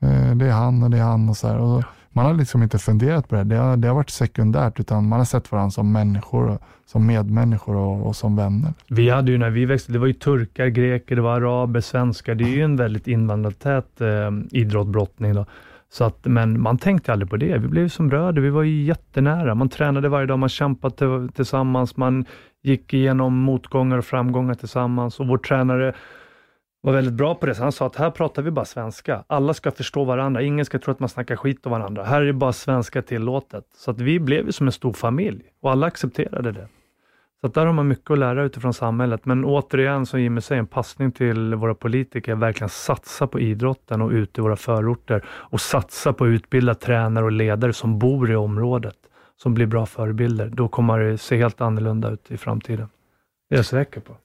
[0.00, 1.58] eh, det är han och det är han och så här.
[1.58, 3.44] Och man har liksom inte funderat på det.
[3.44, 7.76] Det har, det har varit sekundärt, utan man har sett varandra som människor, som medmänniskor
[7.76, 8.72] och, och, som vänner.
[8.88, 12.34] Vi hade ju när vi växte, det var ju turkar, greker, det var araber, svenskar.
[12.34, 15.34] Det är ju en väldigt invandrartät eh, idrott, brottning.
[15.34, 15.46] Då.
[15.92, 17.58] Så att, men man tänkte aldrig på det.
[17.58, 19.54] Vi blev som bröder, vi var ju jättenära.
[19.54, 22.24] Man tränade varje dag, man kämpade tillsammans, man
[22.62, 25.94] gick igenom motgångar och framgångar tillsammans och vår tränare
[26.82, 27.54] var väldigt bra på det.
[27.54, 29.24] Så han sa att här pratar vi bara svenska.
[29.26, 30.42] Alla ska förstå varandra.
[30.42, 32.04] Ingen ska tro att man snackar skit om varandra.
[32.04, 33.64] Här är bara svenska tillåtet.
[33.76, 36.68] Så att vi blev ju som en stor familj och alla accepterade det.
[37.40, 39.24] Så att där har man mycket att lära utifrån samhället.
[39.24, 44.10] Men återigen, som Jimmy säger, en passning till våra politiker, verkligen satsa på idrotten och
[44.10, 48.36] ute i våra förorter och satsa på att utbilda tränare och ledare som bor i
[48.36, 48.96] området,
[49.42, 50.48] som blir bra förebilder.
[50.48, 52.88] Då kommer det se helt annorlunda ut i framtiden.
[53.48, 54.16] Det är jag säker på.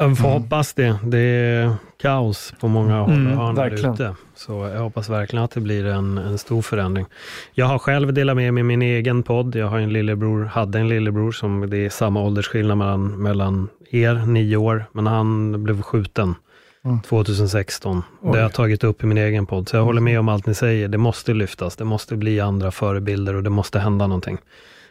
[0.00, 0.42] Jag får mm.
[0.42, 0.98] hoppas det.
[1.04, 1.72] Det är
[2.02, 4.14] kaos på många håll mm, och hörn ute.
[4.34, 7.06] Så jag hoppas verkligen att det blir en, en stor förändring.
[7.54, 9.54] Jag har själv delat med mig min egen podd.
[9.54, 14.26] Jag har en lillebror, hade en lillebror som det är samma åldersskillnad mellan, mellan er,
[14.26, 16.34] nio år, men han blev skjuten
[16.84, 17.00] mm.
[17.00, 17.96] 2016.
[17.96, 18.32] Oj.
[18.32, 19.68] Det har jag tagit upp i min egen podd.
[19.68, 20.88] Så jag håller med om allt ni säger.
[20.88, 24.38] Det måste lyftas, det måste bli andra förebilder och det måste hända någonting.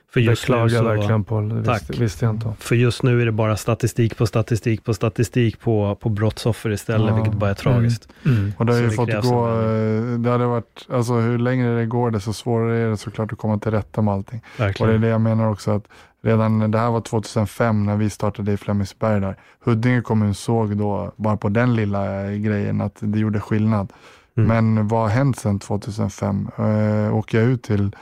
[0.10, 1.82] För just Beklagar nu så, verkligen Paul, det tack.
[1.82, 5.60] Visste, visste jag inte För just nu är det bara statistik på statistik på statistik
[5.60, 7.16] på, på brottsoffer istället, ja.
[7.16, 8.08] vilket bara är tragiskt.
[8.26, 8.38] Mm.
[8.38, 8.54] Mm.
[8.58, 12.12] Och det har ju fått gå, eh, det hade varit, alltså hur längre det går
[12.12, 14.42] desto svårare är det såklart att komma till rätta med allting.
[14.58, 14.90] Verkligen.
[14.94, 15.88] Och det är det jag menar också att
[16.22, 19.36] redan, det här var 2005 när vi startade i Flemingsberg där.
[19.64, 23.94] Huddinge kommun såg då, bara på den lilla grejen, att det gjorde skillnad.
[24.38, 24.48] Mm.
[24.48, 26.50] Men vad har hänt sedan 2005?
[26.58, 27.96] Äh, åker jag ut till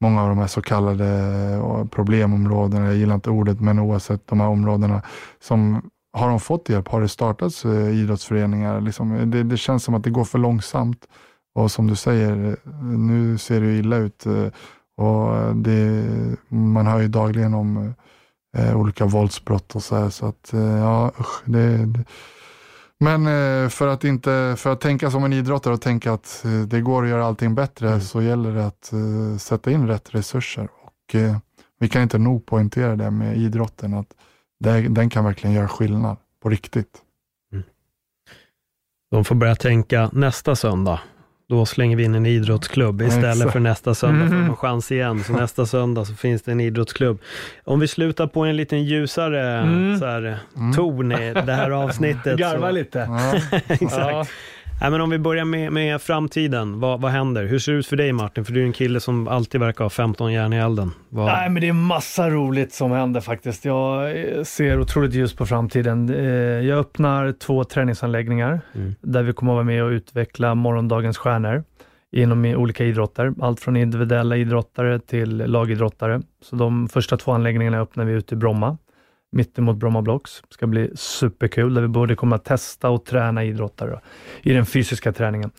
[0.00, 4.40] många av de här så kallade eh, problemområdena, jag gillar inte ordet, men oavsett de
[4.40, 5.02] här områdena,
[5.40, 6.88] som har de fått hjälp?
[6.88, 8.80] Har det startats eh, idrottsföreningar?
[8.80, 11.06] Liksom, det, det, känns som att det går för långsamt.
[11.54, 14.24] Och som du säger, eh, nu ser det illa ut.
[14.96, 16.04] Och det,
[16.48, 17.94] man hör ju dagligen om
[18.56, 20.10] eh, olika våldsbrott och så här.
[20.10, 22.04] Så att, ja, usch, det, det
[23.00, 26.60] men eh, för att, inte, för att tänka som en idrottare och tänka att eh,
[26.60, 28.00] det går att göra allting bättre mm.
[28.00, 30.68] så gäller det att uh, sätta in rätt resurser.
[30.82, 31.16] Och
[31.78, 34.14] Vi kan inte nog poängtera det med idrotten, att
[34.88, 36.98] den kan verkligen göra skillnad på riktigt.
[37.52, 37.64] Mm.
[39.10, 41.00] De får börja tänka nästa söndag.
[41.50, 43.52] Då slänger vi in en idrottsklubb istället Exakt.
[43.52, 44.50] för nästa söndag får de Mhm.
[44.50, 45.24] en chans igen.
[45.24, 47.18] Så nästa söndag så finns det en idrottsklubb.
[47.64, 49.98] Om vi slutar på en liten ljusare Mm.
[49.98, 50.38] så här,
[50.76, 52.38] ton i det här avsnittet.
[52.38, 53.00] Garva så, lite.
[53.68, 53.92] Exakt.
[53.92, 54.26] Ja.
[54.80, 57.44] Nej, men om vi börjar med, med framtiden, vad, vad händer?
[57.46, 58.44] Hur ser det ut för dig Martin?
[58.44, 60.90] För du är en kille som alltid verkar ha 15 järn i elden.
[61.08, 63.64] Vad, Nej, men det är massa roligt som händer faktiskt.
[63.64, 66.08] Jag eh, ser otroligt ljus på framtiden.
[66.14, 66.24] Eh,
[66.68, 68.94] Jag öppnar två träningsanläggningar Mm.
[69.00, 71.64] där vi kommer att vara med och utveckla morgondagens stjärnor
[72.12, 73.32] inom olika idrotter.
[73.40, 76.20] Allt från individuella idrottare till lagidrottare.
[76.42, 78.78] Så de första två anläggningarna öppnar vi ute i Bromma,
[79.32, 80.42] mittemot Bromma Blocks.
[80.48, 84.00] Det ska bli superkul, där vi både kommer att testa och träna idrottare då,
[84.42, 85.50] i den fysiska träningen.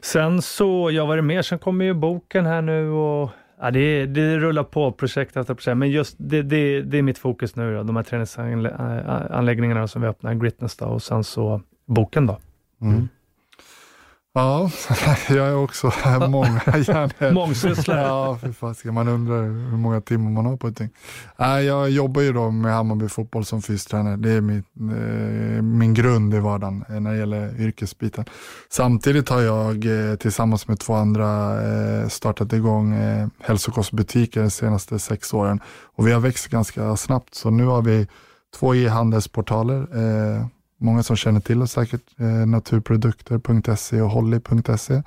[0.00, 1.42] Sen så, ja vad är det mer?
[1.42, 3.30] Sen kommer ju boken här nu och
[3.60, 7.18] Ja, det, det rullar på projekt efter projekt, men just det, det, det är mitt
[7.18, 7.74] fokus nu.
[7.74, 7.82] Då.
[7.82, 12.38] De här träningsanläggningarna eh, som vi öppnar, Gritness då, och sen så boken då.
[12.80, 13.08] Mm.
[14.36, 14.70] Ja,
[15.28, 15.92] jag är också
[16.28, 17.32] många hjärnor.
[17.34, 18.00] Mångsysslare.
[18.00, 18.94] Ja, för fasiken.
[18.94, 20.80] Man undrar hur många timmar man har på ett.
[21.36, 24.16] Nej, Jag jobbar ju då med Hammarby fotboll som fystränare.
[24.16, 28.24] Det är min, eh, min grund i vardagen eh, när det gäller yrkesbiten.
[28.70, 31.58] Samtidigt har jag eh, tillsammans med två andra
[32.10, 32.94] startat igång
[33.40, 35.60] hälsokostbutiker de senaste sex åren.
[35.96, 37.34] Och vi har växt ganska snabbt.
[37.34, 38.08] Så nu har vi
[38.58, 39.86] två e-handelsportaler.
[40.78, 45.02] Många som känner till oss säkert, eh, naturprodukter.se och holly.se.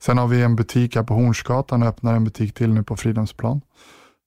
[0.00, 2.96] Sen har vi en butik här på Hornsgatan och öppnar en butik till nu på
[2.96, 3.60] Fridhemsplan.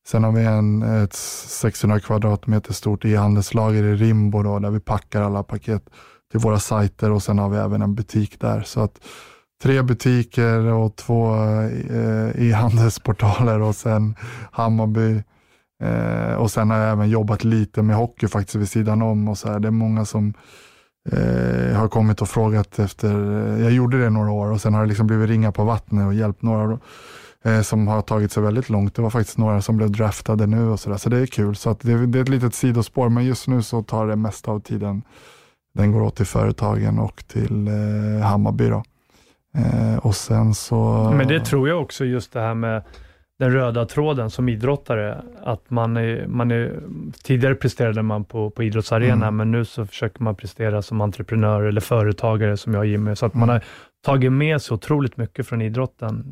[0.08, 5.22] Sen har vi en, ett 600 kvadratmeter stort e-handelslager i Rimbo då, där vi packar
[5.22, 5.90] alla paket
[6.32, 8.62] till våra sajter och sen har vi även en butik där.
[8.62, 9.00] Så att
[9.64, 14.16] tre butiker och två eh, e-handelsportaler och sen
[14.52, 15.24] Hammarby.
[15.84, 19.28] Eh, och sen har jag även jobbat lite med hockey faktiskt vid sidan om.
[19.28, 19.60] Och så här.
[19.60, 20.34] Det är många som
[21.12, 24.82] eh, har kommit och frågat efter, eh, jag gjorde det några år och sen har
[24.82, 26.80] det liksom blivit ringa på vattnet och hjälpt några
[27.44, 28.96] eh, som har tagit sig väldigt långt.
[28.96, 31.56] Det var faktiskt några som blev draftade nu och sådär, så det är kul.
[31.56, 34.52] Så att det, det är ett litet sidospår, men just nu så tar det mesta
[34.52, 35.02] av tiden,
[35.74, 38.84] den går åt till företagen och till eh, Hammarby då.
[39.58, 41.12] Eh, och sen så...
[41.18, 42.84] Men det tror jag också, just det här med
[43.44, 46.80] den röda tråden som idrottare, att man är, man är,
[47.24, 49.38] tidigare presterade man på, på idrottsarena, Mm.
[49.38, 53.26] men nu så försöker man prestera som entreprenör eller företagare som jag och Jimmy, så
[53.26, 53.54] att man Mm.
[53.54, 53.62] har
[54.06, 56.26] tagit med sig otroligt mycket från idrotten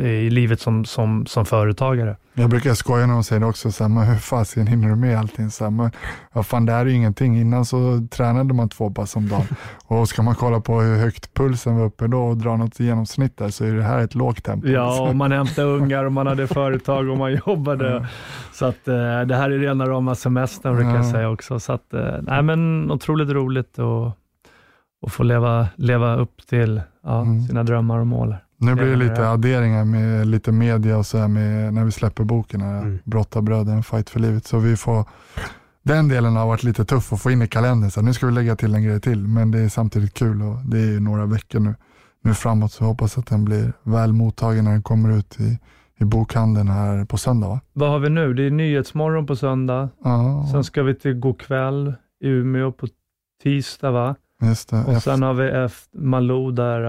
[0.00, 2.16] i livet som, som, som företagare.
[2.34, 4.96] Jag brukar skoja när de säger det också, så här, men hur fasiken hinner du
[4.96, 5.50] med allting?
[5.50, 5.90] Så här, men,
[6.32, 7.40] ja, fan, det här är ju ingenting.
[7.40, 9.46] Innan så tränade man två pass om dagen.
[9.84, 13.36] och ska man kolla på hur högt pulsen var uppe då och dra något genomsnitt
[13.36, 14.68] där så är det här ett lågt tempo.
[14.68, 18.08] Ja, och man hämtade ungar och man hade företag och man jobbade.
[18.52, 21.12] Så att eh, det här är rena rama semestern brukar jag Ja.
[21.12, 21.60] säga också.
[21.60, 24.16] Så att, eh, nej men otroligt roligt att,
[25.06, 27.42] att få leva, leva upp till ja, Mm.
[27.42, 28.36] sina drömmar och mål.
[28.56, 32.24] Nu blir det lite adderingar med lite media och så här med, när vi släpper
[32.24, 32.98] boken, här, Mm.
[33.04, 34.46] Brottarbröder, en fight för livet.
[34.46, 35.04] Så vi får,
[35.82, 37.90] den delen har varit lite tuff att få in i kalendern.
[37.90, 40.56] Så nu ska vi lägga till en grej till, men det är samtidigt kul och
[40.64, 41.74] det är några veckor nu,
[42.22, 42.72] nu framåt.
[42.72, 45.58] Så jag hoppas att den blir väl mottagen när den kommer ut i,
[46.00, 47.48] i bokhandeln här på söndag.
[47.48, 47.60] Va?
[47.72, 48.34] Vad har vi nu?
[48.34, 49.88] Det är Nyhetsmorgon på söndag.
[50.04, 52.86] Ja, Sen ska vi till God kväll i Umeå på
[53.42, 54.14] tisdag va?
[54.40, 56.84] Och Efter, sen har vi efter, Malou där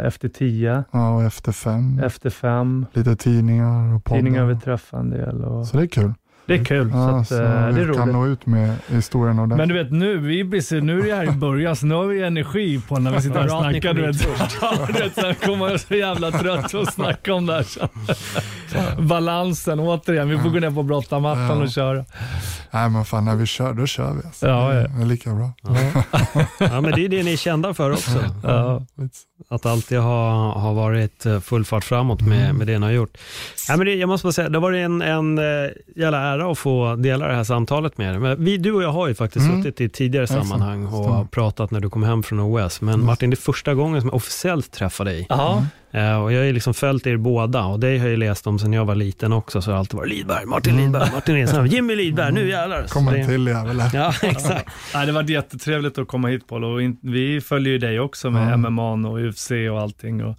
[0.00, 2.86] eh, efter tio, ja, och efter fem, efter fem.
[2.92, 4.18] lite tidningar och poddar.
[4.18, 5.44] Tidningar vi träffar en del.
[5.44, 5.66] Och...
[5.66, 6.12] Så det är kul.
[6.46, 7.96] Det är kul, så, Ja, att, så eh, det är roligt.
[7.96, 11.06] kan nå ut med historien och Men du vet nu, vi blir, så- nu är
[11.06, 13.66] det här i början, så nu har vi energi på när vi sitter här och
[13.66, 13.94] att snackar.
[13.94, 14.28] Du vet.
[14.60, 17.88] Ja, du vet, sen kommer jag så jävla trött att snacka om det här sen.
[19.06, 21.64] Balansen, återigen, vi får gå ner på brottarmattan Ja.
[21.64, 22.04] och köra.
[22.70, 24.20] Nej men fan, när vi kör, då kör vi.
[24.26, 24.46] Alltså.
[24.46, 24.80] Ja, ja.
[24.88, 25.50] Det är lika bra.
[26.58, 28.10] Ja, men det är det ni är kända för också.
[28.42, 28.82] Ja.
[29.48, 33.16] Att alltid ha, ha varit eh, full fart framåt med, med det ni har gjort.
[33.68, 35.44] Ja, men det, jag måste bara säga, det har varit en, en eh,
[35.96, 38.18] jävla ära att få dela det här samtalet med er.
[38.18, 39.62] Men vi, du och jag har ju faktiskt Mm.
[39.62, 41.24] suttit i tidigare sammanhang och stämmer.
[41.24, 42.80] pratat när du kom hem från OS.
[42.80, 45.26] Men Martin, det är första gången som jag officiellt träffar dig.
[45.28, 45.66] Ja.
[45.90, 48.46] Eh, och jag har ju liksom följt er båda och dig har jag ju läst
[48.46, 49.62] om sedan jag var liten också.
[49.62, 52.82] Så har alltid varit Lidberg, Martin Lidberg, Martin Nilsson, Jimmy Lidberg, nu jävlar.
[52.86, 53.82] Så Kommer det- en till jävel.
[53.94, 54.68] Ja, exakt.
[54.94, 58.30] Nej, det var jättetrevligt att komma hit Paul och in, vi följer ju dig också
[58.30, 58.56] med Ja.
[58.56, 60.24] MMA och UFC och allting.
[60.24, 60.36] Och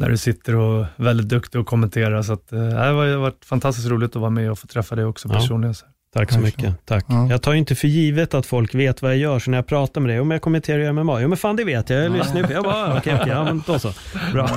[0.00, 2.22] när du sitter och är väldigt duktig och kommenterar.
[2.22, 5.04] Så att, eh, det har varit fantastiskt roligt att vara med och få träffa dig
[5.04, 5.34] också Ja.
[5.34, 5.74] personligen.
[5.74, 5.86] Så.
[6.14, 6.62] Tack så Kanske.
[6.62, 6.86] mycket.
[6.86, 7.04] Tack.
[7.08, 7.26] Ja.
[7.30, 9.66] Jag tar ju inte för givet att folk vet vad jag gör, så när jag
[9.66, 12.36] pratar med dig, om jag kommenterar MMA, jo men fan det vet jag, jag lyssnar
[12.40, 13.92] ju på, jag bara, okej, okej, ja men då så.
[14.32, 14.48] Bra.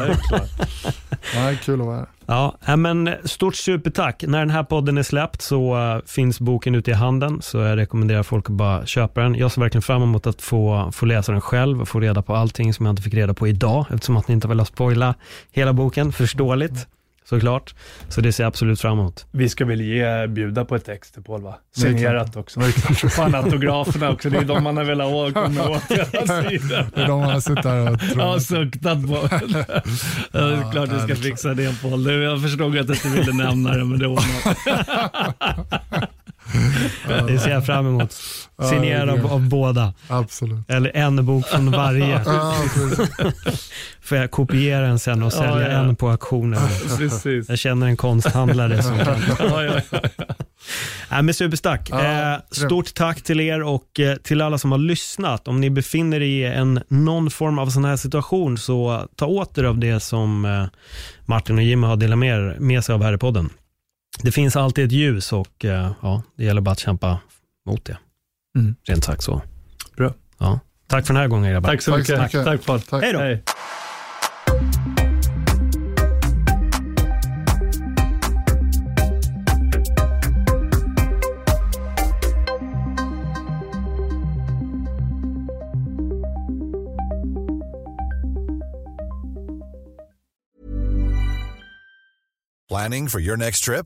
[1.33, 2.05] Ja, det är kul att vara här.
[2.65, 4.23] Ja, men stort supertack.
[4.27, 7.77] När den här podden är släppt så äh, finns boken ute i handeln, så jag
[7.77, 9.35] rekommenderar folk att bara köpa den.
[9.35, 12.35] Jag ser verkligen fram emot att få, få läsa den själv och få reda på
[12.35, 15.15] allting som jag inte fick reda på idag, eftersom att ni inte vill spoila
[15.51, 16.87] hela boken, förståeligt.
[17.33, 17.75] Såklart.
[18.09, 19.25] Så det ser jag absolut fram emot.
[19.31, 21.55] Vi ska väl ge, bjuda på ett ex till Paul va?
[21.75, 22.59] Signerat också.
[22.59, 23.11] Det är klart.
[23.13, 26.85] Fan autograferna också, det är de man har velat ha- komma åt hela tiden.
[26.95, 28.43] Det är de man har suttit här och har trott.
[28.43, 29.29] suktat på.
[30.31, 32.23] Ja, det är klart vi ska fixa det Paul.
[32.23, 34.53] Jag förstod att du inte ville nämna det, men det ordnar
[37.27, 38.13] Det ser jag fram emot.
[38.69, 39.93] Signerad av, av båda.
[40.07, 40.69] Absolut.
[40.69, 42.23] Eller en bok från varje.
[44.01, 45.79] Får jag kopiera den sen och sälja ja.
[45.79, 46.61] en på auktionen.
[46.97, 47.49] Precis.
[47.49, 49.21] Jag känner en konsthandlare som kan.
[51.11, 51.89] Nej, men superstark.
[51.91, 55.47] Ja, eh, stort tack till er och eh, till alla som har lyssnat.
[55.47, 59.63] Om ni befinner er i en, någon form av sån här situation så ta åter
[59.63, 60.65] av det som eh,
[61.25, 63.49] Martin och Jimmy har delat med, med sig av här i podden.
[64.21, 67.19] Det finns alltid ett ljus och eh, ja, det gäller bara att kämpa
[67.65, 67.97] mot det.
[68.57, 68.75] Mm.
[68.87, 69.41] Rent sagt så.
[69.97, 70.13] Bra.
[70.37, 70.59] Ja.
[70.87, 71.69] Tack för den här gången grabbar.
[71.69, 72.21] Tack så Tack mycket.
[72.21, 72.45] mycket.
[72.45, 72.81] Tack Paul.
[72.81, 73.03] Tack.
[73.03, 73.19] Hej då.
[73.19, 73.43] Hej.
[92.69, 93.85] Planning for your next trip?